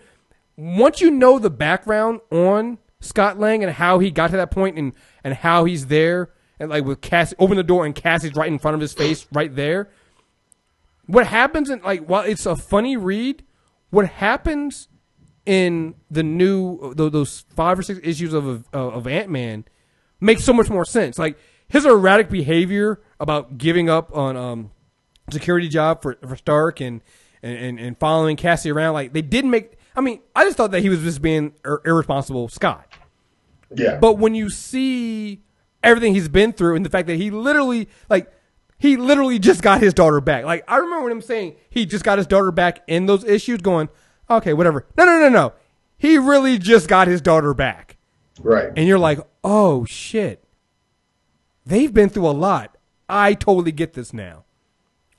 once 0.56 1.02
you 1.02 1.12
know 1.12 1.40
the 1.40 1.50
background 1.50 2.22
on 2.32 2.78
Scott 3.02 3.38
Lang 3.40 3.64
and 3.64 3.74
how 3.74 4.00
he 4.00 4.10
got 4.10 4.32
to 4.32 4.38
that 4.38 4.52
point 4.52 4.78
and 4.78 4.94
and 5.24 5.34
how 5.34 5.66
he's 5.66 5.88
there 5.88 6.32
and 6.60 6.70
like 6.70 6.86
with 6.86 7.02
Cassie 7.02 7.36
open 7.40 7.58
the 7.58 7.64
door 7.64 7.86
and 7.86 7.94
Cassie's 7.94 8.36
right 8.36 8.48
in 8.48 8.60
front 8.60 8.76
of 8.76 8.82
his 8.82 8.94
face 8.94 9.28
right 9.34 9.54
there. 9.54 9.90
What 11.08 11.28
happens 11.28 11.70
in 11.70 11.82
like 11.82 12.06
while 12.06 12.22
it's 12.22 12.46
a 12.46 12.56
funny 12.56 12.96
read, 12.96 13.44
what 13.90 14.08
happens 14.08 14.88
in 15.46 15.96
the 16.10 16.24
new 16.24 16.94
those 16.94 17.46
five 17.56 17.80
or 17.80 17.84
six 17.84 18.00
issues 18.04 18.34
of 18.34 18.64
of, 18.72 19.08
Ant 19.08 19.30
Man 19.30 19.66
makes 20.20 20.44
so 20.44 20.54
much 20.54 20.70
more 20.70 20.86
sense. 20.86 21.18
Like 21.18 21.38
his 21.68 21.86
erratic 21.86 22.30
behavior 22.30 23.02
about 23.20 23.58
giving 23.58 23.90
up 23.90 24.16
on 24.16 24.38
um 24.38 24.72
security 25.32 25.68
job 25.68 26.04
for 26.04 26.18
for 26.28 26.36
Stark 26.36 26.80
and 26.80 27.02
and, 27.42 27.58
and, 27.58 27.80
and 27.80 27.98
following 27.98 28.36
Cassie 28.36 28.72
around. 28.72 28.94
Like 28.94 29.14
they 29.14 29.24
didn't 29.24 29.50
make. 29.50 29.74
I 29.96 30.02
mean, 30.02 30.22
I 30.36 30.46
just 30.46 30.58
thought 30.58 30.72
that 30.72 30.82
he 30.82 30.90
was 30.90 31.02
just 31.02 31.22
being 31.22 31.54
ir- 31.66 31.82
irresponsible, 31.86 32.48
Scott. 32.50 32.88
Yeah. 33.76 33.98
But 33.98 34.18
when 34.18 34.36
you 34.36 34.50
see 34.50 35.42
everything 35.84 36.14
he's 36.14 36.30
been 36.30 36.54
through 36.54 36.76
and 36.76 36.86
the 36.86 36.90
fact 36.90 37.08
that 37.08 37.16
he 37.16 37.32
literally 37.32 37.90
like 38.10 38.32
he 38.78 38.98
literally 38.98 39.40
just 39.40 39.62
got 39.62 39.82
his 39.82 39.94
daughter 39.94 40.22
back. 40.22 40.46
Like 40.46 40.64
I 40.68 40.78
remember 40.78 41.10
him 41.10 41.22
saying 41.22 41.56
he 41.70 41.86
just 41.86 42.04
got 42.04 42.18
his 42.18 42.28
daughter 42.28 42.52
back 42.52 42.84
in 42.88 43.06
those 43.06 43.24
issues, 43.24 43.62
going, 43.62 43.90
okay, 44.30 44.54
whatever. 44.54 44.88
No, 44.98 45.06
no, 45.06 45.20
no, 45.20 45.30
no. 45.30 45.54
He 45.98 46.18
really 46.18 46.58
just 46.58 46.88
got 46.88 47.08
his 47.08 47.22
daughter 47.22 47.54
back, 47.54 47.98
right. 48.40 48.72
and 48.76 48.88
you're 48.88 49.00
like, 49.00 49.20
oh 49.44 49.86
shit. 49.86 50.44
They've 51.64 51.94
been 51.94 52.10
through 52.10 52.28
a 52.28 52.32
lot. 52.32 52.76
I 53.08 53.36
totally 53.36 53.72
get 53.72 53.94
this 53.94 54.14
now. 54.14 54.46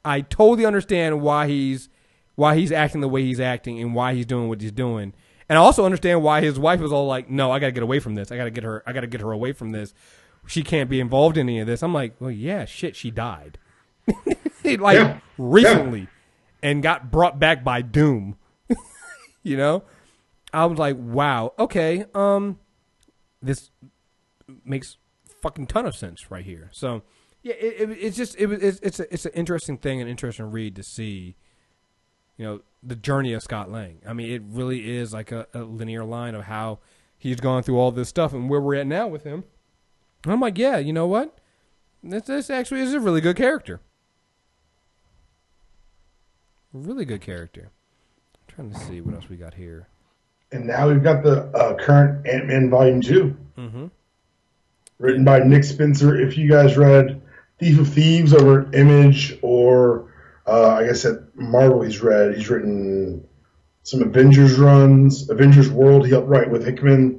I 0.05 0.23
totally 0.23 0.67
understand 0.67 1.21
why 1.21 1.47
he's 1.47 1.89
why 2.35 2.57
he's 2.57 2.73
acting 2.73 3.01
the 3.01 3.09
way 3.09 3.23
he's 3.23 3.41
acting 3.41 3.81
and 3.81 3.95
why 3.95 4.15
he's 4.15 4.27
doing 4.27 4.49
what 4.49 4.61
he's 4.61 4.73
doing. 4.73 5.13
And 5.49 5.59
I 5.59 5.63
also 5.63 5.85
understand 5.85 6.23
why 6.23 6.41
his 6.41 6.59
wife 6.59 6.81
was 6.81 6.93
all 6.93 7.07
like, 7.07 7.29
"No, 7.29 7.51
I 7.51 7.59
got 7.59 7.67
to 7.67 7.73
get 7.73 7.83
away 7.83 7.99
from 8.01 8.15
this. 8.15 8.33
I 8.33 8.37
got 8.37 8.45
to 8.45 8.51
get 8.51 8.65
her 8.65 8.83
I 8.87 8.93
got 8.93 9.01
to 9.01 9.07
get 9.07 9.21
her 9.21 9.33
away 9.33 9.53
from 9.53 9.73
this. 9.73 9.93
She 10.47 10.63
can't 10.63 10.89
be 10.91 10.99
involved 11.01 11.37
in 11.37 11.49
any 11.49 11.61
of 11.61 11.67
this." 11.67 11.83
I'm 11.83 11.93
like, 11.93 12.15
"Well, 12.21 12.31
yeah, 12.31 12.65
shit, 12.65 12.97
she 12.97 13.11
died." 13.11 13.59
like 14.65 14.97
Yeah. 14.97 15.19
recently 15.39 16.09
and 16.63 16.83
got 16.83 17.11
brought 17.11 17.39
back 17.39 17.63
by 17.65 17.83
Doom. 17.83 18.37
you 19.43 19.57
know? 19.57 19.85
I 20.53 20.67
was 20.67 20.79
like, 20.79 20.97
"Wow, 20.99 21.53
okay. 21.59 22.05
Um 22.15 22.59
this 23.43 23.71
makes 24.65 24.97
fucking 25.43 25.67
ton 25.67 25.85
of 25.87 25.95
sense 25.97 26.31
right 26.31 26.45
here." 26.45 26.71
So, 26.73 27.03
yeah, 27.43 27.55
it, 27.55 27.91
it, 27.91 27.99
it's 28.01 28.17
just 28.17 28.37
it, 28.39 28.47
was- 28.47 28.63
it's 28.63 28.79
it's 28.81 29.01
a, 29.01 29.13
it's 29.15 29.27
an 29.27 29.33
interesting 29.35 29.77
thing, 29.79 30.01
an 30.01 30.09
interesting 30.09 30.51
read 30.51 30.77
to 30.77 30.83
see. 30.83 31.37
You 32.37 32.45
know 32.45 32.61
the 32.83 32.97
journey 32.97 33.33
of 33.33 33.43
Scott 33.43 33.71
Lang. 33.71 34.01
I 34.07 34.13
mean, 34.13 34.31
it 34.31 34.43
really 34.47 34.97
is 34.97 35.13
like 35.13 35.31
a, 35.33 35.47
a 35.55 35.61
linear 35.61 36.05
line 36.05 36.35
of 36.35 36.45
how 36.45 36.81
he's 37.19 37.41
gone 37.41 37.63
through 37.63 37.79
all 37.79 37.93
this 37.93 38.09
stuff 38.09 38.33
and 38.33 38.51
where 38.51 38.61
we're 38.61 38.75
at 38.75 38.87
now 38.87 39.07
with 39.07 39.25
him. 39.25 39.45
And 40.25 40.33
I'm 40.33 40.41
like, 40.41 40.59
yeah, 40.59 40.79
you 40.79 40.93
know 40.93 41.07
what? 41.07 41.39
This 42.03 42.25
this 42.25 42.51
actually 42.51 42.81
is 42.81 42.95
a 42.95 43.01
really 43.01 43.21
good 43.21 43.37
character. 43.37 43.81
Really 46.73 47.05
good 47.05 47.21
character. 47.21 47.71
I'm 48.35 48.55
trying 48.55 48.73
to 48.73 48.79
see 48.87 49.01
what 49.01 49.15
else 49.15 49.29
we 49.29 49.37
got 49.37 49.55
here. 49.55 49.89
And 50.53 50.67
now 50.67 50.89
we've 50.89 51.03
got 51.03 51.23
the 51.23 51.45
uh, 51.57 51.75
current 51.77 52.27
Ant 52.27 52.47
Man 52.47 52.71
Volume 52.71 53.01
2. 53.01 53.37
Mm-hmm. 53.59 53.87
Written 54.99 55.25
by 55.25 55.41
Nick 55.41 55.65
Spencer. 55.65 56.19
If 56.19 56.37
you 56.37 56.49
guys 56.49 56.77
read 56.77 57.21
Thief 57.59 57.79
of 57.79 57.89
Thieves 57.89 58.35
over 58.35 58.73
Image 58.75 59.39
or, 59.43 60.12
uh, 60.47 60.77
I 60.81 60.87
guess 60.87 61.05
at 61.05 61.35
Marvel, 61.35 61.83
he's 61.83 62.01
read, 62.01 62.35
he's 62.35 62.51
written 62.51 63.27
some 63.85 64.03
Avengers 64.03 64.59
runs, 64.59 65.29
Avengers 65.29 65.71
World, 65.71 66.07
he 66.07 66.13
helped 66.13 66.29
write 66.29 66.51
with 66.51 66.65
Hickman. 66.65 67.19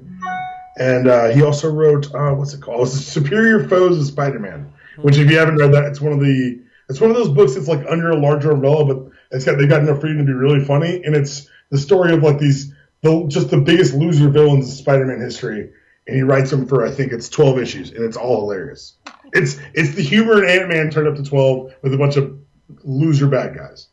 And 0.78 1.08
uh, 1.08 1.28
he 1.30 1.44
also 1.44 1.70
wrote, 1.72 2.14
uh, 2.16 2.34
what's 2.34 2.54
it 2.54 2.62
called? 2.62 2.82
It's 2.88 2.96
Superior 2.96 3.68
Foes 3.68 4.00
of 4.00 4.06
Spider 4.06 4.40
Man. 4.40 4.74
Which, 4.98 5.18
if 5.18 5.30
you 5.30 5.38
haven't 5.38 5.58
read 5.58 5.74
that, 5.74 5.86
it's 5.86 6.02
one 6.02 6.14
of 6.14 6.20
the. 6.20 6.62
It's 6.90 7.00
one 7.00 7.10
of 7.10 7.16
those 7.16 7.30
books 7.30 7.56
that's 7.56 7.68
like 7.68 7.84
under 7.90 8.12
a 8.12 8.18
larger 8.18 8.52
umbrella, 8.52 8.86
but 8.86 9.12
it's 9.32 9.46
got 9.46 9.58
they 9.58 9.66
got 9.66 9.82
enough 9.82 10.02
freedom 10.02 10.20
to 10.20 10.26
be 10.26 10.34
really 10.34 10.64
funny, 10.64 11.02
and 11.04 11.16
it's 11.16 11.50
the 11.72 11.78
story 11.78 12.14
of 12.14 12.22
like 12.22 12.38
these 12.38 12.74
the 13.02 13.26
just 13.28 13.50
the 13.50 13.58
biggest 13.58 13.94
loser 13.96 14.30
villains 14.30 14.70
in 14.70 14.76
Spider-Man 14.76 15.20
history, 15.20 15.72
and 16.06 16.16
he 16.16 16.22
writes 16.22 16.52
them 16.52 16.68
for 16.68 16.86
I 16.86 16.92
think 16.92 17.12
it's 17.12 17.30
twelve 17.30 17.58
issues, 17.58 17.92
and 17.92 18.04
it's 18.04 18.18
all 18.18 18.42
hilarious. 18.42 18.96
It's 19.32 19.58
it's 19.74 19.96
the 19.96 20.04
humor 20.04 20.44
in 20.44 20.50
Ant 20.50 20.70
Man 20.70 20.90
turned 20.92 21.08
up 21.08 21.16
to 21.16 21.24
twelve 21.24 21.74
with 21.82 21.94
a 21.94 21.98
bunch 21.98 22.18
of 22.18 22.38
loser 22.84 23.28
bad 23.28 23.56
guys. 23.56 23.88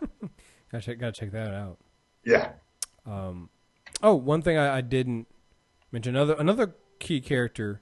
Gotta 0.72 0.84
check, 0.84 0.98
gotta 1.00 1.12
check 1.12 1.32
that 1.32 1.52
out. 1.52 1.78
Yeah, 2.24 2.52
Um, 3.06 3.48
Oh, 4.02 4.14
one 4.14 4.40
thing 4.40 4.56
I, 4.56 4.78
I 4.78 4.80
didn't 4.82 5.26
mention 5.92 6.14
another 6.14 6.34
another 6.38 6.74
key 7.00 7.20
character 7.20 7.80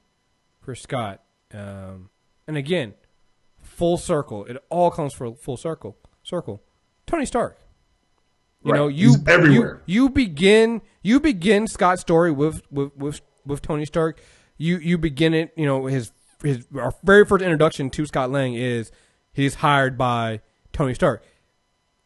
for 0.60 0.74
Scott 0.74 1.22
Um, 1.52 2.08
and 2.46 2.56
again, 2.56 2.94
full 3.62 3.98
circle. 3.98 4.44
It 4.46 4.56
all 4.70 4.90
comes 4.90 5.12
for 5.12 5.34
full 5.34 5.56
circle. 5.58 5.96
Circle. 6.22 6.62
Tony 7.06 7.26
Stark. 7.26 7.58
You 8.64 8.72
Right. 8.72 8.78
know, 8.78 8.88
you 8.88 9.08
He's 9.10 9.28
everywhere. 9.28 9.82
You, 9.86 10.04
you 10.04 10.08
begin 10.10 10.82
you 11.02 11.20
begin 11.20 11.66
Scott's 11.66 12.00
story 12.00 12.30
with 12.32 12.62
with 12.70 12.96
with, 12.96 13.20
with 13.44 13.60
Tony 13.62 13.84
Stark. 13.84 14.20
You 14.56 14.78
you 14.78 14.96
begin 14.98 15.34
it. 15.34 15.52
You 15.56 15.66
know 15.66 15.86
his 15.86 16.10
his 16.42 16.66
our 16.74 16.92
very 17.04 17.24
first 17.26 17.42
introduction 17.44 17.90
to 17.90 18.06
Scott 18.06 18.30
Lang 18.30 18.54
is 18.54 18.90
he's 19.38 19.56
hired 19.56 19.96
by 19.96 20.40
Tony 20.72 20.94
Stark. 20.94 21.22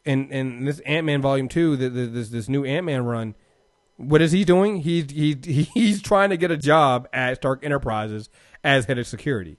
And 0.05 0.31
and 0.31 0.67
this 0.67 0.79
Ant 0.81 1.05
Man 1.05 1.21
Volume 1.21 1.47
Two, 1.47 1.75
the, 1.75 1.89
the, 1.89 2.05
this 2.07 2.29
this 2.29 2.49
new 2.49 2.65
Ant 2.65 2.85
Man 2.85 3.05
run, 3.05 3.35
what 3.97 4.21
is 4.21 4.31
he 4.31 4.43
doing? 4.43 4.77
He's 4.77 5.11
he 5.11 5.33
he's 5.73 6.01
trying 6.01 6.29
to 6.29 6.37
get 6.37 6.51
a 6.51 6.57
job 6.57 7.07
at 7.13 7.37
Stark 7.37 7.63
Enterprises 7.63 8.29
as 8.63 8.85
head 8.85 8.97
of 8.97 9.07
security. 9.07 9.57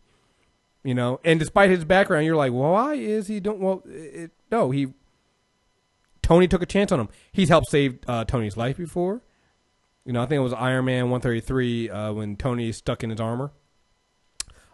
You 0.82 0.94
know, 0.94 1.18
and 1.24 1.40
despite 1.40 1.70
his 1.70 1.86
background, 1.86 2.26
you're 2.26 2.36
like, 2.36 2.52
well, 2.52 2.72
why 2.72 2.94
is 2.94 3.26
he 3.26 3.40
doing? 3.40 3.58
Well, 3.60 3.82
it, 3.86 4.32
no, 4.50 4.70
he 4.70 4.92
Tony 6.20 6.46
took 6.46 6.62
a 6.62 6.66
chance 6.66 6.92
on 6.92 7.00
him. 7.00 7.08
He's 7.32 7.48
helped 7.48 7.70
save 7.70 7.98
uh, 8.06 8.24
Tony's 8.24 8.56
life 8.56 8.76
before. 8.76 9.22
You 10.04 10.12
know, 10.12 10.22
I 10.22 10.26
think 10.26 10.38
it 10.38 10.42
was 10.42 10.52
Iron 10.52 10.84
Man 10.84 11.04
133 11.04 11.88
uh, 11.88 12.12
when 12.12 12.36
Tony 12.36 12.68
is 12.68 12.76
stuck 12.76 13.02
in 13.02 13.10
his 13.10 13.20
armor. 13.20 13.52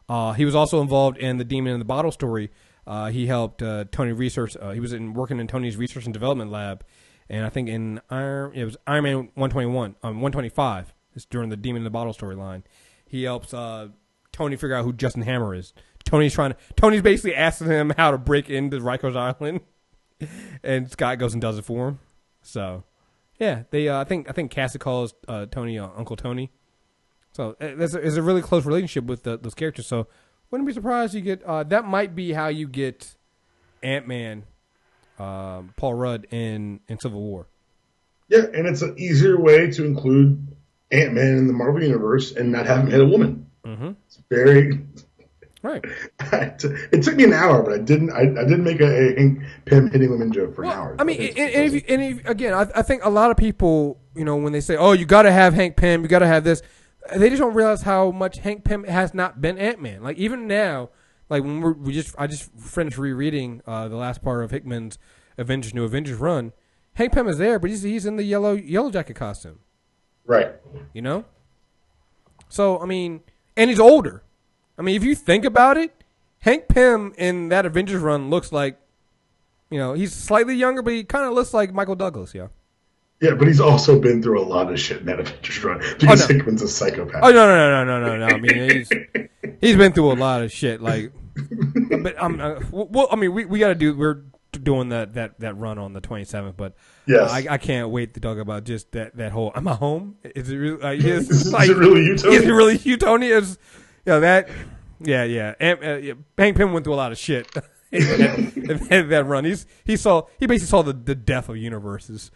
Uh, 0.08 0.32
he 0.32 0.44
was 0.44 0.56
also 0.56 0.80
involved 0.80 1.18
in 1.18 1.38
the 1.38 1.44
Demon 1.44 1.72
in 1.72 1.78
the 1.78 1.84
Bottle 1.84 2.10
story. 2.10 2.50
Uh, 2.90 3.06
he 3.06 3.28
helped 3.28 3.62
uh, 3.62 3.84
Tony 3.92 4.10
research. 4.10 4.56
Uh, 4.60 4.72
he 4.72 4.80
was 4.80 4.92
in, 4.92 5.14
working 5.14 5.38
in 5.38 5.46
Tony's 5.46 5.76
research 5.76 6.06
and 6.06 6.12
development 6.12 6.50
lab, 6.50 6.82
and 7.28 7.46
I 7.46 7.48
think 7.48 7.68
in 7.68 8.00
Iron 8.10 8.52
it 8.52 8.64
was 8.64 8.76
Iron 8.84 9.04
Man 9.04 9.16
121, 9.34 9.94
um, 10.02 10.20
125. 10.20 10.92
It's 11.14 11.24
during 11.24 11.50
the 11.50 11.56
Demon 11.56 11.80
in 11.80 11.84
the 11.84 11.90
Bottle 11.90 12.12
storyline. 12.12 12.64
He 13.06 13.22
helps 13.22 13.54
uh, 13.54 13.90
Tony 14.32 14.56
figure 14.56 14.74
out 14.74 14.84
who 14.84 14.92
Justin 14.92 15.22
Hammer 15.22 15.54
is. 15.54 15.72
Tony's 16.02 16.34
trying 16.34 16.50
to. 16.50 16.56
Tony's 16.74 17.02
basically 17.02 17.36
asking 17.36 17.68
him 17.68 17.92
how 17.96 18.10
to 18.10 18.18
break 18.18 18.50
into 18.50 18.80
Rikers 18.80 19.16
Island, 19.16 19.60
and 20.64 20.90
Scott 20.90 21.20
goes 21.20 21.32
and 21.32 21.40
does 21.40 21.58
it 21.58 21.64
for 21.64 21.86
him. 21.86 22.00
So, 22.42 22.82
yeah, 23.38 23.62
they. 23.70 23.88
Uh, 23.88 24.00
I 24.00 24.04
think 24.04 24.28
I 24.28 24.32
think 24.32 24.50
Cassie 24.50 24.80
calls 24.80 25.14
uh, 25.28 25.46
Tony 25.46 25.78
Uncle 25.78 26.16
Tony. 26.16 26.50
So 27.30 27.54
there's 27.60 27.94
a, 27.94 28.00
a 28.00 28.22
really 28.22 28.42
close 28.42 28.66
relationship 28.66 29.04
with 29.04 29.22
the, 29.22 29.38
those 29.38 29.54
characters. 29.54 29.86
So 29.86 30.08
wouldn't 30.50 30.66
be 30.66 30.72
surprised 30.72 31.14
you 31.14 31.20
get 31.20 31.42
uh, 31.44 31.62
that 31.64 31.84
might 31.84 32.14
be 32.14 32.32
how 32.32 32.48
you 32.48 32.66
get 32.68 33.14
Ant 33.82 34.06
Man, 34.08 34.44
um, 35.18 35.72
Paul 35.76 35.94
Rudd 35.94 36.26
in 36.30 36.80
in 36.88 36.98
Civil 36.98 37.20
War. 37.20 37.46
Yeah, 38.28 38.44
and 38.54 38.66
it's 38.66 38.82
an 38.82 38.96
easier 38.98 39.40
way 39.40 39.70
to 39.70 39.84
include 39.84 40.46
Ant 40.92 41.14
Man 41.14 41.36
in 41.38 41.46
the 41.46 41.52
Marvel 41.52 41.82
universe 41.82 42.32
and 42.32 42.52
not 42.52 42.66
have 42.66 42.80
him 42.84 42.90
hit 42.90 43.00
a 43.00 43.06
woman. 43.06 43.46
Mm-hmm. 43.64 43.90
It's 44.06 44.18
very. 44.30 44.80
Right. 45.62 45.84
it 46.32 47.02
took 47.02 47.16
me 47.16 47.24
an 47.24 47.34
hour, 47.34 47.62
but 47.62 47.74
I 47.74 47.78
didn't. 47.78 48.10
I, 48.12 48.20
I 48.20 48.44
didn't 48.44 48.64
make 48.64 48.80
a, 48.80 48.86
a 48.86 49.14
Hank 49.18 49.40
Pym 49.66 49.90
hitting 49.90 50.10
women 50.10 50.32
joke 50.32 50.54
for 50.54 50.62
an 50.64 50.70
hour. 50.70 50.96
I 50.98 51.04
mean, 51.04 51.20
and, 51.20 51.38
and 51.38 51.64
if, 51.66 51.74
you- 51.74 51.82
and 51.86 52.02
if, 52.02 52.26
again, 52.26 52.54
I, 52.54 52.66
I 52.74 52.82
think 52.82 53.04
a 53.04 53.10
lot 53.10 53.30
of 53.30 53.36
people, 53.36 53.98
you 54.14 54.24
know, 54.24 54.36
when 54.36 54.52
they 54.54 54.62
say, 54.62 54.76
"Oh, 54.76 54.92
you 54.92 55.04
got 55.04 55.22
to 55.22 55.32
have 55.32 55.52
Hank 55.52 55.76
Pym, 55.76 56.00
you 56.02 56.08
got 56.08 56.20
to 56.20 56.26
have 56.26 56.44
this," 56.44 56.62
they 57.16 57.28
just 57.28 57.40
don't 57.40 57.54
realize 57.54 57.82
how 57.82 58.10
much 58.10 58.38
Hank 58.38 58.64
Pym 58.64 58.84
has 58.84 59.14
not 59.14 59.40
been 59.40 59.58
Ant 59.58 59.80
Man. 59.80 60.02
Like 60.02 60.16
even 60.18 60.46
now, 60.46 60.90
like 61.28 61.42
when 61.42 61.60
we're, 61.60 61.72
we 61.72 61.92
just, 61.92 62.14
I 62.18 62.26
just 62.26 62.50
finished 62.52 62.98
rereading 62.98 63.62
uh, 63.66 63.88
the 63.88 63.96
last 63.96 64.22
part 64.22 64.42
of 64.44 64.50
Hickman's 64.50 64.98
Avengers 65.38 65.74
New 65.74 65.84
Avengers 65.84 66.18
run. 66.18 66.52
Hank 66.94 67.12
Pym 67.12 67.28
is 67.28 67.38
there, 67.38 67.58
but 67.58 67.70
he's 67.70 67.82
he's 67.82 68.04
in 68.04 68.16
the 68.16 68.24
yellow 68.24 68.52
yellow 68.52 68.90
jacket 68.90 69.14
costume. 69.14 69.60
right. 70.26 70.54
You 70.92 71.02
know. 71.02 71.24
So 72.48 72.80
I 72.80 72.86
mean, 72.86 73.20
and 73.56 73.70
he's 73.70 73.80
older. 73.80 74.24
I 74.76 74.82
mean, 74.82 74.96
if 74.96 75.04
you 75.04 75.14
think 75.14 75.44
about 75.44 75.76
it, 75.76 76.04
Hank 76.40 76.68
Pym 76.68 77.14
in 77.16 77.48
that 77.50 77.64
Avengers 77.66 78.00
run 78.02 78.28
looks 78.30 78.50
like, 78.50 78.78
you 79.70 79.78
know, 79.78 79.92
he's 79.92 80.12
slightly 80.12 80.54
younger, 80.56 80.82
but 80.82 80.92
he 80.92 81.04
kind 81.04 81.26
of 81.26 81.32
looks 81.32 81.54
like 81.54 81.72
Michael 81.72 81.94
Douglas. 81.96 82.34
Yeah. 82.34 82.48
Yeah, 83.20 83.34
but 83.34 83.48
he's 83.48 83.60
also 83.60 84.00
been 84.00 84.22
through 84.22 84.40
a 84.40 84.46
lot 84.46 84.72
of 84.72 84.80
shit 84.80 85.00
in 85.00 85.06
that 85.06 85.20
Avengers 85.20 85.62
run 85.62 85.78
because 85.98 86.28
no. 86.28 86.34
Hickman's 86.34 86.62
a 86.62 86.68
psychopath. 86.68 87.20
Oh 87.22 87.30
no 87.30 87.46
no 87.46 87.84
no 87.84 87.84
no 87.84 88.16
no 88.16 88.26
no! 88.26 88.34
I 88.34 88.40
mean, 88.40 88.70
he's 88.70 88.90
he's 89.60 89.76
been 89.76 89.92
through 89.92 90.12
a 90.12 90.14
lot 90.14 90.42
of 90.42 90.50
shit. 90.50 90.80
Like, 90.80 91.12
but 92.02 92.20
um, 92.22 92.40
uh, 92.40 92.60
well, 92.70 93.08
I 93.10 93.16
mean, 93.16 93.34
we, 93.34 93.44
we 93.44 93.58
got 93.58 93.68
to 93.68 93.74
do. 93.74 93.94
We're 93.94 94.22
doing 94.52 94.88
that 94.88 95.14
that 95.14 95.38
that 95.40 95.56
run 95.58 95.78
on 95.78 95.92
the 95.92 96.00
twenty 96.00 96.24
seventh, 96.24 96.56
but 96.56 96.74
Yes. 97.10 97.30
I, 97.30 97.54
I 97.54 97.58
can't 97.58 97.90
wait 97.90 98.14
to 98.14 98.20
talk 98.20 98.38
about 98.38 98.64
just 98.64 98.92
that 98.92 99.16
that 99.16 99.32
whole. 99.32 99.52
Am 99.54 99.66
I 99.66 99.74
home? 99.74 100.16
Is 100.22 100.50
it 100.50 100.56
really? 100.56 100.82
Uh, 100.82 100.92
is, 100.92 101.30
Is 101.30 101.52
it 101.52 101.76
really 101.76 102.04
you, 102.04 102.16
Tony? 102.16 102.36
Is 102.36 102.42
it 102.44 102.52
really 102.52 102.76
you, 102.78 102.96
Tony? 102.96 103.26
Is 103.28 103.58
you 104.06 104.12
know 104.12 104.20
that? 104.20 104.48
Yeah, 105.00 105.24
yeah. 105.24 105.54
And, 105.58 105.84
uh, 105.84 105.96
yeah. 105.96 106.14
Hank 106.38 106.56
Pym 106.56 106.72
went 106.72 106.84
through 106.84 106.94
a 106.94 106.96
lot 106.96 107.10
of 107.10 107.18
shit 107.18 107.48
in 107.92 108.00
that, 108.66 109.06
that 109.08 109.26
run. 109.26 109.44
He's 109.44 109.66
he 109.84 109.96
saw 109.96 110.26
he 110.38 110.46
basically 110.46 110.68
saw 110.68 110.82
the, 110.82 110.92
the 110.92 111.14
death 111.14 111.48
of 111.48 111.56
universes. 111.56 112.30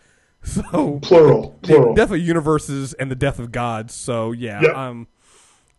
So 0.45 0.99
plural, 1.01 1.59
plural. 1.62 1.95
death 1.95 2.11
of 2.11 2.18
universes 2.18 2.92
and 2.95 3.11
the 3.11 3.14
death 3.16 3.38
of 3.38 3.51
gods. 3.51 3.95
So 3.95 4.32
yeah, 4.32 4.61
Yep. 4.62 4.76
um, 4.76 5.09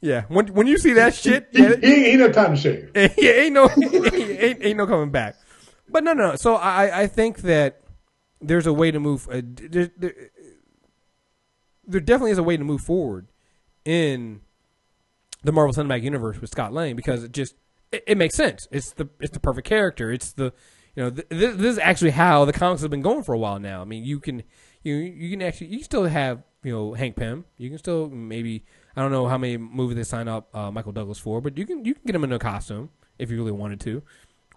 yeah. 0.01 0.23
When 0.27 0.47
when 0.47 0.67
you 0.67 0.77
see 0.77 0.93
that 0.93 1.13
shit, 1.15 1.47
he, 1.51 1.61
yeah, 1.63 1.75
he 1.75 1.93
ain't 1.93 2.05
ain't 2.07 2.19
no 2.19 2.31
time 2.31 2.55
to 2.55 2.61
shave. 2.61 2.91
yeah, 2.95 3.31
ain't 3.31 3.53
no 3.53 3.69
ain't, 4.13 4.63
ain't 4.63 4.77
no 4.77 4.87
coming 4.87 5.11
back. 5.11 5.35
But 5.87 6.03
no, 6.03 6.13
no. 6.13 6.35
So 6.35 6.55
I 6.55 7.01
I 7.03 7.07
think 7.07 7.41
that 7.41 7.81
there's 8.41 8.65
a 8.67 8.73
way 8.73 8.91
to 8.91 8.99
move. 8.99 9.27
Uh, 9.31 9.41
there, 9.43 9.91
there, 9.97 10.13
there 11.87 12.01
definitely 12.01 12.31
is 12.31 12.37
a 12.37 12.43
way 12.43 12.57
to 12.57 12.63
move 12.63 12.81
forward 12.81 13.27
in 13.85 14.41
the 15.43 15.51
Marvel 15.51 15.73
Cinematic 15.73 16.03
Universe 16.03 16.41
with 16.41 16.49
Scott 16.49 16.73
Lang 16.73 16.95
because 16.95 17.23
it 17.23 17.31
just 17.31 17.53
it, 17.91 18.03
it 18.07 18.17
makes 18.17 18.35
sense. 18.35 18.67
It's 18.71 18.91
the 18.93 19.09
it's 19.19 19.31
the 19.33 19.39
perfect 19.39 19.67
character. 19.67 20.11
It's 20.11 20.33
the 20.33 20.53
you 20.95 21.03
know 21.03 21.09
th- 21.09 21.27
this, 21.29 21.55
this 21.55 21.73
is 21.73 21.79
actually 21.79 22.11
how 22.11 22.45
the 22.45 22.53
comics 22.53 22.81
have 22.81 22.91
been 22.91 23.01
going 23.01 23.23
for 23.23 23.33
a 23.33 23.37
while 23.37 23.59
now. 23.59 23.81
I 23.81 23.85
mean, 23.85 24.03
you 24.03 24.19
can 24.19 24.43
you 24.83 24.95
you 24.95 25.29
can 25.29 25.41
actually 25.41 25.67
you 25.67 25.77
can 25.77 25.85
still 25.85 26.05
have 26.05 26.43
you 26.63 26.71
know 26.71 26.93
Hank 26.93 27.15
Pym. 27.15 27.45
You 27.57 27.69
can 27.69 27.77
still 27.77 28.09
maybe 28.09 28.63
I 28.95 29.01
don't 29.01 29.11
know 29.11 29.27
how 29.27 29.37
many 29.37 29.57
movies 29.57 29.97
they 29.97 30.03
sign 30.03 30.27
up 30.27 30.55
uh, 30.55 30.71
Michael 30.71 30.91
Douglas 30.91 31.19
for, 31.19 31.41
but 31.41 31.57
you 31.57 31.65
can 31.65 31.85
you 31.85 31.93
can 31.93 32.03
get 32.05 32.15
him 32.15 32.23
in 32.23 32.31
a 32.31 32.39
costume 32.39 32.89
if 33.19 33.29
you 33.29 33.37
really 33.37 33.51
wanted 33.51 33.79
to, 33.81 34.03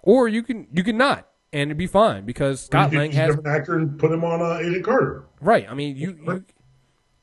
or 0.02 0.28
you 0.28 0.42
can 0.42 0.68
you 0.72 0.82
can 0.82 0.96
not 0.96 1.28
and 1.52 1.68
it'd 1.68 1.78
be 1.78 1.86
fine 1.86 2.24
because 2.24 2.62
Scott 2.62 2.92
Lang 2.92 3.10
could 3.10 3.16
use 3.16 3.16
a 3.16 3.20
has 3.20 3.36
different 3.36 3.56
actor 3.56 3.78
and 3.78 3.98
put 3.98 4.12
him 4.12 4.24
on 4.24 4.42
uh, 4.42 4.58
Agent 4.58 4.84
Carter. 4.84 5.24
Right. 5.40 5.66
I 5.68 5.74
mean, 5.74 5.96
you 5.96 6.18
you 6.24 6.44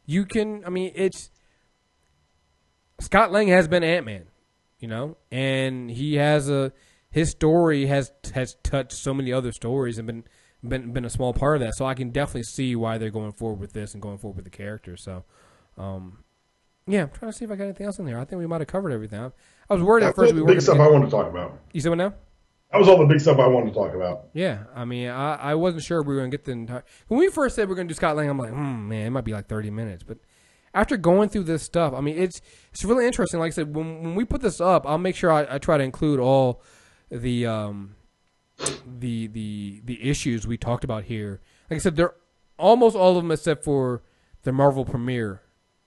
you 0.06 0.26
can. 0.26 0.64
I 0.66 0.70
mean, 0.70 0.92
it's 0.96 1.30
Scott 3.00 3.32
Lang 3.32 3.48
has 3.50 3.68
been 3.68 3.84
Ant 3.84 4.06
Man, 4.06 4.26
you 4.80 4.88
know, 4.88 5.18
and 5.32 5.92
he 5.92 6.16
has 6.16 6.50
a 6.50 6.72
his 7.16 7.30
story 7.30 7.86
has 7.86 8.12
has 8.34 8.58
touched 8.62 8.92
so 8.92 9.14
many 9.14 9.32
other 9.32 9.54
stories 9.54 9.98
and 9.98 10.06
been 10.06 10.26
been 10.62 10.92
been 10.92 11.06
a 11.06 11.10
small 11.10 11.34
part 11.34 11.56
of 11.56 11.62
that. 11.62 11.74
So 11.76 11.86
I 11.86 11.94
can 11.94 12.10
definitely 12.10 12.44
see 12.44 12.76
why 12.76 12.98
they're 12.98 13.10
going 13.10 13.32
forward 13.32 13.62
with 13.62 13.72
this 13.72 13.94
and 13.94 14.02
going 14.02 14.18
forward 14.18 14.36
with 14.36 14.44
the 14.44 14.52
character. 14.52 14.98
So, 14.98 15.24
um, 15.78 16.26
yeah, 16.86 17.04
I'm 17.04 17.10
trying 17.12 17.32
to 17.32 17.38
see 17.38 17.46
if 17.46 17.52
I 17.52 17.56
got 17.56 17.64
anything 17.64 17.86
else 17.86 18.00
in 18.00 18.06
there. 18.06 18.20
I 18.20 18.26
think 18.26 18.42
we 18.42 18.48
might 18.48 18.60
have 18.60 18.68
covered 18.68 18.92
everything. 18.92 19.22
I, 19.22 19.32
I 19.70 19.74
was 19.74 19.82
worried 19.82 20.04
at 20.04 20.08
That's 20.08 20.18
first 20.18 20.34
all 20.34 20.42
we 20.42 20.46
the 20.46 20.54
big 20.56 20.62
stuff 20.62 20.78
I 20.78 20.90
wanted 20.90 21.06
to 21.06 21.12
talk 21.12 21.30
about. 21.30 21.58
You 21.72 21.80
said 21.80 21.88
what 21.88 22.00
now? 22.00 22.14
That 22.74 22.80
was 22.80 22.90
all 22.90 22.98
the 22.98 23.06
big 23.06 23.22
stuff 23.22 23.40
I 23.40 23.48
wanted 23.48 23.74
to 23.74 23.80
talk 23.80 23.96
about. 23.96 24.28
Yeah, 24.34 24.66
I 24.76 24.84
mean, 24.84 25.08
I, 25.08 25.36
I 25.36 25.56
wasn't 25.56 25.84
sure 25.84 26.04
we 26.04 26.16
were 26.16 26.20
gonna 26.20 26.32
get 26.32 26.44
the 26.44 26.52
entire. 26.52 26.84
When 27.08 27.18
we 27.18 27.30
first 27.30 27.56
said 27.56 27.70
we 27.70 27.74
are 27.74 27.76
gonna 27.78 27.88
do 27.88 27.94
Scott 27.94 28.18
Lang, 28.18 28.30
I'm 28.30 28.38
like, 28.38 28.52
hmm, 28.52 28.90
man, 28.90 29.08
it 29.08 29.12
might 29.12 29.24
be 29.24 29.32
like 29.32 29.48
30 29.48 29.70
minutes. 29.70 30.04
But 30.04 30.18
after 30.74 30.98
going 30.98 31.30
through 31.30 31.44
this 31.44 31.64
stuff, 31.64 31.94
I 31.94 32.02
mean, 32.02 32.18
it's 32.18 32.42
it's 32.74 32.84
really 32.84 33.06
interesting. 33.06 33.40
Like 33.40 33.54
I 33.54 33.56
said, 33.56 33.74
when 33.74 34.04
when 34.04 34.16
we 34.16 34.26
put 34.26 34.42
this 34.42 34.60
up, 34.60 34.86
I'll 34.86 34.98
make 34.98 35.16
sure 35.16 35.32
I, 35.32 35.56
I 35.56 35.58
try 35.60 35.78
to 35.78 35.84
include 35.86 36.20
all 36.20 36.62
the 37.20 37.46
um 37.46 37.96
the 39.00 39.28
the 39.28 39.82
the 39.86 40.10
issues 40.10 40.48
we 40.48 40.58
talked 40.58 40.84
about 40.84 41.06
here. 41.06 41.42
Like 41.70 41.78
I 41.78 41.80
said, 41.80 41.96
they're 41.96 42.16
almost 42.58 42.96
all 42.96 43.18
of 43.18 43.24
them 43.24 43.32
except 43.32 43.64
for 43.64 44.04
the 44.44 44.52
Marvel 44.52 44.86
premiere 44.86 45.42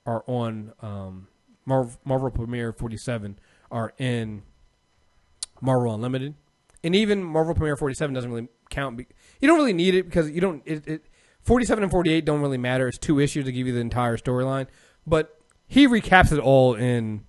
are 0.06 0.24
on 0.26 0.72
um 0.80 1.28
Marvel, 1.64 1.98
Marvel 2.04 2.30
premiere 2.30 2.72
47 2.72 3.38
are 3.70 3.92
in 3.98 4.42
Marvel 5.60 5.94
Unlimited 5.94 6.34
and 6.84 6.94
even 6.94 7.22
Marvel 7.22 7.54
Premiere 7.54 7.76
47 7.76 8.14
doesn't 8.14 8.30
really 8.30 8.48
count. 8.70 8.98
You 9.40 9.48
don't 9.48 9.58
really 9.58 9.72
need 9.72 9.94
it 9.94 10.04
because 10.04 10.30
you 10.30 10.40
don't. 10.40 10.62
It, 10.64 10.86
it 10.86 11.06
47 11.42 11.82
and 11.82 11.90
48 11.90 12.24
don't 12.24 12.40
really 12.40 12.58
matter. 12.58 12.88
It's 12.88 12.98
two 12.98 13.18
issues 13.18 13.44
to 13.46 13.52
give 13.52 13.66
you 13.66 13.72
the 13.72 13.80
entire 13.80 14.16
storyline. 14.16 14.66
But 15.06 15.40
he 15.66 15.86
recaps 15.86 16.32
it 16.32 16.38
all 16.38 16.74
in 16.74 17.24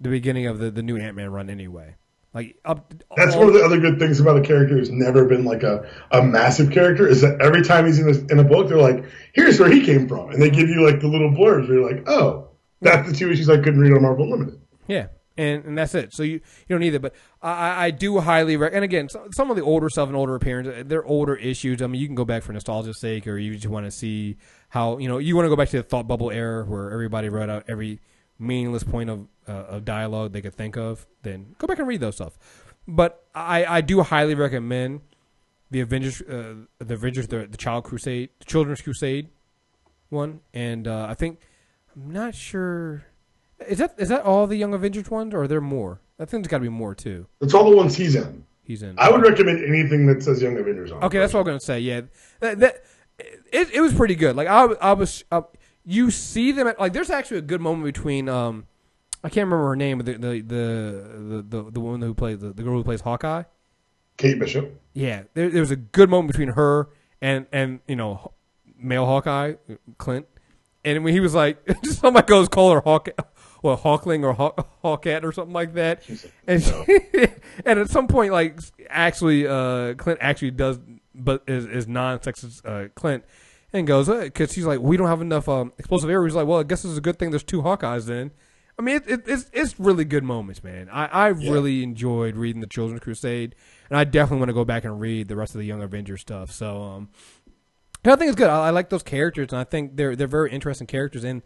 the 0.00 0.08
beginning 0.08 0.46
of 0.46 0.58
the, 0.58 0.70
the 0.70 0.82
new 0.82 0.96
Ant 0.96 1.16
Man 1.16 1.32
run 1.32 1.48
anyway. 1.48 1.96
Like 2.36 2.56
up. 2.66 2.92
That's 3.16 3.34
all- 3.34 3.40
one 3.40 3.48
of 3.48 3.54
the 3.54 3.64
other 3.64 3.80
good 3.80 3.98
things 3.98 4.20
about 4.20 4.34
the 4.34 4.46
character 4.46 4.76
who's 4.76 4.90
never 4.90 5.24
been 5.24 5.44
like 5.46 5.62
a, 5.62 5.88
a 6.10 6.22
massive 6.22 6.70
character 6.70 7.08
is 7.08 7.22
that 7.22 7.40
every 7.40 7.62
time 7.62 7.86
he's 7.86 7.98
in 7.98 8.08
a, 8.08 8.32
in 8.32 8.38
a 8.38 8.44
book, 8.44 8.68
they're 8.68 8.76
like, 8.76 9.04
here's 9.32 9.58
where 9.58 9.70
he 9.70 9.84
came 9.84 10.06
from. 10.06 10.30
And 10.30 10.40
they 10.42 10.50
give 10.50 10.68
you 10.68 10.84
like 10.84 11.00
the 11.00 11.08
little 11.08 11.30
blurbs 11.30 11.66
where 11.68 11.78
you're 11.78 11.90
like, 11.90 12.06
oh, 12.08 12.50
that's 12.82 13.10
the 13.10 13.16
two 13.16 13.30
issues 13.30 13.48
I 13.48 13.56
couldn't 13.56 13.80
read 13.80 13.92
on 13.92 14.02
Marvel 14.02 14.24
Unlimited. 14.24 14.60
Yeah, 14.86 15.06
and 15.38 15.64
and 15.64 15.78
that's 15.78 15.94
it. 15.94 16.12
So 16.12 16.22
you 16.22 16.34
you 16.34 16.40
don't 16.68 16.80
need 16.80 16.94
it, 16.94 17.00
but 17.00 17.14
I 17.42 17.86
I- 17.86 17.90
do 17.90 18.20
highly 18.20 18.58
rec- 18.58 18.72
and 18.74 18.84
again 18.84 19.08
some, 19.08 19.32
some 19.32 19.50
of 19.50 19.56
the 19.56 19.62
older 19.62 19.88
stuff 19.88 20.08
and 20.08 20.16
older 20.16 20.34
appearances, 20.34 20.84
they're 20.86 21.06
older 21.06 21.36
issues. 21.36 21.80
I 21.80 21.86
mean, 21.86 22.00
you 22.02 22.06
can 22.06 22.14
go 22.16 22.26
back 22.26 22.42
for 22.42 22.52
nostalgia's 22.52 23.00
sake, 23.00 23.26
or 23.26 23.38
you 23.38 23.54
just 23.54 23.66
want 23.66 23.86
to 23.86 23.90
see 23.90 24.36
how 24.68 24.98
you 24.98 25.08
know 25.08 25.16
you 25.18 25.34
want 25.36 25.46
to 25.46 25.50
go 25.50 25.56
back 25.56 25.70
to 25.70 25.78
the 25.78 25.82
thought 25.82 26.06
bubble 26.06 26.30
era 26.30 26.64
where 26.66 26.90
everybody 26.92 27.30
wrote 27.30 27.48
out 27.48 27.64
every 27.66 28.00
meaningless 28.38 28.84
point 28.84 29.10
of 29.10 29.26
uh, 29.48 29.52
of 29.52 29.84
dialogue 29.84 30.32
they 30.32 30.42
could 30.42 30.54
think 30.54 30.76
of, 30.76 31.06
then 31.22 31.54
go 31.58 31.66
back 31.66 31.78
and 31.78 31.88
read 31.88 32.00
those 32.00 32.16
stuff. 32.16 32.38
But 32.88 33.24
I, 33.34 33.64
I 33.64 33.80
do 33.80 34.02
highly 34.02 34.34
recommend 34.34 35.00
the 35.70 35.80
Avengers, 35.80 36.20
uh, 36.22 36.54
the 36.78 36.94
Avengers, 36.94 37.26
the, 37.28 37.46
the 37.46 37.56
Child 37.56 37.84
Crusade, 37.84 38.30
the 38.38 38.44
Children's 38.44 38.80
Crusade 38.80 39.28
one, 40.08 40.40
and 40.54 40.86
uh, 40.86 41.06
I 41.08 41.14
think 41.14 41.40
I'm 41.94 42.10
not 42.10 42.34
sure. 42.34 43.04
Is 43.66 43.78
that 43.78 43.94
is 43.98 44.08
that 44.08 44.22
all 44.22 44.46
the 44.46 44.56
Young 44.56 44.74
Avengers 44.74 45.10
ones, 45.10 45.34
or 45.34 45.42
are 45.42 45.48
there 45.48 45.60
more? 45.60 46.00
I 46.18 46.24
think 46.24 46.44
there's 46.44 46.50
got 46.50 46.58
to 46.58 46.62
be 46.62 46.68
more 46.68 46.94
too. 46.94 47.26
It's 47.40 47.54
all 47.54 47.68
the 47.68 47.76
ones 47.76 47.96
he's 47.96 48.14
in. 48.14 48.44
He's 48.62 48.82
in. 48.82 48.98
I 48.98 49.10
would 49.10 49.22
recommend 49.22 49.64
anything 49.64 50.06
that 50.06 50.22
says 50.22 50.42
Young 50.42 50.56
Avengers 50.56 50.92
on. 50.92 51.02
Okay, 51.04 51.18
that's 51.18 51.32
what 51.32 51.40
I'm 51.40 51.46
gonna 51.46 51.60
say. 51.60 51.80
Yeah, 51.80 52.02
that, 52.40 52.58
that 52.60 52.84
it, 53.18 53.70
it 53.72 53.80
was 53.80 53.94
pretty 53.94 54.14
good. 54.14 54.36
Like 54.36 54.48
I, 54.48 54.64
I 54.64 54.92
was, 54.92 55.24
uh, 55.30 55.42
you 55.86 56.10
see 56.10 56.52
them 56.52 56.66
at, 56.66 56.78
like 56.78 56.92
there's 56.92 57.10
actually 57.10 57.38
a 57.38 57.42
good 57.42 57.60
moment 57.60 57.84
between 57.84 58.28
um, 58.28 58.66
I 59.22 59.28
can't 59.28 59.46
remember 59.46 59.68
her 59.68 59.76
name, 59.76 59.98
but 59.98 60.06
the 60.06 60.12
the 60.14 60.40
the 60.40 61.42
the, 61.42 61.42
the, 61.62 61.70
the 61.70 61.80
woman 61.80 62.02
who 62.02 62.12
plays 62.12 62.40
the, 62.40 62.52
the 62.52 62.62
girl 62.62 62.74
who 62.74 62.84
plays 62.84 63.00
Hawkeye. 63.00 63.44
Kate 64.16 64.38
Bishop. 64.38 64.80
Yeah, 64.94 65.24
there, 65.34 65.48
there 65.50 65.60
was 65.60 65.70
a 65.70 65.76
good 65.76 66.10
moment 66.10 66.32
between 66.32 66.48
her 66.48 66.88
and 67.22 67.46
and 67.52 67.80
you 67.86 67.96
know 67.96 68.32
male 68.78 69.06
Hawkeye 69.06 69.54
Clint, 69.98 70.26
and 70.84 71.04
when 71.04 71.12
he 71.12 71.20
was 71.20 71.34
like 71.34 71.64
just 71.84 72.00
somebody 72.00 72.26
goes 72.26 72.48
call 72.48 72.72
her 72.72 72.80
Hawk. 72.80 73.08
Well, 73.62 73.76
Hawkling 73.76 74.24
or 74.24 74.34
Haw- 74.34 74.54
Hawkette 74.84 75.24
or 75.24 75.32
something 75.32 75.54
like 75.54 75.74
that, 75.74 76.02
and 76.46 76.62
and 77.64 77.80
at 77.80 77.88
some 77.90 78.06
point, 78.06 78.32
like 78.32 78.60
actually, 78.88 79.46
uh, 79.46 79.94
Clint 79.94 80.18
actually 80.20 80.52
does, 80.52 80.78
but 81.14 81.42
is, 81.48 81.64
is 81.64 81.88
non-sexist 81.88 82.64
uh, 82.64 82.88
Clint, 82.94 83.24
and 83.76 83.86
goes 83.86 84.08
because 84.08 84.52
he's 84.52 84.64
like, 84.64 84.80
we 84.80 84.96
don't 84.96 85.08
have 85.08 85.20
enough 85.20 85.48
um, 85.48 85.72
explosive 85.78 86.10
air. 86.10 86.24
He's 86.24 86.34
like, 86.34 86.46
well, 86.46 86.60
I 86.60 86.62
guess 86.62 86.84
it's 86.84 86.96
a 86.96 87.00
good 87.00 87.18
thing 87.18 87.30
there's 87.30 87.44
two 87.44 87.62
Hawkeyes 87.62 88.06
then. 88.06 88.32
I 88.78 88.82
mean, 88.82 88.96
it, 88.96 89.08
it, 89.08 89.22
it's 89.26 89.50
it's 89.54 89.80
really 89.80 90.04
good 90.04 90.22
moments, 90.22 90.62
man. 90.62 90.88
I 90.90 91.06
I 91.06 91.26
really 91.28 91.82
enjoyed 91.82 92.36
reading 92.36 92.60
the 92.60 92.66
Children's 92.66 93.00
Crusade, 93.00 93.54
and 93.88 93.98
I 93.98 94.04
definitely 94.04 94.40
want 94.40 94.50
to 94.50 94.54
go 94.54 94.66
back 94.66 94.84
and 94.84 95.00
read 95.00 95.28
the 95.28 95.36
rest 95.36 95.54
of 95.54 95.60
the 95.60 95.66
Young 95.66 95.82
Avengers 95.82 96.20
stuff. 96.20 96.50
So, 96.52 96.82
um, 96.82 97.08
I 98.04 98.16
think 98.16 98.28
it's 98.28 98.36
good. 98.36 98.50
I, 98.50 98.66
I 98.66 98.70
like 98.70 98.90
those 98.90 99.02
characters, 99.02 99.48
and 99.50 99.58
I 99.58 99.64
think 99.64 99.96
they're 99.96 100.14
they're 100.14 100.26
very 100.26 100.50
interesting 100.50 100.86
characters, 100.86 101.24
and 101.24 101.42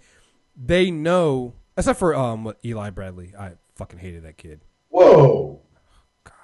they 0.57 0.91
know, 0.91 1.55
except 1.77 2.01
for 2.01 2.17
um 2.17 2.53
Eli 2.65 2.91
Bradley. 2.91 3.33
I 3.39 3.53
fucking 3.77 4.01
hated 4.01 4.25
that 4.25 4.37
kid. 4.37 4.63
Whoa. 4.89 5.61
God. 6.25 6.35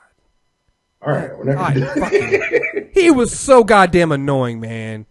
All 1.02 1.12
right. 1.12 1.36
We're 1.36 1.52
not 1.52 1.76
I 1.76 1.94
fucking, 1.94 2.90
he 2.94 3.10
was 3.10 3.36
so 3.36 3.64
goddamn 3.64 4.12
annoying, 4.12 4.60
man. 4.60 5.06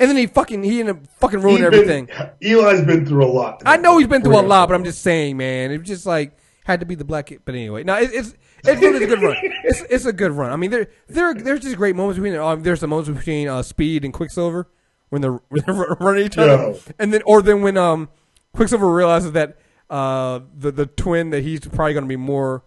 And 0.00 0.08
then 0.10 0.16
he 0.16 0.26
fucking 0.26 0.62
he 0.64 0.80
ended 0.80 0.96
up 0.96 1.06
fucking 1.20 1.40
ruining 1.42 1.64
everything. 1.64 2.08
Eli's 2.40 2.84
been 2.84 3.06
through 3.06 3.24
a 3.24 3.30
lot. 3.32 3.62
I 3.64 3.76
know 3.76 3.98
he's 3.98 4.08
been 4.08 4.22
through 4.22 4.40
a 4.40 4.42
lot, 4.42 4.68
but 4.68 4.74
I'm 4.74 4.84
just 4.84 5.02
saying, 5.02 5.36
man. 5.36 5.70
It 5.70 5.78
was 5.78 5.86
just 5.86 6.06
like 6.06 6.36
had 6.64 6.80
to 6.80 6.86
be 6.86 6.94
the 6.94 7.04
black 7.04 7.26
kid. 7.26 7.42
But 7.44 7.54
anyway, 7.54 7.84
no, 7.84 7.96
it, 7.96 8.10
it's 8.12 8.34
it's 8.64 8.80
really 8.80 9.04
a 9.04 9.06
good 9.08 9.22
run. 9.22 9.36
It's 9.64 9.80
it's 9.90 10.04
a 10.06 10.12
good 10.12 10.32
run. 10.32 10.50
I 10.50 10.56
mean, 10.56 10.70
there 10.70 10.88
there 11.08 11.34
there's 11.34 11.60
just 11.60 11.76
great 11.76 11.94
moments 11.94 12.18
between. 12.18 12.34
Um, 12.38 12.62
there's 12.62 12.80
the 12.80 12.88
moments 12.88 13.10
between 13.10 13.48
uh, 13.48 13.62
Speed 13.62 14.04
and 14.04 14.12
Quicksilver 14.12 14.68
when 15.10 15.20
they're, 15.22 15.32
when 15.50 15.62
they're 15.66 15.96
running 16.00 16.24
each 16.26 16.38
other, 16.38 16.72
Yeah. 16.72 16.92
and 16.98 17.12
then 17.14 17.22
or 17.26 17.42
then 17.42 17.62
when 17.62 17.76
um 17.76 18.08
Quicksilver 18.54 18.88
realizes 18.92 19.32
that 19.32 19.58
uh 19.90 20.40
the 20.56 20.72
the 20.72 20.86
twin 20.86 21.30
that 21.30 21.42
he's 21.42 21.60
probably 21.60 21.92
going 21.92 22.04
to 22.04 22.08
be 22.08 22.16
more. 22.16 22.64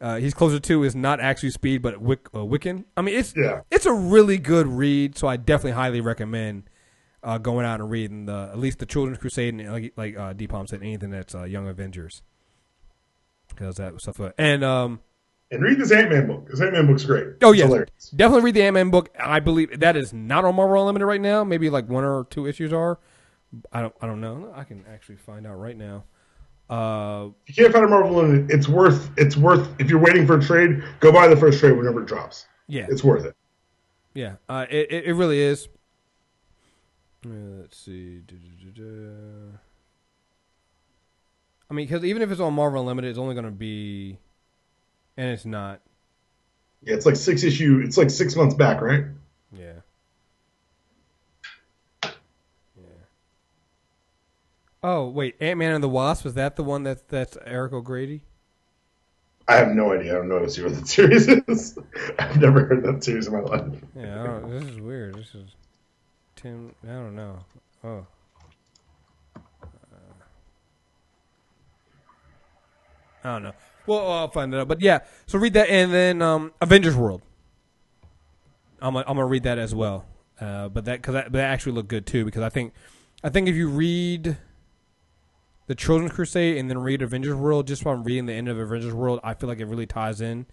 Uh, 0.00 0.16
he's 0.16 0.34
closer 0.34 0.60
to 0.60 0.82
is 0.84 0.94
not 0.94 1.20
actually 1.20 1.50
Speed, 1.50 1.80
but 1.80 2.00
Wick, 2.00 2.28
uh, 2.34 2.38
Wiccan. 2.40 2.84
I 2.96 3.02
mean, 3.02 3.14
it's 3.18 3.34
Yeah. 3.36 3.60
it's 3.70 3.86
a 3.86 3.92
really 3.92 4.36
good 4.38 4.66
read, 4.66 5.16
so 5.16 5.26
I 5.26 5.36
definitely 5.36 5.72
highly 5.72 6.00
recommend 6.02 6.64
uh, 7.22 7.38
going 7.38 7.64
out 7.64 7.80
and 7.80 7.90
reading 7.90 8.26
the 8.26 8.50
at 8.52 8.58
least 8.58 8.78
the 8.78 8.86
Children's 8.86 9.18
Crusade 9.18 9.54
and 9.54 9.72
like 9.72 9.92
like 9.96 10.16
uh, 10.18 10.32
Deepalm 10.34 10.66
said, 10.68 10.82
anything 10.82 11.10
that's 11.10 11.34
uh, 11.34 11.44
Young 11.44 11.66
Avengers 11.66 12.22
because 13.48 13.76
that 13.76 13.98
stuff. 14.00 14.20
uh, 14.20 14.32
And 14.38 14.62
um, 14.62 15.00
And 15.50 15.62
read 15.62 15.78
this 15.78 15.90
Ant 15.92 16.10
Man 16.10 16.26
book. 16.26 16.48
This 16.50 16.60
Ant 16.60 16.72
Man 16.72 16.86
book's 16.86 17.04
great. 17.04 17.28
oh 17.42 17.52
yeah, 17.52 17.66
definitely 18.14 18.42
read 18.44 18.54
the 18.54 18.62
Ant 18.62 18.74
Man 18.74 18.90
book. 18.90 19.08
I 19.18 19.40
believe 19.40 19.80
that 19.80 19.96
is 19.96 20.12
not 20.12 20.44
on 20.44 20.54
Marvel 20.56 20.78
Unlimited 20.80 21.06
right 21.08 21.20
now. 21.20 21.42
Maybe 21.42 21.70
like 21.70 21.88
one 21.88 22.04
or 22.04 22.24
two 22.28 22.46
issues 22.46 22.72
are. 22.72 22.98
I 23.72 23.80
don't 23.80 23.94
I 24.02 24.06
don't 24.06 24.20
know. 24.20 24.52
I 24.54 24.64
can 24.64 24.84
actually 24.92 25.16
find 25.16 25.46
out 25.46 25.54
right 25.58 25.76
now. 25.76 26.04
Uh, 26.68 27.28
If 27.46 27.56
you 27.56 27.64
can't 27.64 27.72
find 27.72 27.84
a 27.84 27.88
Marvel 27.88 28.18
Unlimited, 28.20 28.50
it's 28.50 28.68
worth. 28.68 29.10
It's 29.16 29.36
worth. 29.36 29.68
If 29.78 29.88
you're 29.88 30.00
waiting 30.00 30.26
for 30.26 30.36
a 30.38 30.42
trade, 30.42 30.82
go 31.00 31.12
buy 31.12 31.28
the 31.28 31.36
first 31.36 31.60
trade 31.60 31.76
whenever 31.76 32.00
it 32.02 32.06
drops. 32.06 32.46
yeah, 32.66 32.86
It's 32.88 33.04
worth 33.04 33.24
it. 33.24 33.36
Yeah, 34.14 34.36
uh, 34.48 34.66
it, 34.70 34.90
it 34.90 35.04
it 35.06 35.12
really 35.14 35.38
is. 35.40 35.68
Uh, 37.24 37.60
let's 37.60 37.76
see. 37.76 38.20
Du-du-du-du. 38.26 39.52
I 41.70 41.74
mean, 41.74 41.86
because 41.86 42.04
even 42.04 42.22
if 42.22 42.30
it's 42.30 42.40
on 42.40 42.54
Marvel 42.54 42.80
Unlimited, 42.80 43.10
it's 43.10 43.18
only 43.18 43.34
going 43.34 43.44
to 43.44 43.50
be, 43.50 44.18
and 45.16 45.30
it's 45.32 45.44
not. 45.44 45.80
Yeah, 46.82 46.94
it's 46.94 47.04
like 47.06 47.16
six 47.16 47.42
issue. 47.44 47.82
It's 47.84 47.96
like 47.98 48.10
six 48.10 48.34
months 48.36 48.54
back, 48.54 48.80
right? 48.80 49.04
Yeah. 49.52 49.72
Yeah. 52.04 52.10
Oh 54.88 55.08
wait, 55.08 55.34
Ant 55.40 55.58
Man 55.58 55.74
and 55.74 55.82
the 55.82 55.88
Wasp 55.88 56.24
was 56.24 56.34
that 56.34 56.54
the 56.54 56.62
one 56.62 56.84
that's 56.84 57.02
that's 57.08 57.36
Eric 57.44 57.72
O'Grady? 57.72 58.22
I 59.48 59.56
have 59.56 59.74
no 59.74 59.92
idea. 59.92 60.12
I 60.12 60.18
don't 60.18 60.28
know 60.28 60.38
what 60.38 60.52
that 60.52 60.86
series 60.86 61.26
is. 61.26 61.76
I've 62.20 62.40
never 62.40 62.66
heard 62.66 62.84
that 62.84 63.02
series 63.02 63.26
in 63.26 63.32
my 63.32 63.40
life. 63.40 63.66
Yeah, 63.96 64.22
I 64.22 64.26
don't, 64.26 64.48
this 64.48 64.62
is 64.62 64.80
weird. 64.80 65.16
This 65.16 65.34
is 65.34 65.56
Tim. 66.36 66.72
I 66.84 66.92
don't 66.92 67.16
know. 67.16 67.38
Oh. 67.82 68.06
I 73.24 73.32
don't 73.32 73.42
know. 73.42 73.52
Well, 73.88 74.12
I'll 74.12 74.30
find 74.30 74.54
it 74.54 74.60
out. 74.60 74.68
But 74.68 74.80
yeah, 74.80 75.00
so 75.26 75.36
read 75.40 75.54
that, 75.54 75.68
and 75.68 75.92
then 75.92 76.22
um, 76.22 76.52
Avengers 76.60 76.94
World. 76.94 77.22
I'm 78.80 78.94
gonna, 78.94 79.04
I'm 79.08 79.16
gonna 79.16 79.26
read 79.26 79.42
that 79.42 79.58
as 79.58 79.74
well. 79.74 80.04
Uh, 80.40 80.68
but 80.68 80.84
that 80.84 81.02
because 81.02 81.14
that, 81.14 81.32
that 81.32 81.42
actually 81.42 81.72
looked 81.72 81.88
good 81.88 82.06
too. 82.06 82.24
Because 82.24 82.42
I 82.42 82.50
think 82.50 82.72
I 83.24 83.30
think 83.30 83.48
if 83.48 83.56
you 83.56 83.68
read 83.68 84.36
the 85.66 85.74
Children's 85.74 86.12
Crusade 86.12 86.56
and 86.56 86.70
then 86.70 86.78
read 86.78 87.02
Avengers 87.02 87.34
World, 87.34 87.66
just 87.66 87.82
from 87.82 88.04
reading 88.04 88.26
the 88.26 88.32
end 88.32 88.48
of 88.48 88.58
Avengers 88.58 88.94
World, 88.94 89.20
I 89.24 89.34
feel 89.34 89.48
like 89.48 89.60
it 89.60 89.66
really 89.66 89.86
ties 89.86 90.20
in 90.20 90.46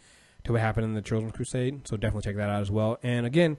to 0.43 0.53
what 0.53 0.61
happened 0.61 0.86
in 0.86 0.93
the 0.93 1.01
Children's 1.01 1.36
Crusade. 1.36 1.88
So 1.88 1.97
definitely 1.97 2.24
check 2.24 2.36
that 2.38 2.49
out 2.49 2.61
as 2.61 2.72
well. 2.72 2.97
And 3.03 3.26
again, 3.26 3.57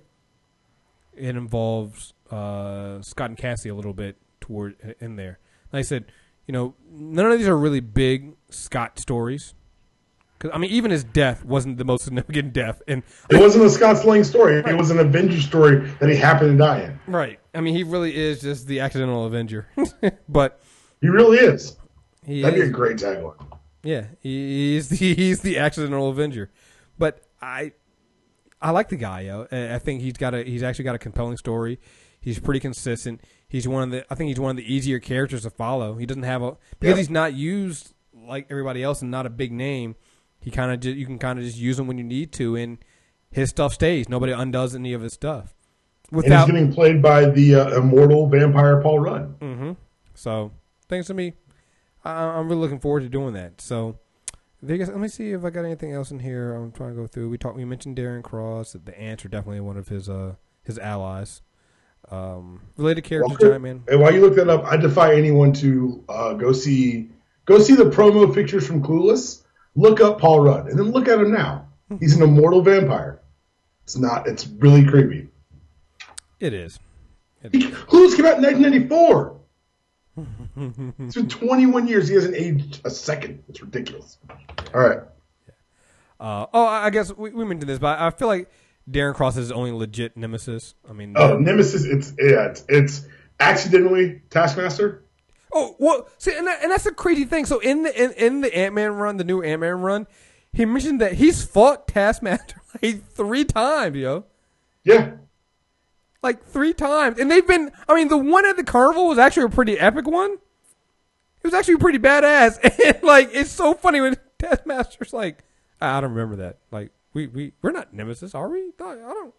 it 1.16 1.36
involves 1.36 2.12
uh, 2.30 3.00
Scott 3.02 3.30
and 3.30 3.38
Cassie 3.38 3.68
a 3.68 3.74
little 3.74 3.94
bit 3.94 4.16
toward 4.40 4.96
in 5.00 5.16
there. 5.16 5.38
Like 5.72 5.80
I 5.80 5.82
said, 5.82 6.06
you 6.46 6.52
know, 6.52 6.74
none 6.90 7.30
of 7.30 7.38
these 7.38 7.48
are 7.48 7.56
really 7.56 7.80
big 7.80 8.34
Scott 8.50 8.98
stories. 8.98 9.54
Cause, 10.40 10.50
I 10.52 10.58
mean, 10.58 10.70
even 10.70 10.90
his 10.90 11.04
death 11.04 11.44
wasn't 11.44 11.78
the 11.78 11.84
most 11.84 12.04
significant 12.04 12.52
death, 12.52 12.82
and 12.88 13.02
It 13.30 13.40
wasn't 13.40 13.64
a 13.64 13.70
Scott 13.70 14.04
Lang 14.04 14.24
story. 14.24 14.56
It 14.58 14.76
was 14.76 14.90
an 14.90 14.98
Avengers 14.98 15.44
story 15.44 15.88
that 16.00 16.10
he 16.10 16.16
happened 16.16 16.52
to 16.52 16.58
die 16.58 16.82
in. 16.82 17.00
right. 17.06 17.40
I 17.54 17.60
mean, 17.60 17.74
he 17.74 17.84
really 17.84 18.14
is 18.14 18.40
just 18.40 18.66
the 18.66 18.80
accidental 18.80 19.24
Avenger, 19.24 19.68
but 20.28 20.60
He 21.00 21.08
really 21.08 21.38
is. 21.38 21.76
he 22.24 22.42
That'd 22.42 22.58
be 22.60 22.66
a 22.66 22.70
great 22.70 22.96
tagline. 22.96 23.36
Yeah, 23.82 24.06
he's 24.20 24.88
the 24.88 24.96
he's 25.14 25.40
the 25.42 25.58
accidental 25.58 26.08
Avenger. 26.08 26.50
But 26.98 27.22
I 27.42 27.72
I 28.62 28.70
like 28.70 28.88
the 28.88 28.96
guy. 28.96 29.22
Yo. 29.22 29.46
I 29.50 29.78
think 29.78 30.00
he's 30.00 30.14
got 30.14 30.34
a 30.34 30.42
he's 30.42 30.62
actually 30.62 30.84
got 30.84 30.94
a 30.94 30.98
compelling 30.98 31.36
story. 31.36 31.78
He's 32.20 32.38
pretty 32.38 32.60
consistent. 32.60 33.20
He's 33.46 33.68
one 33.68 33.82
of 33.82 33.90
the 33.90 34.06
I 34.10 34.14
think 34.14 34.28
he's 34.28 34.40
one 34.40 34.50
of 34.52 34.56
the 34.56 34.72
easier 34.74 34.98
characters 34.98 35.42
to 35.42 35.50
follow. 35.50 35.96
He 35.96 36.06
doesn't 36.06 36.22
have 36.22 36.42
a 36.42 36.56
because 36.80 36.92
Yeah. 36.94 36.96
he's 36.96 37.10
not 37.10 37.34
used 37.34 37.92
like 38.26 38.46
everybody 38.50 38.82
else 38.82 39.02
and 39.02 39.10
not 39.10 39.26
a 39.26 39.30
big 39.30 39.52
name. 39.52 39.96
He 40.40 40.50
kind 40.50 40.72
of 40.72 40.82
you 40.96 41.04
can 41.06 41.18
kind 41.18 41.38
of 41.38 41.44
just 41.44 41.58
use 41.58 41.78
him 41.78 41.86
when 41.86 41.98
you 41.98 42.04
need 42.04 42.32
to, 42.34 42.56
and 42.56 42.78
his 43.30 43.50
stuff 43.50 43.74
stays. 43.74 44.08
Nobody 44.08 44.32
undoes 44.32 44.74
any 44.74 44.92
of 44.94 45.02
his 45.02 45.12
stuff 45.12 45.54
And 46.12 46.22
he's 46.24 46.44
getting 46.46 46.72
played 46.72 47.02
by 47.02 47.26
the 47.26 47.54
uh, 47.56 47.76
immortal 47.78 48.28
vampire 48.28 48.80
Paul 48.80 49.00
Rudd. 49.00 49.34
hmm 49.40 49.72
So 50.14 50.52
thanks 50.88 51.06
to 51.08 51.14
me, 51.14 51.34
I, 52.04 52.12
I'm 52.12 52.48
really 52.48 52.60
looking 52.60 52.80
forward 52.80 53.00
to 53.00 53.08
doing 53.08 53.34
that. 53.34 53.60
So, 53.60 53.98
go. 54.64 54.74
let 54.74 54.96
me 54.96 55.08
see 55.08 55.32
if 55.32 55.44
I 55.44 55.50
got 55.50 55.64
anything 55.64 55.92
else 55.92 56.10
in 56.10 56.20
here. 56.20 56.54
I'm 56.54 56.72
trying 56.72 56.90
to 56.90 56.96
go 56.96 57.06
through. 57.06 57.30
We 57.30 57.38
talked. 57.38 57.56
We 57.56 57.64
mentioned 57.64 57.96
Darren 57.96 58.22
Cross. 58.22 58.76
The 58.84 58.98
ants 58.98 59.24
are 59.24 59.28
definitely 59.28 59.60
one 59.60 59.76
of 59.76 59.88
his 59.88 60.08
uh 60.08 60.34
his 60.62 60.78
allies. 60.78 61.42
Um, 62.10 62.60
related 62.76 63.04
characters, 63.04 63.38
Giant 63.40 63.62
Man. 63.62 63.82
And 63.88 64.00
while 64.00 64.12
you 64.12 64.20
look 64.20 64.36
that 64.36 64.48
up, 64.48 64.64
I 64.64 64.76
defy 64.76 65.14
anyone 65.14 65.52
to 65.54 66.04
uh, 66.08 66.34
go 66.34 66.52
see 66.52 67.08
go 67.46 67.58
see 67.58 67.74
the 67.74 67.84
promo 67.84 68.32
pictures 68.32 68.66
from 68.66 68.82
Clueless. 68.82 69.42
Look 69.74 70.00
up 70.00 70.20
Paul 70.20 70.40
Rudd 70.40 70.68
and 70.68 70.78
then 70.78 70.92
look 70.92 71.08
at 71.08 71.18
him 71.18 71.32
now. 71.32 71.68
He's 72.00 72.16
an 72.16 72.22
immortal 72.22 72.62
vampire. 72.62 73.20
It's 73.84 73.96
not. 73.96 74.26
It's 74.26 74.46
really 74.46 74.84
creepy. 74.84 75.28
It 76.40 76.52
is. 76.52 76.78
He- 77.52 77.70
Clueless 77.70 78.16
came 78.16 78.26
out 78.26 78.38
in 78.38 78.42
1994. 78.42 79.33
It's 80.16 81.14
been 81.14 81.28
21 81.28 81.86
years. 81.88 82.08
He 82.08 82.14
hasn't 82.14 82.34
aged 82.34 82.80
a 82.84 82.90
second. 82.90 83.42
It's 83.48 83.60
ridiculous. 83.60 84.18
All 84.74 84.80
right. 84.80 85.00
Uh, 86.20 86.46
oh, 86.52 86.64
I 86.66 86.90
guess 86.90 87.12
we, 87.12 87.30
we 87.30 87.44
mentioned 87.44 87.68
this, 87.68 87.78
but 87.78 87.98
I 87.98 88.10
feel 88.10 88.28
like 88.28 88.50
Darren 88.90 89.14
Cross 89.14 89.34
is 89.36 89.48
his 89.48 89.52
only 89.52 89.72
legit 89.72 90.16
nemesis. 90.16 90.74
I 90.88 90.92
mean, 90.92 91.14
Oh, 91.16 91.36
Nemesis. 91.38 91.84
It's 91.84 92.12
yeah. 92.18 92.46
It's, 92.48 92.64
it's 92.68 93.06
accidentally 93.40 94.22
Taskmaster. 94.30 95.02
Oh 95.52 95.76
well, 95.78 96.08
see, 96.18 96.36
and, 96.36 96.46
that, 96.46 96.62
and 96.62 96.72
that's 96.72 96.86
a 96.86 96.92
crazy 96.92 97.24
thing. 97.24 97.44
So 97.46 97.60
in 97.60 97.82
the 97.82 98.02
in, 98.02 98.12
in 98.12 98.40
the 98.40 98.56
Ant 98.56 98.74
Man 98.74 98.92
run, 98.92 99.16
the 99.18 99.24
new 99.24 99.42
Ant 99.42 99.60
Man 99.60 99.80
run, 99.80 100.06
he 100.52 100.64
mentioned 100.64 101.00
that 101.00 101.14
he's 101.14 101.44
fought 101.44 101.86
Taskmaster 101.86 102.60
like 102.82 103.08
three 103.10 103.44
times, 103.44 103.96
yo. 103.96 104.24
Yeah. 104.84 105.12
Like 106.24 106.42
three 106.42 106.72
times, 106.72 107.18
and 107.18 107.30
they've 107.30 107.46
been. 107.46 107.70
I 107.86 107.94
mean, 107.94 108.08
the 108.08 108.16
one 108.16 108.46
at 108.46 108.56
the 108.56 108.64
carnival 108.64 109.08
was 109.08 109.18
actually 109.18 109.44
a 109.44 109.48
pretty 109.50 109.78
epic 109.78 110.06
one. 110.06 110.32
It 110.32 111.44
was 111.44 111.52
actually 111.52 111.76
pretty 111.76 111.98
badass, 111.98 112.58
and 112.86 113.02
like 113.02 113.28
it's 113.32 113.50
so 113.50 113.74
funny 113.74 114.00
when 114.00 114.16
Taskmaster's 114.38 115.12
like, 115.12 115.44
I 115.82 116.00
don't 116.00 116.14
remember 116.14 116.36
that. 116.36 116.60
Like 116.70 116.92
we 117.12 117.26
we 117.26 117.52
we're 117.60 117.72
not 117.72 117.92
nemesis, 117.92 118.34
are 118.34 118.48
we? 118.48 118.70
I 118.80 118.94
don't 118.94 119.34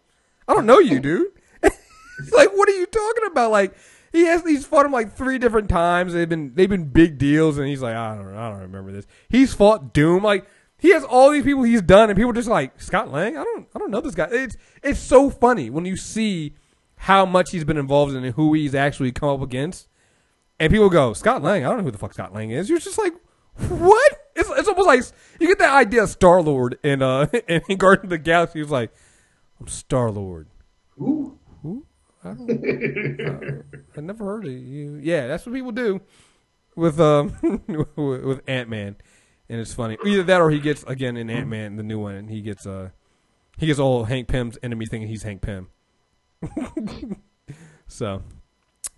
I 0.46 0.54
don't 0.54 0.64
know 0.64 0.78
you, 0.78 1.00
dude. 1.00 1.32
like, 1.62 2.56
what 2.56 2.68
are 2.68 2.78
you 2.78 2.86
talking 2.86 3.24
about? 3.32 3.50
Like 3.50 3.74
he 4.12 4.26
has 4.26 4.44
he's 4.44 4.64
fought 4.64 4.86
him 4.86 4.92
like 4.92 5.12
three 5.12 5.38
different 5.38 5.68
times. 5.68 6.12
They've 6.12 6.28
been 6.28 6.54
they've 6.54 6.70
been 6.70 6.84
big 6.84 7.18
deals, 7.18 7.58
and 7.58 7.66
he's 7.66 7.82
like, 7.82 7.96
I 7.96 8.14
don't 8.14 8.32
I 8.36 8.50
don't 8.50 8.60
remember 8.60 8.92
this. 8.92 9.08
He's 9.28 9.52
fought 9.52 9.92
Doom. 9.92 10.22
Like 10.22 10.46
he 10.78 10.90
has 10.92 11.02
all 11.02 11.30
these 11.30 11.42
people 11.42 11.64
he's 11.64 11.82
done, 11.82 12.10
and 12.10 12.16
people 12.16 12.32
just 12.32 12.48
like 12.48 12.80
Scott 12.80 13.10
Lang. 13.10 13.36
I 13.36 13.42
don't 13.42 13.66
I 13.74 13.78
don't 13.80 13.90
know 13.90 14.00
this 14.00 14.14
guy. 14.14 14.28
It's 14.30 14.56
it's 14.84 15.00
so 15.00 15.30
funny 15.30 15.68
when 15.68 15.84
you 15.84 15.96
see 15.96 16.54
how 16.96 17.26
much 17.26 17.50
he's 17.50 17.64
been 17.64 17.76
involved 17.76 18.14
in 18.14 18.24
and 18.24 18.34
who 18.34 18.54
he's 18.54 18.74
actually 18.74 19.12
come 19.12 19.28
up 19.28 19.42
against. 19.42 19.88
And 20.58 20.72
people 20.72 20.88
go, 20.88 21.12
Scott 21.12 21.42
Lang, 21.42 21.64
I 21.64 21.68
don't 21.68 21.78
know 21.78 21.84
who 21.84 21.90
the 21.90 21.98
fuck 21.98 22.14
Scott 22.14 22.32
Lang 22.32 22.50
is. 22.50 22.68
You're 22.70 22.78
just 22.78 22.98
like, 22.98 23.12
what? 23.68 24.12
It's, 24.34 24.48
it's 24.50 24.68
almost 24.68 24.86
like 24.86 25.02
you 25.40 25.48
get 25.48 25.58
that 25.58 25.74
idea 25.74 26.02
of 26.02 26.10
Star 26.10 26.42
Lord 26.42 26.78
in 26.82 27.02
uh 27.02 27.26
in 27.48 27.76
Guardians 27.76 28.04
of 28.04 28.10
the 28.10 28.18
Galaxy. 28.18 28.60
He's 28.60 28.70
like, 28.70 28.92
I'm 29.60 29.68
Star 29.68 30.10
Lord. 30.10 30.48
Ooh. 31.00 31.38
Who? 31.62 31.86
I 32.24 32.34
don't. 32.34 33.20
uh, 33.20 33.78
I 33.96 34.00
never 34.00 34.24
heard 34.24 34.46
of 34.46 34.52
you. 34.52 34.98
Yeah, 35.02 35.26
that's 35.26 35.46
what 35.46 35.54
people 35.54 35.72
do 35.72 36.00
with 36.74 37.00
um 37.00 37.36
with, 37.96 38.24
with 38.24 38.42
Ant 38.46 38.68
Man, 38.68 38.96
and 39.48 39.60
it's 39.60 39.74
funny. 39.74 39.96
Either 40.04 40.22
that 40.24 40.40
or 40.40 40.50
he 40.50 40.60
gets 40.60 40.82
again 40.84 41.16
in 41.16 41.30
Ant 41.30 41.48
Man, 41.48 41.76
the 41.76 41.82
new 41.82 41.98
one, 41.98 42.14
and 42.14 42.30
he 42.30 42.42
gets 42.42 42.66
uh 42.66 42.90
he 43.56 43.66
gets 43.66 43.78
all 43.78 44.04
Hank 44.04 44.28
Pym's 44.28 44.58
enemy 44.62 44.86
thing, 44.86 45.02
and 45.02 45.10
he's 45.10 45.22
Hank 45.22 45.40
Pym. 45.40 45.68
so, 47.86 48.22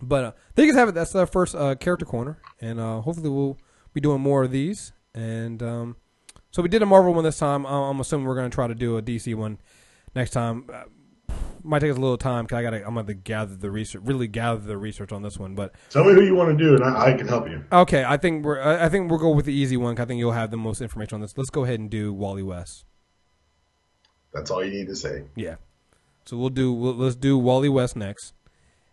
but 0.01 0.23
uh, 0.23 0.31
there 0.55 0.65
you 0.65 0.71
guys 0.71 0.79
have 0.79 0.89
it. 0.89 0.95
That's 0.95 1.15
our 1.15 1.25
first 1.27 1.55
uh, 1.55 1.75
character 1.75 2.05
corner, 2.05 2.39
and 2.61 2.79
uh, 2.79 3.01
hopefully 3.01 3.29
we'll 3.29 3.57
be 3.93 4.01
doing 4.01 4.21
more 4.21 4.43
of 4.43 4.51
these. 4.51 4.93
And 5.13 5.61
um, 5.63 5.95
so 6.51 6.61
we 6.61 6.69
did 6.69 6.81
a 6.81 6.85
Marvel 6.85 7.13
one 7.13 7.23
this 7.23 7.37
time. 7.39 7.65
I'm, 7.65 7.73
I'm 7.83 7.99
assuming 7.99 8.27
we're 8.27 8.35
going 8.35 8.49
to 8.49 8.55
try 8.55 8.67
to 8.67 8.75
do 8.75 8.97
a 8.97 9.01
DC 9.01 9.35
one 9.35 9.59
next 10.15 10.31
time. 10.31 10.65
Uh, 10.71 10.83
might 11.61 11.79
take 11.79 11.91
us 11.91 11.97
a 11.97 11.99
little 11.99 12.17
time 12.17 12.45
because 12.45 12.57
I 12.57 12.61
got. 12.63 12.73
I'm 12.73 12.93
going 12.93 13.05
to 13.07 13.13
gather 13.13 13.53
the 13.55 13.69
research, 13.69 14.01
really 14.05 14.27
gather 14.27 14.61
the 14.61 14.77
research 14.77 15.11
on 15.11 15.21
this 15.23 15.37
one. 15.37 15.55
But 15.55 15.75
Tell 15.89 16.05
me 16.05 16.13
who 16.13 16.21
you 16.21 16.33
want 16.33 16.57
to 16.57 16.63
do, 16.63 16.73
and 16.75 16.83
I, 16.85 17.07
I 17.11 17.13
can 17.13 17.27
help 17.27 17.49
you. 17.49 17.63
okay, 17.71 18.05
I 18.07 18.15
think 18.17 18.45
we're. 18.45 18.61
I 18.61 18.85
I 18.85 18.89
think 18.89 19.09
we'll 19.11 19.19
go 19.19 19.31
with 19.31 19.45
the 19.45 19.53
easy 19.53 19.75
one. 19.75 19.93
'cause 19.95 20.03
I 20.03 20.07
think 20.07 20.19
you'll 20.19 20.31
have 20.31 20.51
the 20.51 20.57
most 20.57 20.81
information 20.81 21.15
on 21.15 21.21
this. 21.21 21.37
Let's 21.37 21.49
go 21.49 21.65
ahead 21.65 21.79
and 21.79 21.89
do 21.89 22.13
Wally 22.13 22.43
West. 22.43 22.85
That's 24.33 24.49
all 24.51 24.63
you 24.63 24.71
need 24.71 24.87
to 24.87 24.95
say. 24.95 25.25
Yeah. 25.35 25.55
So 26.25 26.37
we'll 26.37 26.49
do. 26.49 26.71
We'll, 26.71 26.95
let's 26.95 27.15
do 27.15 27.37
Wally 27.37 27.69
West 27.69 27.95
next, 27.95 28.33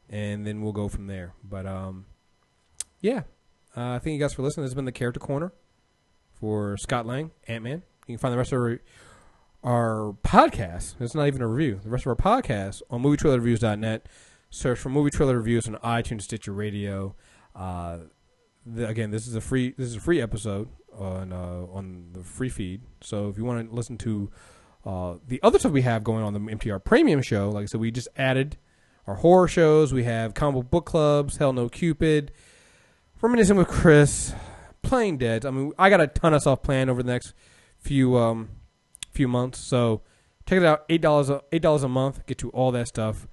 and 0.09 0.47
then 0.47 0.63
we'll 0.63 0.73
go 0.73 0.89
from 0.89 1.07
there. 1.07 1.35
But 1.45 1.67
um, 1.67 2.07
yeah. 3.01 3.23
Uh, 3.75 3.99
thank 3.99 4.15
you 4.15 4.19
guys 4.19 4.33
for 4.33 4.43
listening. 4.43 4.65
This 4.65 4.71
has 4.71 4.75
been 4.75 4.87
the 4.87 4.93
Character 4.93 5.21
Corner 5.21 5.53
for 6.33 6.77
Scott 6.79 7.07
Lang, 7.07 7.31
Ant 7.47 7.63
Man. 7.63 7.83
You 8.07 8.15
can 8.15 8.19
find 8.19 8.33
the 8.33 8.39
rest 8.39 8.53
of 8.53 8.59
our, 8.59 8.81
our 9.63 10.17
podcast. 10.25 10.95
It's 10.99 11.15
not 11.15 11.27
even 11.27 11.43
a 11.43 11.47
review. 11.47 11.81
The 11.83 11.91
rest 11.91 12.07
of 12.07 12.09
our 12.09 12.17
podcast 12.17 12.81
on 12.89 13.03
MovieTrailerReviews.net. 13.03 14.09
Search 14.49 14.79
for 14.79 14.89
Movie 14.89 15.11
Trailer 15.11 15.37
Reviews 15.37 15.69
on 15.69 15.75
iTunes, 15.77 16.23
Stitcher 16.23 16.53
Radio. 16.53 17.15
Uh, 17.55 17.99
the, 18.65 18.89
again, 18.89 19.11
this 19.11 19.27
is 19.27 19.35
a 19.35 19.41
free. 19.41 19.75
This 19.77 19.89
is 19.89 19.97
a 19.97 20.01
free 20.01 20.21
episode 20.21 20.69
on 20.97 21.33
uh, 21.33 21.67
on 21.71 22.11
the 22.13 22.23
free 22.23 22.49
feed. 22.49 22.83
So 23.03 23.29
if 23.29 23.37
you 23.37 23.45
want 23.45 23.69
to 23.69 23.75
listen 23.75 23.99
to 23.99 24.31
uh, 24.87 25.17
the 25.27 25.41
other 25.43 25.59
stuff 25.59 25.73
we 25.73 25.83
have 25.83 26.05
going 26.05 26.23
on 26.23 26.33
the 26.33 26.39
MTR 26.39 26.83
Premium 26.83 27.21
show, 27.21 27.51
like 27.51 27.65
I 27.65 27.67
said, 27.67 27.81
we 27.81 27.91
just 27.91 28.09
added 28.17 28.57
our 29.07 29.17
horror 29.17 29.49
shows. 29.49 29.93
We 29.93 30.05
have 30.05 30.33
comic 30.33 30.71
book 30.71 30.87
clubs, 30.87 31.39
Hell 31.39 31.53
No 31.53 31.69
Cupid, 31.69 32.31
Reminiscing 33.21 33.57
with 33.57 33.67
Chris, 33.69 34.33
Playing 34.83 35.19
Dead. 35.19 35.45
I 35.45 35.51
mean, 35.51 35.73
I 35.77 35.91
got 35.91 36.01
a 36.01 36.07
ton 36.07 36.35
of 36.35 36.43
stuff 36.43 36.63
planned 36.63 36.89
over 36.89 37.03
the 37.03 37.13
next 37.13 37.35
few 37.79 38.17
um 38.17 38.49
few 39.11 39.27
months. 39.27 39.59
So 39.59 40.03
check 40.47 40.59
it 40.59 40.65
out. 40.65 40.85
Eight 40.89 41.01
dollars 41.01 41.31
eight 41.51 41.63
dollars 41.63 41.83
a 41.83 41.89
month 41.89 42.25
get 42.27 42.43
you 42.43 42.51
all 42.51 42.71
that 42.73 42.87
stuff. 42.87 43.27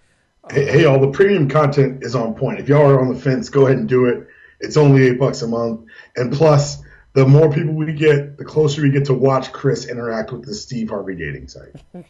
Hey, 0.49 0.65
hey, 0.65 0.85
all 0.85 0.99
the 0.99 1.11
premium 1.11 1.47
content 1.47 2.03
is 2.03 2.15
on 2.15 2.33
point. 2.33 2.59
If 2.59 2.67
y'all 2.67 2.89
are 2.89 2.99
on 2.99 3.13
the 3.13 3.19
fence, 3.19 3.49
go 3.49 3.67
ahead 3.67 3.77
and 3.77 3.87
do 3.87 4.05
it. 4.05 4.27
It's 4.59 4.75
only 4.75 5.03
eight 5.03 5.19
bucks 5.19 5.41
a 5.41 5.47
month, 5.47 5.81
and 6.15 6.33
plus, 6.33 6.81
the 7.13 7.25
more 7.25 7.51
people 7.51 7.73
we 7.73 7.93
get, 7.93 8.37
the 8.37 8.45
closer 8.45 8.81
we 8.81 8.89
get 8.89 9.05
to 9.05 9.13
watch 9.13 9.51
Chris 9.51 9.87
interact 9.87 10.31
with 10.31 10.45
the 10.45 10.53
Steve 10.53 10.89
Harvey 10.89 11.15
dating 11.15 11.47
site. 11.47 11.73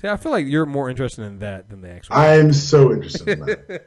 See, 0.00 0.08
I 0.08 0.16
feel 0.16 0.32
like 0.32 0.46
you're 0.46 0.64
more 0.64 0.88
interested 0.88 1.24
in 1.24 1.40
that 1.40 1.68
than 1.68 1.82
the 1.82 1.90
actual. 1.90 2.16
I'm 2.16 2.54
so 2.54 2.90
interested 2.90 3.28
in 3.28 3.40
that. 3.40 3.80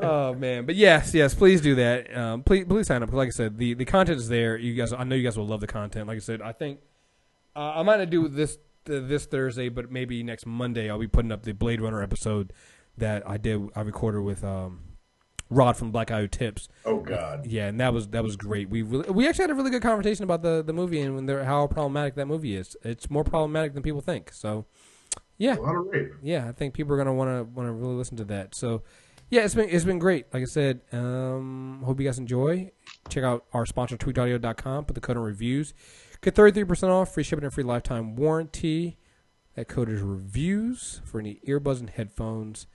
oh 0.02 0.34
man, 0.34 0.66
but 0.66 0.74
yes, 0.74 1.14
yes, 1.14 1.32
please 1.32 1.60
do 1.60 1.76
that. 1.76 2.16
Um, 2.16 2.42
please, 2.42 2.64
please 2.64 2.88
sign 2.88 3.04
up. 3.04 3.12
Like 3.12 3.28
I 3.28 3.30
said, 3.30 3.56
the 3.56 3.74
the 3.74 3.84
content 3.84 4.18
is 4.18 4.28
there. 4.28 4.56
You 4.56 4.74
guys, 4.74 4.92
I 4.92 5.04
know 5.04 5.14
you 5.14 5.22
guys 5.22 5.38
will 5.38 5.46
love 5.46 5.60
the 5.60 5.68
content. 5.68 6.08
Like 6.08 6.16
I 6.16 6.20
said, 6.20 6.42
I 6.42 6.50
think 6.50 6.80
uh, 7.54 7.74
I 7.76 7.84
might 7.84 7.98
not 7.98 8.10
do 8.10 8.26
this 8.26 8.58
uh, 8.90 8.98
this 9.06 9.26
Thursday, 9.26 9.68
but 9.68 9.92
maybe 9.92 10.24
next 10.24 10.44
Monday 10.44 10.90
I'll 10.90 10.98
be 10.98 11.06
putting 11.06 11.30
up 11.30 11.44
the 11.44 11.52
Blade 11.52 11.80
Runner 11.80 12.02
episode 12.02 12.52
that 12.96 13.22
I 13.30 13.36
did. 13.36 13.60
I 13.76 13.82
recorded 13.82 14.22
with 14.22 14.42
um, 14.42 14.80
Rod 15.50 15.76
from 15.76 15.90
Black 15.90 16.10
Eye 16.10 16.26
Tips. 16.26 16.68
oh 16.84 16.98
God. 17.00 17.46
Yeah, 17.46 17.68
and 17.68 17.80
that 17.80 17.92
was 17.94 18.08
that 18.08 18.22
was 18.22 18.36
great. 18.36 18.68
We 18.68 18.82
really, 18.82 19.10
we 19.10 19.26
actually 19.28 19.44
had 19.44 19.50
a 19.50 19.54
really 19.54 19.70
good 19.70 19.82
conversation 19.82 20.24
about 20.24 20.42
the 20.42 20.62
the 20.62 20.72
movie 20.72 21.00
and 21.00 21.14
when 21.14 21.26
they're, 21.26 21.44
how 21.44 21.66
problematic 21.66 22.14
that 22.16 22.26
movie 22.26 22.54
is. 22.54 22.76
It's 22.82 23.08
more 23.08 23.24
problematic 23.24 23.72
than 23.74 23.82
people 23.82 24.00
think. 24.02 24.30
So, 24.32 24.66
yeah, 25.38 25.56
A 25.56 25.60
lot 25.60 25.76
of 25.76 25.86
rape. 25.86 26.12
yeah, 26.22 26.48
I 26.48 26.52
think 26.52 26.74
people 26.74 26.92
are 26.94 26.98
gonna 26.98 27.14
want 27.14 27.30
to 27.30 27.44
want 27.44 27.66
to 27.68 27.72
really 27.72 27.94
listen 27.94 28.16
to 28.18 28.24
that. 28.26 28.54
So, 28.54 28.82
yeah, 29.30 29.42
it's 29.44 29.54
been 29.54 29.68
it's 29.70 29.84
been 29.86 29.98
great. 29.98 30.26
Like 30.34 30.42
I 30.42 30.46
said, 30.46 30.80
um, 30.92 31.82
hope 31.84 31.98
you 31.98 32.06
guys 32.06 32.18
enjoy. 32.18 32.70
Check 33.08 33.24
out 33.24 33.44
our 33.54 33.64
sponsor 33.64 33.96
tweetaudio.com. 33.96 34.84
Put 34.84 34.94
the 34.94 35.00
code 35.00 35.16
in 35.16 35.22
reviews. 35.22 35.72
Get 36.20 36.34
thirty 36.34 36.52
three 36.52 36.64
percent 36.64 36.92
off, 36.92 37.14
free 37.14 37.22
shipping 37.22 37.44
and 37.44 37.52
free 37.54 37.64
lifetime 37.64 38.16
warranty. 38.16 38.98
That 39.54 39.66
code 39.68 39.88
is 39.88 40.02
reviews 40.02 41.00
for 41.04 41.18
any 41.20 41.40
earbuds 41.48 41.80
and 41.80 41.88
headphones. 41.90 42.66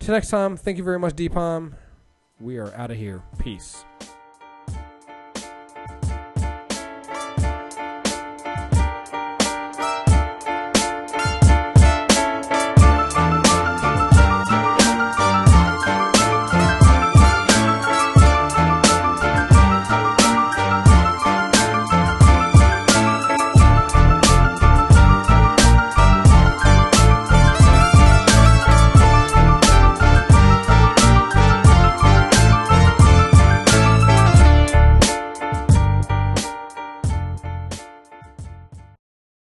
Till 0.00 0.12
next 0.14 0.28
time, 0.28 0.56
thank 0.56 0.76
you 0.78 0.84
very 0.84 0.98
much, 0.98 1.14
Deepom. 1.16 1.74
We 2.40 2.58
are 2.58 2.74
out 2.74 2.90
of 2.90 2.96
here. 2.96 3.22
Peace. 3.38 3.84